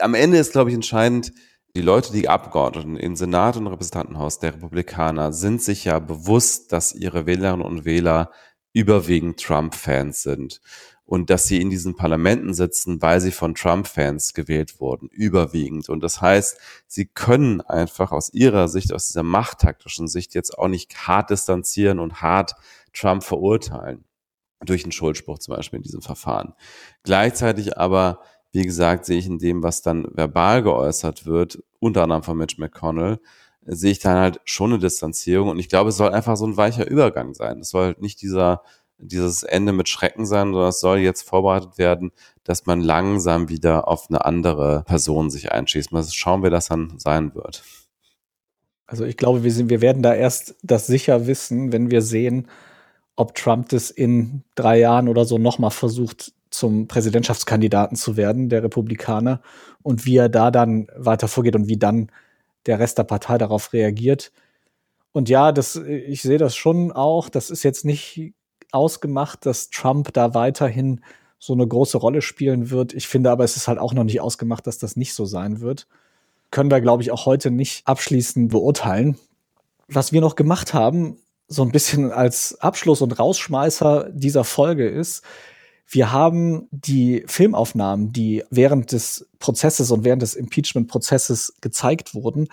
Am 0.00 0.14
Ende 0.14 0.36
ist, 0.36 0.52
glaube 0.52 0.68
ich, 0.68 0.74
entscheidend, 0.74 1.32
die 1.76 1.82
Leute, 1.82 2.12
die 2.12 2.28
Abgeordneten 2.28 2.96
im 2.96 3.16
Senat 3.16 3.56
und 3.56 3.66
Repräsentantenhaus 3.66 4.38
der 4.38 4.54
Republikaner 4.54 5.32
sind 5.32 5.62
sich 5.62 5.84
ja 5.84 5.98
bewusst, 5.98 6.72
dass 6.72 6.94
ihre 6.94 7.26
Wählerinnen 7.26 7.64
und 7.64 7.84
Wähler 7.84 8.30
überwiegend 8.72 9.40
Trump-Fans 9.40 10.22
sind 10.22 10.60
und 11.04 11.28
dass 11.28 11.46
sie 11.46 11.60
in 11.60 11.70
diesen 11.70 11.96
Parlamenten 11.96 12.54
sitzen, 12.54 13.02
weil 13.02 13.20
sie 13.20 13.32
von 13.32 13.54
Trump-Fans 13.54 14.32
gewählt 14.32 14.80
wurden, 14.80 15.08
überwiegend. 15.08 15.88
Und 15.88 16.04
das 16.04 16.20
heißt, 16.20 16.58
sie 16.86 17.06
können 17.06 17.60
einfach 17.60 18.12
aus 18.12 18.32
ihrer 18.32 18.68
Sicht, 18.68 18.92
aus 18.92 19.08
dieser 19.08 19.24
machttaktischen 19.24 20.06
Sicht 20.06 20.34
jetzt 20.34 20.56
auch 20.56 20.68
nicht 20.68 21.08
hart 21.08 21.30
distanzieren 21.30 21.98
und 21.98 22.22
hart 22.22 22.54
Trump 22.92 23.24
verurteilen. 23.24 24.04
Durch 24.64 24.84
einen 24.84 24.92
Schuldspruch 24.92 25.38
zum 25.38 25.56
Beispiel 25.56 25.78
in 25.78 25.82
diesem 25.82 26.02
Verfahren. 26.02 26.54
Gleichzeitig 27.02 27.76
aber, 27.78 28.20
wie 28.52 28.62
gesagt, 28.62 29.04
sehe 29.04 29.18
ich 29.18 29.26
in 29.26 29.38
dem, 29.38 29.62
was 29.62 29.82
dann 29.82 30.06
verbal 30.12 30.62
geäußert 30.62 31.26
wird, 31.26 31.62
unter 31.78 32.02
anderem 32.02 32.22
von 32.22 32.36
Mitch 32.36 32.56
McConnell, 32.58 33.20
sehe 33.64 33.92
ich 33.92 33.98
dann 34.00 34.18
halt 34.18 34.40
schon 34.44 34.72
eine 34.72 34.80
Distanzierung. 34.80 35.48
Und 35.48 35.58
ich 35.58 35.68
glaube, 35.68 35.90
es 35.90 35.96
soll 35.96 36.10
einfach 36.10 36.36
so 36.36 36.46
ein 36.46 36.56
weicher 36.56 36.88
Übergang 36.88 37.34
sein. 37.34 37.60
Es 37.60 37.70
soll 37.70 37.86
halt 37.86 38.00
nicht 38.00 38.20
dieser 38.22 38.62
dieses 39.02 39.42
Ende 39.42 39.72
mit 39.72 39.88
Schrecken 39.88 40.26
sein, 40.26 40.52
sondern 40.52 40.68
es 40.68 40.80
soll 40.80 40.98
jetzt 40.98 41.22
vorbereitet 41.22 41.78
werden, 41.78 42.12
dass 42.44 42.66
man 42.66 42.80
langsam 42.80 43.48
wieder 43.48 43.88
auf 43.88 44.08
eine 44.08 44.24
andere 44.24 44.84
Person 44.86 45.30
sich 45.30 45.52
einschießt. 45.52 45.92
Mal 45.92 46.04
schauen, 46.04 46.42
wie 46.42 46.50
das 46.50 46.68
dann 46.68 46.98
sein 46.98 47.34
wird. 47.34 47.62
Also 48.86 49.04
ich 49.04 49.16
glaube, 49.16 49.44
wir, 49.44 49.52
sind, 49.52 49.70
wir 49.70 49.80
werden 49.80 50.02
da 50.02 50.14
erst 50.14 50.56
das 50.62 50.86
sicher 50.86 51.26
wissen, 51.26 51.72
wenn 51.72 51.90
wir 51.90 52.02
sehen, 52.02 52.48
ob 53.16 53.34
Trump 53.34 53.68
das 53.68 53.90
in 53.90 54.42
drei 54.54 54.78
Jahren 54.78 55.08
oder 55.08 55.24
so 55.24 55.38
nochmal 55.38 55.70
versucht, 55.70 56.32
zum 56.50 56.88
Präsidentschaftskandidaten 56.88 57.96
zu 57.96 58.16
werden, 58.16 58.48
der 58.48 58.62
Republikaner, 58.62 59.40
und 59.82 60.04
wie 60.04 60.16
er 60.16 60.28
da 60.28 60.50
dann 60.50 60.88
weiter 60.96 61.28
vorgeht 61.28 61.56
und 61.56 61.68
wie 61.68 61.78
dann 61.78 62.10
der 62.66 62.78
Rest 62.78 62.98
der 62.98 63.04
Partei 63.04 63.38
darauf 63.38 63.72
reagiert. 63.72 64.32
Und 65.12 65.28
ja, 65.28 65.52
das, 65.52 65.76
ich 65.76 66.22
sehe 66.22 66.38
das 66.38 66.54
schon 66.54 66.92
auch. 66.92 67.28
Das 67.28 67.50
ist 67.50 67.62
jetzt 67.62 67.84
nicht 67.84 68.34
ausgemacht, 68.72 69.46
dass 69.46 69.70
Trump 69.70 70.12
da 70.12 70.34
weiterhin 70.34 71.00
so 71.38 71.54
eine 71.54 71.66
große 71.66 71.96
Rolle 71.96 72.22
spielen 72.22 72.70
wird. 72.70 72.92
Ich 72.92 73.08
finde 73.08 73.30
aber, 73.30 73.44
es 73.44 73.56
ist 73.56 73.66
halt 73.66 73.78
auch 73.78 73.94
noch 73.94 74.04
nicht 74.04 74.20
ausgemacht, 74.20 74.66
dass 74.66 74.78
das 74.78 74.96
nicht 74.96 75.14
so 75.14 75.24
sein 75.24 75.60
wird. 75.60 75.88
Können 76.50 76.70
wir, 76.70 76.80
glaube 76.80 77.02
ich, 77.02 77.10
auch 77.10 77.26
heute 77.26 77.50
nicht 77.50 77.86
abschließend 77.86 78.50
beurteilen. 78.50 79.16
Was 79.88 80.12
wir 80.12 80.20
noch 80.20 80.36
gemacht 80.36 80.74
haben, 80.74 81.16
so 81.48 81.62
ein 81.62 81.72
bisschen 81.72 82.12
als 82.12 82.60
Abschluss 82.60 83.00
und 83.00 83.18
Rausschmeißer 83.18 84.10
dieser 84.12 84.44
Folge 84.44 84.88
ist, 84.88 85.22
wir 85.92 86.12
haben 86.12 86.68
die 86.70 87.24
Filmaufnahmen, 87.26 88.12
die 88.12 88.44
während 88.50 88.92
des 88.92 89.28
Prozesses 89.40 89.90
und 89.90 90.04
während 90.04 90.22
des 90.22 90.36
Impeachment-Prozesses 90.36 91.54
gezeigt 91.60 92.14
wurden, 92.14 92.48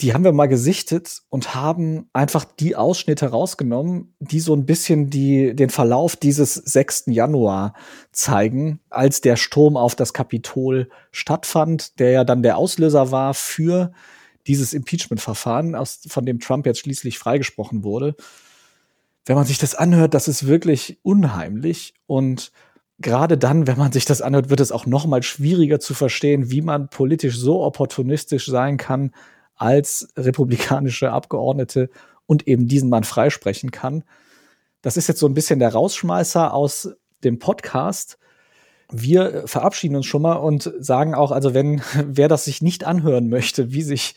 die 0.00 0.14
haben 0.14 0.24
wir 0.24 0.32
mal 0.32 0.46
gesichtet 0.46 1.22
und 1.28 1.54
haben 1.54 2.08
einfach 2.12 2.44
die 2.44 2.76
Ausschnitte 2.76 3.26
rausgenommen, 3.26 4.14
die 4.20 4.40
so 4.40 4.54
ein 4.54 4.64
bisschen 4.64 5.10
die, 5.10 5.54
den 5.54 5.70
Verlauf 5.70 6.16
dieses 6.16 6.54
6. 6.54 7.04
Januar 7.08 7.74
zeigen, 8.12 8.80
als 8.88 9.20
der 9.20 9.36
Sturm 9.36 9.76
auf 9.76 9.96
das 9.96 10.14
Kapitol 10.14 10.88
stattfand, 11.10 11.98
der 11.98 12.12
ja 12.12 12.24
dann 12.24 12.42
der 12.42 12.56
Auslöser 12.56 13.10
war 13.10 13.34
für 13.34 13.92
dieses 14.46 14.72
Impeachment-Verfahren, 14.72 15.76
von 16.08 16.24
dem 16.24 16.40
Trump 16.40 16.64
jetzt 16.64 16.80
schließlich 16.80 17.18
freigesprochen 17.18 17.84
wurde. 17.84 18.14
Wenn 19.26 19.36
man 19.36 19.44
sich 19.44 19.58
das 19.58 19.74
anhört, 19.74 20.14
das 20.14 20.28
ist 20.28 20.46
wirklich 20.46 20.98
unheimlich 21.02 21.94
und 22.06 22.52
gerade 22.98 23.38
dann, 23.38 23.66
wenn 23.66 23.78
man 23.78 23.92
sich 23.92 24.04
das 24.04 24.22
anhört, 24.22 24.50
wird 24.50 24.60
es 24.60 24.72
auch 24.72 24.86
noch 24.86 25.06
mal 25.06 25.22
schwieriger 25.22 25.80
zu 25.80 25.94
verstehen, 25.94 26.50
wie 26.50 26.62
man 26.62 26.88
politisch 26.88 27.36
so 27.36 27.62
opportunistisch 27.62 28.46
sein 28.46 28.76
kann, 28.76 29.12
als 29.56 30.08
republikanische 30.16 31.12
Abgeordnete 31.12 31.90
und 32.26 32.46
eben 32.46 32.66
diesen 32.66 32.88
Mann 32.88 33.04
freisprechen 33.04 33.70
kann. 33.70 34.04
Das 34.82 34.96
ist 34.96 35.08
jetzt 35.08 35.20
so 35.20 35.26
ein 35.26 35.34
bisschen 35.34 35.58
der 35.58 35.72
Rausschmeißer 35.72 36.54
aus 36.54 36.90
dem 37.24 37.38
Podcast. 37.38 38.18
Wir 38.90 39.46
verabschieden 39.46 39.96
uns 39.96 40.06
schon 40.06 40.22
mal 40.22 40.34
und 40.34 40.72
sagen 40.78 41.14
auch, 41.14 41.30
also 41.30 41.54
wenn 41.54 41.82
wer 42.06 42.28
das 42.28 42.44
sich 42.44 42.62
nicht 42.62 42.84
anhören 42.84 43.28
möchte, 43.28 43.72
wie 43.72 43.82
sich 43.82 44.14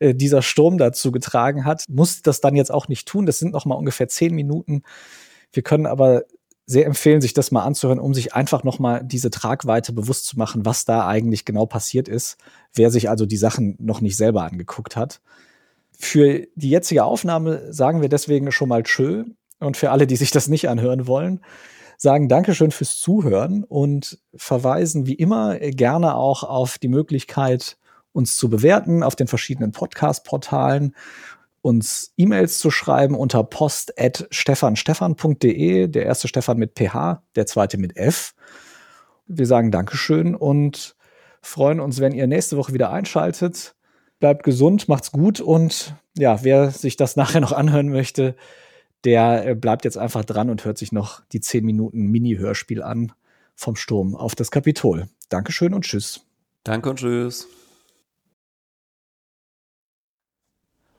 äh, 0.00 0.14
dieser 0.14 0.42
Sturm 0.42 0.78
dazu 0.78 1.12
getragen 1.12 1.64
hat, 1.64 1.84
muss 1.88 2.22
das 2.22 2.40
dann 2.40 2.56
jetzt 2.56 2.72
auch 2.72 2.88
nicht 2.88 3.06
tun. 3.06 3.26
Das 3.26 3.38
sind 3.38 3.52
noch 3.52 3.64
mal 3.64 3.74
ungefähr 3.74 4.08
zehn 4.08 4.34
Minuten. 4.34 4.82
Wir 5.52 5.62
können 5.62 5.86
aber 5.86 6.24
sehr 6.66 6.86
empfehlen, 6.86 7.20
sich 7.20 7.32
das 7.32 7.52
mal 7.52 7.62
anzuhören, 7.62 8.00
um 8.00 8.12
sich 8.12 8.34
einfach 8.34 8.64
noch 8.64 8.80
mal 8.80 9.02
diese 9.04 9.30
Tragweite 9.30 9.92
bewusst 9.92 10.26
zu 10.26 10.36
machen, 10.36 10.66
was 10.66 10.84
da 10.84 11.06
eigentlich 11.06 11.44
genau 11.44 11.64
passiert 11.66 12.08
ist, 12.08 12.38
wer 12.74 12.90
sich 12.90 13.08
also 13.08 13.24
die 13.24 13.36
Sachen 13.36 13.76
noch 13.78 14.00
nicht 14.00 14.16
selber 14.16 14.42
angeguckt 14.42 14.96
hat. 14.96 15.20
Für 15.96 16.46
die 16.56 16.70
jetzige 16.70 17.04
Aufnahme 17.04 17.72
sagen 17.72 18.02
wir 18.02 18.08
deswegen 18.08 18.50
schon 18.50 18.68
mal 18.68 18.82
tschö 18.82 19.24
und 19.60 19.76
für 19.76 19.92
alle, 19.92 20.08
die 20.08 20.16
sich 20.16 20.32
das 20.32 20.48
nicht 20.48 20.68
anhören 20.68 21.06
wollen, 21.06 21.40
sagen 21.98 22.28
Dankeschön 22.28 22.72
fürs 22.72 22.98
Zuhören 22.98 23.64
und 23.64 24.18
verweisen 24.34 25.06
wie 25.06 25.14
immer 25.14 25.58
gerne 25.58 26.16
auch 26.16 26.42
auf 26.42 26.78
die 26.78 26.88
Möglichkeit, 26.88 27.78
uns 28.16 28.36
zu 28.36 28.48
bewerten 28.48 29.02
auf 29.02 29.14
den 29.14 29.28
verschiedenen 29.28 29.72
Podcast-Portalen 29.72 30.94
uns 31.66 32.14
E-Mails 32.16 32.60
zu 32.60 32.70
schreiben 32.70 33.16
unter 33.16 33.42
post.stefanstefan.de. 33.42 35.88
Der 35.88 36.06
erste 36.06 36.28
Stefan 36.28 36.58
mit 36.58 36.78
PH, 36.78 37.24
der 37.34 37.46
zweite 37.46 37.76
mit 37.76 37.96
F. 37.96 38.36
Wir 39.26 39.46
sagen 39.46 39.72
Dankeschön 39.72 40.36
und 40.36 40.94
freuen 41.42 41.80
uns, 41.80 41.98
wenn 42.00 42.12
ihr 42.12 42.28
nächste 42.28 42.56
Woche 42.56 42.72
wieder 42.72 42.92
einschaltet. 42.92 43.74
Bleibt 44.20 44.44
gesund, 44.44 44.88
macht's 44.88 45.10
gut 45.10 45.40
und 45.40 45.96
ja, 46.16 46.44
wer 46.44 46.70
sich 46.70 46.96
das 46.96 47.16
nachher 47.16 47.40
noch 47.40 47.50
anhören 47.52 47.88
möchte, 47.88 48.36
der 49.04 49.46
äh, 49.46 49.56
bleibt 49.56 49.84
jetzt 49.84 49.98
einfach 49.98 50.24
dran 50.24 50.50
und 50.50 50.64
hört 50.64 50.78
sich 50.78 50.92
noch 50.92 51.22
die 51.32 51.40
10 51.40 51.64
Minuten 51.64 52.06
Mini-Hörspiel 52.06 52.80
an 52.82 53.10
vom 53.56 53.74
Sturm 53.74 54.14
auf 54.14 54.36
das 54.36 54.52
Kapitol. 54.52 55.08
Dankeschön 55.28 55.74
und 55.74 55.84
tschüss. 55.84 56.20
Danke 56.62 56.90
und 56.90 57.00
tschüss. 57.00 57.48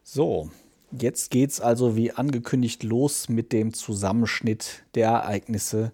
So, 0.10 0.50
jetzt 0.98 1.32
geht's 1.32 1.60
also 1.60 1.98
wie 1.98 2.14
angekündigt 2.14 2.82
los 2.84 3.28
mit 3.28 3.52
dem 3.52 3.74
Zusammenschnitt 3.74 4.86
der 4.96 5.10
Ereignisse 5.10 5.92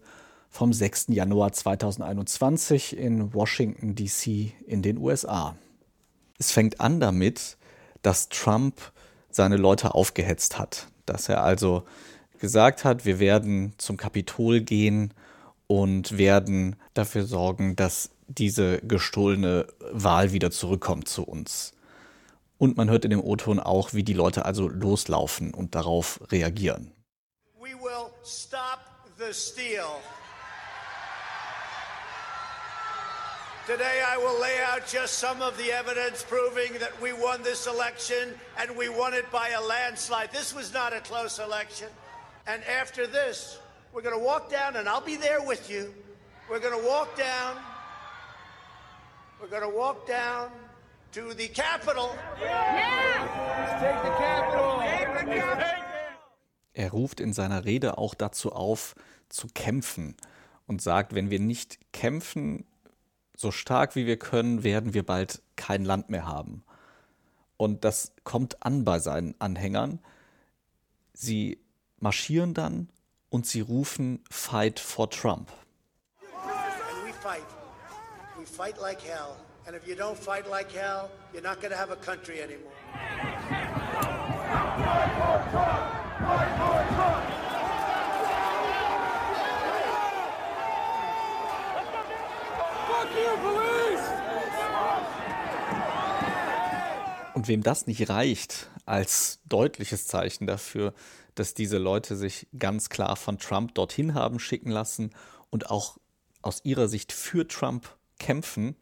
vom 0.52 0.72
6. 0.72 1.06
Januar 1.08 1.52
2021 1.52 2.96
in 2.96 3.34
Washington, 3.34 3.96
DC 3.96 4.54
in 4.68 4.84
den 4.84 5.00
USA. 5.00 5.56
Es 6.38 6.52
fängt 6.52 6.80
an 6.80 7.00
damit, 7.00 7.58
dass 8.04 8.30
Trump 8.30 8.76
seine 9.32 9.58
Leute 9.58 9.96
aufgehetzt 9.96 10.60
hat, 10.60 10.90
dass 11.08 11.28
er 11.28 11.44
also 11.44 11.82
gesagt 12.38 12.84
hat, 12.84 13.06
wir 13.06 13.18
werden 13.18 13.74
zum 13.80 13.98
Kapitol 13.98 14.62
gehen 14.62 15.12
und 15.66 16.20
werden 16.20 16.76
dafür 16.94 17.26
sorgen, 17.26 17.76
dass 17.76 18.12
diese 18.28 18.78
gestohlene 18.82 19.66
Wahl 19.92 20.34
wieder 20.34 20.52
zurückkommt 20.52 21.08
zu 21.08 21.24
uns. 21.24 21.74
Und 22.64 22.78
man 22.78 22.90
hört 22.90 23.04
in 23.04 23.10
dem 23.10 23.22
O-Ton 23.22 23.60
auch, 23.60 23.92
wie 23.92 24.04
die 24.04 24.14
Leute 24.14 24.46
also 24.46 24.70
loslaufen 24.70 25.54
und 25.54 25.76
darauf 25.76 26.22
reagieren. 26.32 26.94
We 27.60 27.74
will 27.74 28.08
stop 28.24 28.80
the 29.18 29.34
steal. 29.34 30.00
Today 33.68 34.02
I 34.08 34.16
will 34.16 34.40
lay 34.40 34.64
out 34.64 34.88
just 34.90 35.20
some 35.20 35.42
of 35.42 35.58
the 35.58 35.74
evidence 35.74 36.24
proving 36.24 36.80
that 36.80 36.94
we 37.02 37.12
won 37.12 37.44
this 37.44 37.68
election 37.68 38.34
and 38.56 38.78
we 38.78 38.88
won 38.88 39.14
it 39.14 39.30
by 39.30 39.50
a 39.50 39.60
landslide. 39.60 40.32
This 40.32 40.56
was 40.56 40.74
not 40.74 40.94
a 40.94 41.02
close 41.02 41.40
election. 41.40 41.90
And 42.48 42.64
after 42.64 43.06
this, 43.06 43.60
we're 43.92 44.04
going 44.04 44.18
to 44.18 44.26
walk 44.26 44.50
down 44.50 44.78
and 44.78 44.88
I'll 44.88 45.06
be 45.06 45.18
there 45.18 45.42
with 45.42 45.70
you. 45.70 45.94
We're 46.50 46.62
going 46.62 46.80
to 46.82 46.88
walk 46.88 47.18
down. 47.18 47.58
We're 49.42 49.50
going 49.50 49.70
to 49.70 49.78
walk 49.78 50.08
down 50.08 50.50
to 51.14 51.32
the 51.38 51.48
Capitol. 51.48 52.10
Er 56.74 56.92
ruft 56.92 57.20
in 57.20 57.34
seiner 57.34 57.66
Rede 57.66 58.00
auch 58.00 58.16
dazu 58.16 58.52
auf, 58.52 58.96
zu 59.30 59.48
kämpfen 59.48 60.18
und 60.66 60.82
sagt, 60.82 61.14
wenn 61.14 61.30
wir 61.30 61.40
nicht 61.40 61.78
kämpfen, 61.94 62.66
so 63.38 63.52
stark 63.52 63.96
wie 63.96 64.08
wir 64.08 64.18
können, 64.18 64.64
werden 64.64 64.96
wir 64.96 65.06
bald 65.06 65.44
kein 65.56 65.86
Land 65.86 66.10
mehr 66.10 66.26
haben. 66.26 66.64
Und 67.58 67.84
das 67.84 68.14
kommt 68.24 68.64
an 68.66 68.84
bei 68.84 68.98
seinen 68.98 69.40
Anhängern. 69.40 70.00
Sie 71.14 71.60
marschieren 72.00 72.56
dann 72.56 72.90
und 73.30 73.46
sie 73.46 73.62
rufen 73.62 74.24
Fight 74.32 74.80
for 74.80 75.12
Trump. 75.12 75.52
We 77.06 77.14
fight. 77.22 77.46
We 78.40 78.46
fight 78.48 78.82
like 78.82 79.02
hell. 79.04 79.36
And 79.66 79.76
if 79.76 79.88
you 79.88 79.96
don't 79.96 80.18
fight 80.18 80.50
like 80.50 80.72
hell, 80.74 81.10
you're 81.34 81.42
not 81.42 81.62
going 81.62 81.72
to 81.72 81.78
have 81.78 81.92
a 81.92 81.96
country 81.96 82.42
anymore. 82.42 82.74
Und 97.34 97.48
wem 97.48 97.64
das 97.64 97.88
nicht 97.88 98.10
reicht, 98.10 98.70
als 98.86 99.40
deutliches 99.46 100.08
Zeichen 100.08 100.46
dafür, 100.46 100.94
dass 101.36 101.54
diese 101.54 101.78
Leute 101.78 102.16
sich 102.16 102.48
ganz 102.58 102.90
klar 102.90 103.16
von 103.16 103.40
Trump 103.40 103.76
dorthin 103.76 104.14
haben 104.14 104.40
schicken 104.40 104.72
lassen 104.72 105.12
und 105.50 105.70
auch 105.70 105.98
aus 106.42 106.62
ihrer 106.64 106.88
Sicht 106.88 107.12
für 107.12 107.48
Trump 107.48 107.96
kämpfen. 108.20 108.76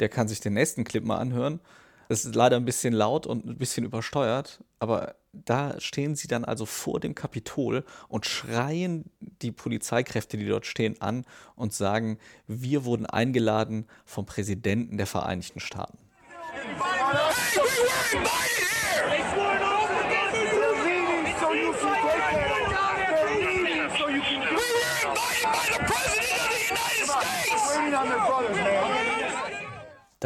Der 0.00 0.08
kann 0.08 0.28
sich 0.28 0.40
den 0.40 0.54
nächsten 0.54 0.84
Clip 0.84 1.04
mal 1.04 1.18
anhören. 1.18 1.60
Das 2.08 2.24
ist 2.24 2.34
leider 2.34 2.56
ein 2.56 2.64
bisschen 2.64 2.94
laut 2.94 3.26
und 3.26 3.46
ein 3.46 3.58
bisschen 3.58 3.84
übersteuert, 3.84 4.62
aber 4.78 5.16
da 5.32 5.80
stehen 5.80 6.14
sie 6.14 6.28
dann 6.28 6.44
also 6.44 6.64
vor 6.64 7.00
dem 7.00 7.14
Kapitol 7.14 7.84
und 8.08 8.26
schreien 8.26 9.10
die 9.20 9.50
Polizeikräfte, 9.50 10.36
die 10.36 10.46
dort 10.46 10.66
stehen, 10.66 11.00
an 11.00 11.24
und 11.56 11.74
sagen, 11.74 12.18
wir 12.46 12.84
wurden 12.84 13.06
eingeladen 13.06 13.86
vom 14.04 14.24
Präsidenten 14.24 14.96
der 14.96 15.06
Vereinigten 15.06 15.60
Staaten. 15.60 15.98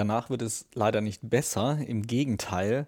Danach 0.01 0.30
wird 0.30 0.40
es 0.40 0.64
leider 0.72 1.03
nicht 1.03 1.28
besser, 1.28 1.76
im 1.86 2.07
Gegenteil. 2.07 2.86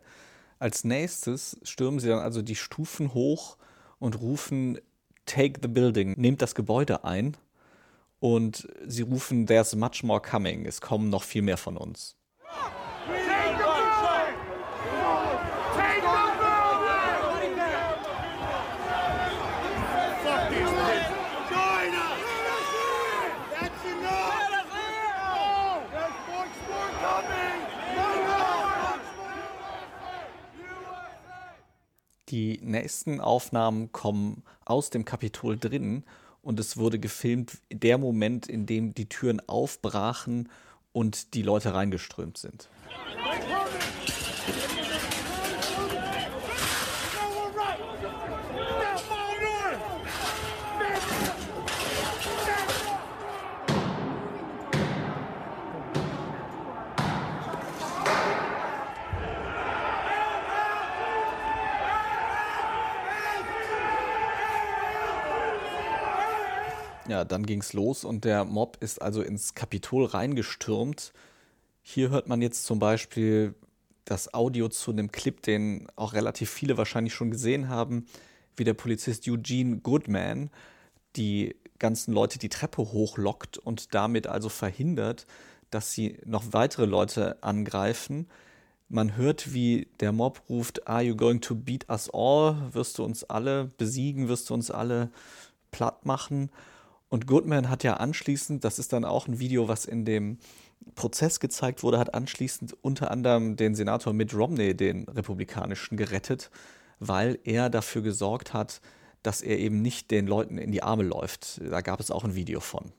Als 0.59 0.83
nächstes 0.83 1.59
stürmen 1.63 2.01
sie 2.01 2.09
dann 2.09 2.21
also 2.21 2.41
die 2.41 2.57
Stufen 2.57 3.13
hoch 3.13 3.59
und 3.99 4.19
rufen 4.23 4.79
Take 5.27 5.61
the 5.61 5.69
building, 5.69 6.15
nehmt 6.17 6.41
das 6.41 6.55
Gebäude 6.55 7.05
ein. 7.05 7.37
Und 8.19 8.67
sie 8.87 9.03
rufen 9.03 9.47
There's 9.47 9.77
much 9.77 10.03
more 10.03 10.23
coming, 10.23 10.65
es 10.65 10.81
kommen 10.81 11.11
noch 11.11 11.23
viel 11.23 11.43
mehr 11.43 11.59
von 11.59 11.77
uns. 11.77 12.17
Die 32.33 32.59
nächsten 32.63 33.21
Aufnahmen 33.21 33.93
kommen 33.93 34.43
aus 34.65 34.89
dem 34.89 35.05
Kapitol 35.05 35.59
drinnen 35.59 36.03
und 36.41 36.59
es 36.59 36.79
wurde 36.79 36.99
gefilmt 36.99 37.59
der 37.71 37.99
Moment, 37.99 38.49
in 38.49 38.65
dem 38.65 38.95
die 38.95 39.07
Türen 39.07 39.47
aufbrachen 39.47 40.49
und 40.93 41.35
die 41.35 41.43
Leute 41.43 41.75
reingeströmt 41.75 42.39
sind. 42.39 42.71
Ja, 67.13 67.25
dann 67.25 67.45
ging's 67.45 67.75
los 67.75 68.07
und 68.07 68.25
der 68.25 68.47
Mob 68.47 68.79
ist 68.81 69.03
also 69.03 69.21
ins 69.21 69.53
Kapitol 69.53 70.07
reingestürmt. 70.07 71.13
Hier 71.83 72.09
hört 72.09 72.27
man 72.27 72.41
jetzt 72.41 72.65
zum 72.65 72.79
Beispiel 72.79 73.55
das 74.07 74.33
Audio 74.33 74.71
zu 74.71 74.93
einem 74.93 75.13
Clip, 75.13 75.43
den 75.43 75.89
auch 75.95 76.15
relativ 76.15 76.49
viele 76.49 76.79
wahrscheinlich 76.79 77.13
schon 77.13 77.31
gesehen 77.31 77.69
haben, 77.69 78.07
wie 78.57 78.65
der 78.65 78.73
Polizist 78.73 79.29
Eugene 79.29 79.77
Goodman 79.81 80.49
die 81.15 81.55
ganzen 81.79 82.15
Leute 82.15 82.39
die 82.39 82.49
Treppe 82.49 82.81
hochlockt 82.81 83.59
und 83.59 83.95
damit 83.95 84.27
also 84.27 84.49
verhindert, 84.49 85.27
dass 85.69 85.93
sie 85.93 86.17
noch 86.25 86.45
weitere 86.53 86.87
Leute 86.87 87.43
angreifen. 87.43 88.27
Man 88.89 89.19
hört, 89.19 89.53
wie 89.53 89.87
der 90.01 90.13
Mob 90.13 90.41
ruft, 90.49 90.89
Are 90.89 91.03
you 91.03 91.15
going 91.15 91.43
to 91.43 91.55
beat 91.57 91.87
us 91.91 92.09
all? 92.09 92.73
Wirst 92.73 92.97
du 92.97 93.05
uns 93.05 93.23
alle 93.23 93.67
besiegen? 93.77 94.29
Wirst 94.29 94.49
du 94.49 94.55
uns 94.55 94.71
alle 94.71 95.11
platt 95.73 96.07
machen? 96.07 96.49
Und 97.13 97.27
Goodman 97.27 97.69
hat 97.69 97.85
ja 97.85 97.99
anschließend, 97.99 98.65
das 98.65 98.79
ist 98.79 98.95
dann 98.95 99.05
auch 99.05 99.29
ein 99.29 99.39
Video, 99.39 99.69
was 99.69 99.85
in 99.85 100.07
dem 100.07 100.39
Prozess 100.95 101.41
gezeigt 101.41 101.83
wurde, 101.83 101.99
hat 101.99 102.15
anschließend 102.15 102.75
unter 102.81 103.11
anderem 103.11 103.57
den 103.57 103.75
Senator 103.75 104.15
Mitt 104.15 104.33
Romney, 104.33 104.75
den 104.75 105.05
Republikanischen, 105.05 105.99
gerettet, 105.99 106.51
weil 107.01 107.39
er 107.45 107.69
dafür 107.69 108.01
gesorgt 108.01 108.55
hat, 108.55 108.81
dass 109.23 109.43
er 109.43 109.59
eben 109.59 109.83
nicht 109.83 110.11
den 110.11 110.27
Leuten 110.27 110.57
in 110.57 110.73
die 110.73 110.83
Arme 110.83 111.03
läuft. 111.03 111.61
Da 111.71 111.83
gab 111.83 112.01
es 112.01 112.11
auch 112.11 112.25
ein 112.25 112.35
Video 112.35 112.61
von. 112.61 112.93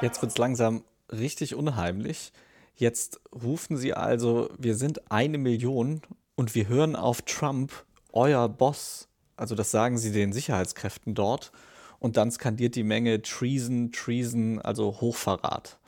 Jetzt 0.00 0.22
wird 0.22 0.30
es 0.30 0.38
langsam 0.38 0.84
richtig 1.10 1.56
unheimlich. 1.56 2.32
Jetzt 2.76 3.20
rufen 3.32 3.76
sie 3.76 3.94
also, 3.94 4.48
wir 4.56 4.76
sind 4.76 5.10
eine 5.10 5.38
Million 5.38 6.02
und 6.36 6.54
wir 6.54 6.68
hören 6.68 6.94
auf 6.94 7.22
Trump, 7.22 7.72
euer 8.12 8.48
Boss. 8.48 9.08
Also 9.36 9.56
das 9.56 9.72
sagen 9.72 9.98
sie 9.98 10.12
den 10.12 10.32
Sicherheitskräften 10.32 11.14
dort. 11.14 11.50
Und 11.98 12.16
dann 12.16 12.30
skandiert 12.30 12.76
die 12.76 12.84
Menge 12.84 13.22
Treason, 13.22 13.90
Treason, 13.90 14.60
also 14.60 15.00
Hochverrat. 15.00 15.78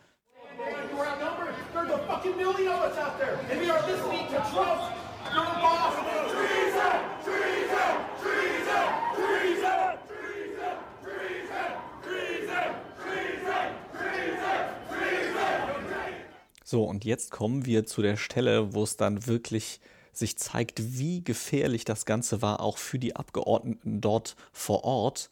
So, 16.70 16.84
und 16.84 17.04
jetzt 17.04 17.32
kommen 17.32 17.66
wir 17.66 17.84
zu 17.84 18.00
der 18.00 18.16
Stelle, 18.16 18.74
wo 18.74 18.84
es 18.84 18.96
dann 18.96 19.26
wirklich 19.26 19.80
sich 20.12 20.38
zeigt, 20.38 20.96
wie 20.96 21.24
gefährlich 21.24 21.84
das 21.84 22.04
Ganze 22.04 22.42
war, 22.42 22.60
auch 22.60 22.78
für 22.78 23.00
die 23.00 23.16
Abgeordneten 23.16 24.00
dort 24.00 24.36
vor 24.52 24.84
Ort. 24.84 25.30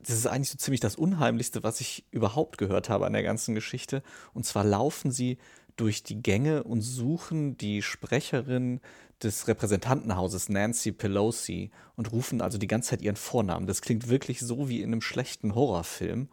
Das 0.00 0.16
ist 0.16 0.26
eigentlich 0.26 0.50
so 0.50 0.58
ziemlich 0.58 0.80
das 0.80 0.96
Unheimlichste, 0.96 1.62
was 1.62 1.80
ich 1.80 2.06
überhaupt 2.10 2.58
gehört 2.58 2.88
habe 2.88 3.06
an 3.06 3.12
der 3.12 3.22
ganzen 3.22 3.54
Geschichte. 3.54 4.02
Und 4.34 4.44
zwar 4.44 4.64
laufen 4.64 5.12
sie 5.12 5.38
durch 5.76 6.02
die 6.02 6.20
Gänge 6.20 6.64
und 6.64 6.80
suchen 6.80 7.56
die 7.56 7.80
Sprecherin 7.80 8.80
des 9.22 9.46
Repräsentantenhauses, 9.46 10.48
Nancy 10.48 10.90
Pelosi, 10.90 11.70
und 11.94 12.10
rufen 12.10 12.40
also 12.40 12.58
die 12.58 12.66
ganze 12.66 12.90
Zeit 12.90 13.02
ihren 13.02 13.14
Vornamen. 13.14 13.68
Das 13.68 13.80
klingt 13.80 14.08
wirklich 14.08 14.40
so 14.40 14.68
wie 14.68 14.82
in 14.82 14.90
einem 14.90 15.02
schlechten 15.02 15.54
Horrorfilm. 15.54 16.30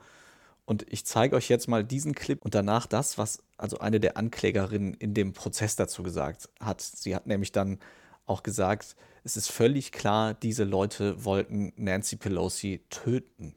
Und 0.67 0.85
ich 0.89 1.05
zeige 1.05 1.37
euch 1.37 1.47
jetzt 1.47 1.69
mal 1.69 1.81
diesen 1.81 2.13
Clip 2.13 2.43
und 2.43 2.53
danach 2.53 2.87
das, 2.87 3.17
was 3.17 3.41
also 3.55 3.79
eine 3.79 4.01
der 4.01 4.17
Anklägerinnen 4.17 4.95
in 4.95 5.13
dem 5.13 5.31
Prozess 5.31 5.77
dazu 5.77 6.03
gesagt 6.03 6.49
hat. 6.59 6.81
Sie 6.81 7.15
hat 7.15 7.25
nämlich 7.25 7.53
dann 7.53 7.79
auch 8.25 8.43
gesagt, 8.43 8.97
es 9.23 9.37
ist 9.37 9.49
völlig 9.49 9.93
klar, 9.93 10.33
diese 10.33 10.65
Leute 10.65 11.23
wollten 11.23 11.71
Nancy 11.77 12.17
Pelosi 12.17 12.81
töten. 12.89 13.55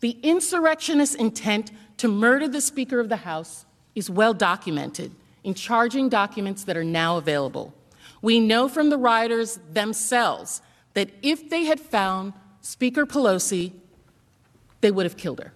The 0.00 0.12
insurrectionist 0.22 1.16
intent 1.16 1.72
to 1.96 2.06
murder 2.08 2.48
the 2.48 2.60
Speaker 2.60 3.00
of 3.00 3.08
the 3.08 3.24
House 3.24 3.66
is 3.94 4.08
well 4.08 4.32
documented 4.32 5.10
in 5.44 5.54
charging 5.54 6.08
documents 6.08 6.64
that 6.64 6.76
are 6.76 6.84
now 6.84 7.16
available. 7.16 7.72
We 8.22 8.38
know 8.38 8.68
from 8.68 8.90
the 8.90 8.98
rioters 8.98 9.58
themselves 9.72 10.62
that 10.94 11.10
if 11.22 11.50
they 11.50 11.64
had 11.64 11.80
found 11.80 12.34
Speaker 12.60 13.06
Pelosi, 13.06 13.72
they 14.80 14.90
would 14.90 15.04
have 15.04 15.16
killed 15.16 15.40
her. 15.40 15.52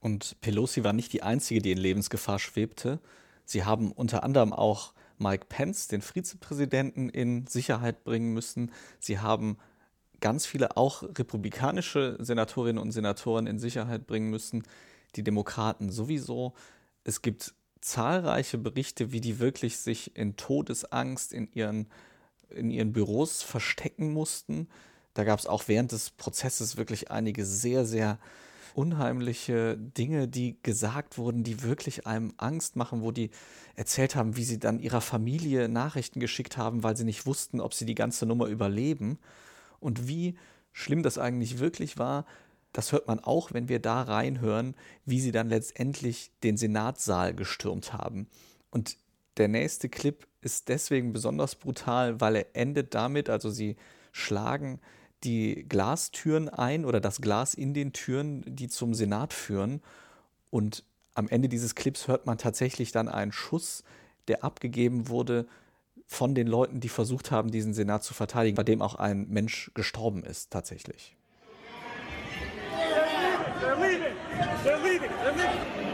Und 0.00 0.36
Pelosi 0.40 0.84
war 0.84 0.92
nicht 0.92 1.12
die 1.12 1.22
einzige, 1.22 1.60
die 1.60 1.72
in 1.72 1.78
Lebensgefahr 1.78 2.38
schwebte. 2.38 3.00
Sie 3.44 3.64
haben 3.64 3.92
unter 3.92 4.22
anderem 4.22 4.52
auch 4.52 4.92
Mike 5.18 5.46
Pence, 5.48 5.88
den 5.88 6.00
Vizepräsidenten, 6.00 7.08
in 7.08 7.46
Sicherheit 7.46 8.04
bringen 8.04 8.32
müssen. 8.32 8.70
Sie 9.00 9.18
haben 9.18 9.58
ganz 10.20 10.46
viele 10.46 10.76
auch 10.76 11.02
republikanische 11.02 12.16
Senatorinnen 12.20 12.80
und 12.80 12.92
Senatoren 12.92 13.46
in 13.46 13.58
Sicherheit 13.58 14.06
bringen 14.06 14.30
müssen. 14.30 14.62
Die 15.16 15.24
Demokraten 15.24 15.90
sowieso. 15.90 16.54
Es 17.04 17.22
gibt 17.22 17.54
zahlreiche 17.80 18.58
Berichte, 18.58 19.12
wie 19.12 19.20
die 19.20 19.38
wirklich 19.38 19.78
sich 19.78 20.16
in 20.16 20.36
Todesangst 20.36 21.32
in 21.32 21.48
ihren, 21.52 21.86
in 22.50 22.70
ihren 22.70 22.92
Büros 22.92 23.42
verstecken 23.42 24.12
mussten. 24.12 24.68
Da 25.14 25.24
gab 25.24 25.38
es 25.38 25.46
auch 25.46 25.64
während 25.66 25.92
des 25.92 26.10
Prozesses 26.10 26.76
wirklich 26.76 27.10
einige 27.10 27.44
sehr, 27.44 27.84
sehr 27.84 28.18
unheimliche 28.74 29.76
Dinge, 29.76 30.28
die 30.28 30.56
gesagt 30.62 31.18
wurden, 31.18 31.42
die 31.42 31.62
wirklich 31.62 32.06
einem 32.06 32.32
Angst 32.36 32.76
machen, 32.76 33.02
wo 33.02 33.10
die 33.10 33.30
erzählt 33.74 34.14
haben, 34.14 34.36
wie 34.36 34.44
sie 34.44 34.58
dann 34.58 34.78
ihrer 34.78 35.00
Familie 35.00 35.68
Nachrichten 35.68 36.20
geschickt 36.20 36.56
haben, 36.56 36.84
weil 36.84 36.96
sie 36.96 37.04
nicht 37.04 37.26
wussten, 37.26 37.60
ob 37.60 37.74
sie 37.74 37.86
die 37.86 37.96
ganze 37.96 38.24
Nummer 38.24 38.46
überleben. 38.46 39.18
Und 39.80 40.06
wie 40.06 40.36
schlimm 40.72 41.02
das 41.02 41.18
eigentlich 41.18 41.58
wirklich 41.58 41.98
war, 41.98 42.24
das 42.72 42.92
hört 42.92 43.06
man 43.08 43.20
auch, 43.20 43.52
wenn 43.52 43.68
wir 43.68 43.80
da 43.80 44.02
reinhören, 44.02 44.74
wie 45.04 45.20
sie 45.20 45.32
dann 45.32 45.48
letztendlich 45.48 46.30
den 46.42 46.56
Senatssaal 46.56 47.34
gestürmt 47.34 47.92
haben. 47.92 48.28
Und 48.70 48.96
der 49.36 49.48
nächste 49.48 49.88
Clip 49.88 50.26
ist 50.40 50.68
deswegen 50.68 51.12
besonders 51.12 51.54
brutal, 51.54 52.20
weil 52.20 52.36
er 52.36 52.56
endet 52.56 52.94
damit, 52.94 53.30
also 53.30 53.50
sie 53.50 53.76
schlagen 54.12 54.80
die 55.24 55.66
Glastüren 55.68 56.48
ein 56.48 56.84
oder 56.84 57.00
das 57.00 57.20
Glas 57.20 57.54
in 57.54 57.74
den 57.74 57.92
Türen, 57.92 58.44
die 58.46 58.68
zum 58.68 58.94
Senat 58.94 59.32
führen. 59.32 59.82
Und 60.50 60.84
am 61.14 61.28
Ende 61.28 61.48
dieses 61.48 61.74
Clips 61.74 62.06
hört 62.06 62.26
man 62.26 62.38
tatsächlich 62.38 62.92
dann 62.92 63.08
einen 63.08 63.32
Schuss, 63.32 63.82
der 64.28 64.44
abgegeben 64.44 65.08
wurde 65.08 65.46
von 66.06 66.34
den 66.34 66.46
Leuten, 66.46 66.80
die 66.80 66.88
versucht 66.88 67.30
haben, 67.30 67.50
diesen 67.50 67.74
Senat 67.74 68.04
zu 68.04 68.14
verteidigen, 68.14 68.56
bei 68.56 68.64
dem 68.64 68.80
auch 68.80 68.94
ein 68.94 69.28
Mensch 69.28 69.70
gestorben 69.74 70.22
ist 70.22 70.50
tatsächlich. 70.50 71.17
They're 73.60 73.74
leaving. 73.74 74.14
They're 74.62 74.78
leaving. 74.78 75.10
They're 75.10 75.32
leaving. 75.32 75.87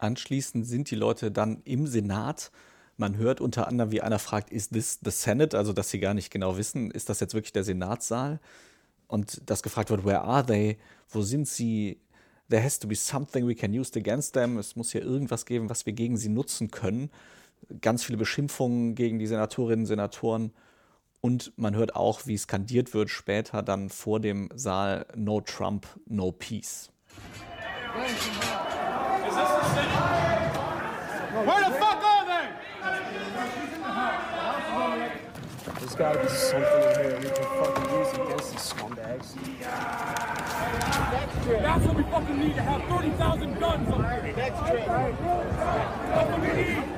Anschließend 0.00 0.66
sind 0.66 0.90
die 0.90 0.96
Leute 0.96 1.30
dann 1.30 1.60
im 1.64 1.86
Senat. 1.86 2.50
Man 2.96 3.18
hört 3.18 3.42
unter 3.42 3.68
anderem, 3.68 3.90
wie 3.90 4.00
einer 4.00 4.18
fragt, 4.18 4.50
ist 4.50 4.72
this 4.72 4.98
the 5.04 5.10
Senate? 5.10 5.56
Also, 5.56 5.74
dass 5.74 5.90
sie 5.90 6.00
gar 6.00 6.14
nicht 6.14 6.30
genau 6.30 6.56
wissen, 6.56 6.90
ist 6.90 7.10
das 7.10 7.20
jetzt 7.20 7.34
wirklich 7.34 7.52
der 7.52 7.64
Senatssaal? 7.64 8.40
Und 9.08 9.42
dass 9.44 9.62
gefragt 9.62 9.90
wird, 9.90 10.06
where 10.06 10.22
are 10.22 10.44
they? 10.44 10.78
Wo 11.10 11.20
sind 11.20 11.46
sie? 11.46 12.00
There 12.48 12.62
has 12.62 12.78
to 12.78 12.88
be 12.88 12.94
something 12.94 13.46
we 13.46 13.54
can 13.54 13.78
use 13.78 13.92
against 13.94 14.32
them. 14.32 14.56
Es 14.56 14.74
muss 14.74 14.90
hier 14.90 15.02
irgendwas 15.02 15.44
geben, 15.44 15.68
was 15.68 15.84
wir 15.84 15.92
gegen 15.92 16.16
sie 16.16 16.30
nutzen 16.30 16.70
können. 16.70 17.10
Ganz 17.82 18.02
viele 18.02 18.16
Beschimpfungen 18.16 18.94
gegen 18.94 19.18
die 19.18 19.26
Senatorinnen 19.26 19.80
und 19.80 19.86
Senatoren. 19.86 20.52
Und 21.20 21.52
man 21.56 21.76
hört 21.76 21.94
auch, 21.94 22.26
wie 22.26 22.38
skandiert 22.38 22.94
wird 22.94 23.10
später 23.10 23.62
dann 23.62 23.90
vor 23.90 24.18
dem 24.18 24.48
Saal 24.54 25.06
No 25.14 25.42
Trump, 25.42 25.86
No 26.06 26.32
Peace. 26.32 26.90
Where 31.46 31.60
the 31.60 31.70
fuck 31.78 32.02
are 32.02 32.24
they? 32.26 32.46
There's 35.78 35.94
gotta 35.94 36.18
be 36.20 36.28
something 36.28 36.82
in 36.82 36.94
here 36.96 37.18
we 37.18 37.28
can 37.30 37.44
fucking 37.44 37.88
use 37.98 38.12
against 38.14 38.48
these 38.52 38.66
scumbags. 38.72 39.28
That's 41.46 41.84
what 41.86 41.96
we 41.96 42.02
fucking 42.04 42.38
need 42.38 42.54
to 42.56 42.62
have 42.62 42.82
30,000 42.84 43.58
guns 43.60 43.88
on 43.92 44.00
here. 44.00 44.32
That's 44.34 44.58
true. 44.68 44.78
That's 46.08 46.30
what 46.30 46.40
we 46.40 46.48
need. 46.56 46.90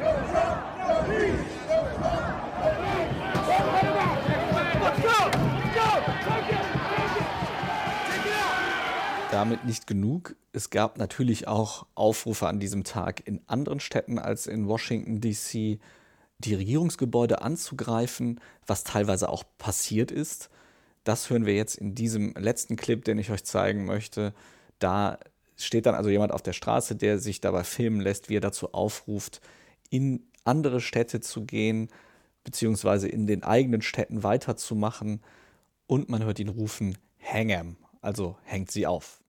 Damit 9.42 9.64
nicht 9.64 9.88
genug. 9.88 10.36
Es 10.52 10.70
gab 10.70 10.98
natürlich 10.98 11.48
auch 11.48 11.86
Aufrufe 11.96 12.46
an 12.46 12.60
diesem 12.60 12.84
Tag 12.84 13.26
in 13.26 13.40
anderen 13.48 13.80
Städten 13.80 14.20
als 14.20 14.46
in 14.46 14.68
Washington, 14.68 15.20
DC, 15.20 15.80
die 16.38 16.54
Regierungsgebäude 16.54 17.42
anzugreifen, 17.42 18.40
was 18.68 18.84
teilweise 18.84 19.28
auch 19.28 19.42
passiert 19.58 20.12
ist. 20.12 20.48
Das 21.02 21.28
hören 21.28 21.44
wir 21.44 21.56
jetzt 21.56 21.74
in 21.74 21.96
diesem 21.96 22.34
letzten 22.34 22.76
Clip, 22.76 23.04
den 23.04 23.18
ich 23.18 23.32
euch 23.32 23.42
zeigen 23.42 23.84
möchte. 23.84 24.32
Da 24.78 25.18
steht 25.56 25.86
dann 25.86 25.96
also 25.96 26.08
jemand 26.08 26.30
auf 26.30 26.42
der 26.42 26.52
Straße, 26.52 26.94
der 26.94 27.18
sich 27.18 27.40
dabei 27.40 27.64
filmen 27.64 28.00
lässt, 28.00 28.28
wie 28.28 28.36
er 28.36 28.40
dazu 28.40 28.72
aufruft, 28.72 29.40
in 29.90 30.24
andere 30.44 30.80
Städte 30.80 31.18
zu 31.18 31.44
gehen, 31.44 31.88
beziehungsweise 32.44 33.08
in 33.08 33.26
den 33.26 33.42
eigenen 33.42 33.82
Städten 33.82 34.22
weiterzumachen. 34.22 35.20
Und 35.88 36.08
man 36.08 36.22
hört 36.22 36.38
ihn 36.38 36.48
rufen, 36.48 36.96
hang 37.20 37.50
'em, 37.50 37.76
also 38.00 38.36
hängt 38.44 38.70
sie 38.70 38.86
auf. 38.86 39.21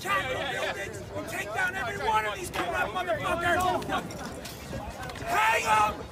Capitol 0.00 0.42
buildings 0.50 1.02
and 1.14 1.28
take 1.28 1.54
down 1.54 1.76
every 1.76 1.98
one 2.08 2.24
of 2.24 2.34
these 2.34 2.50
corrupt 2.50 2.94
motherfuckers! 2.94 3.82
Hang 5.26 5.94
them! 5.98 6.09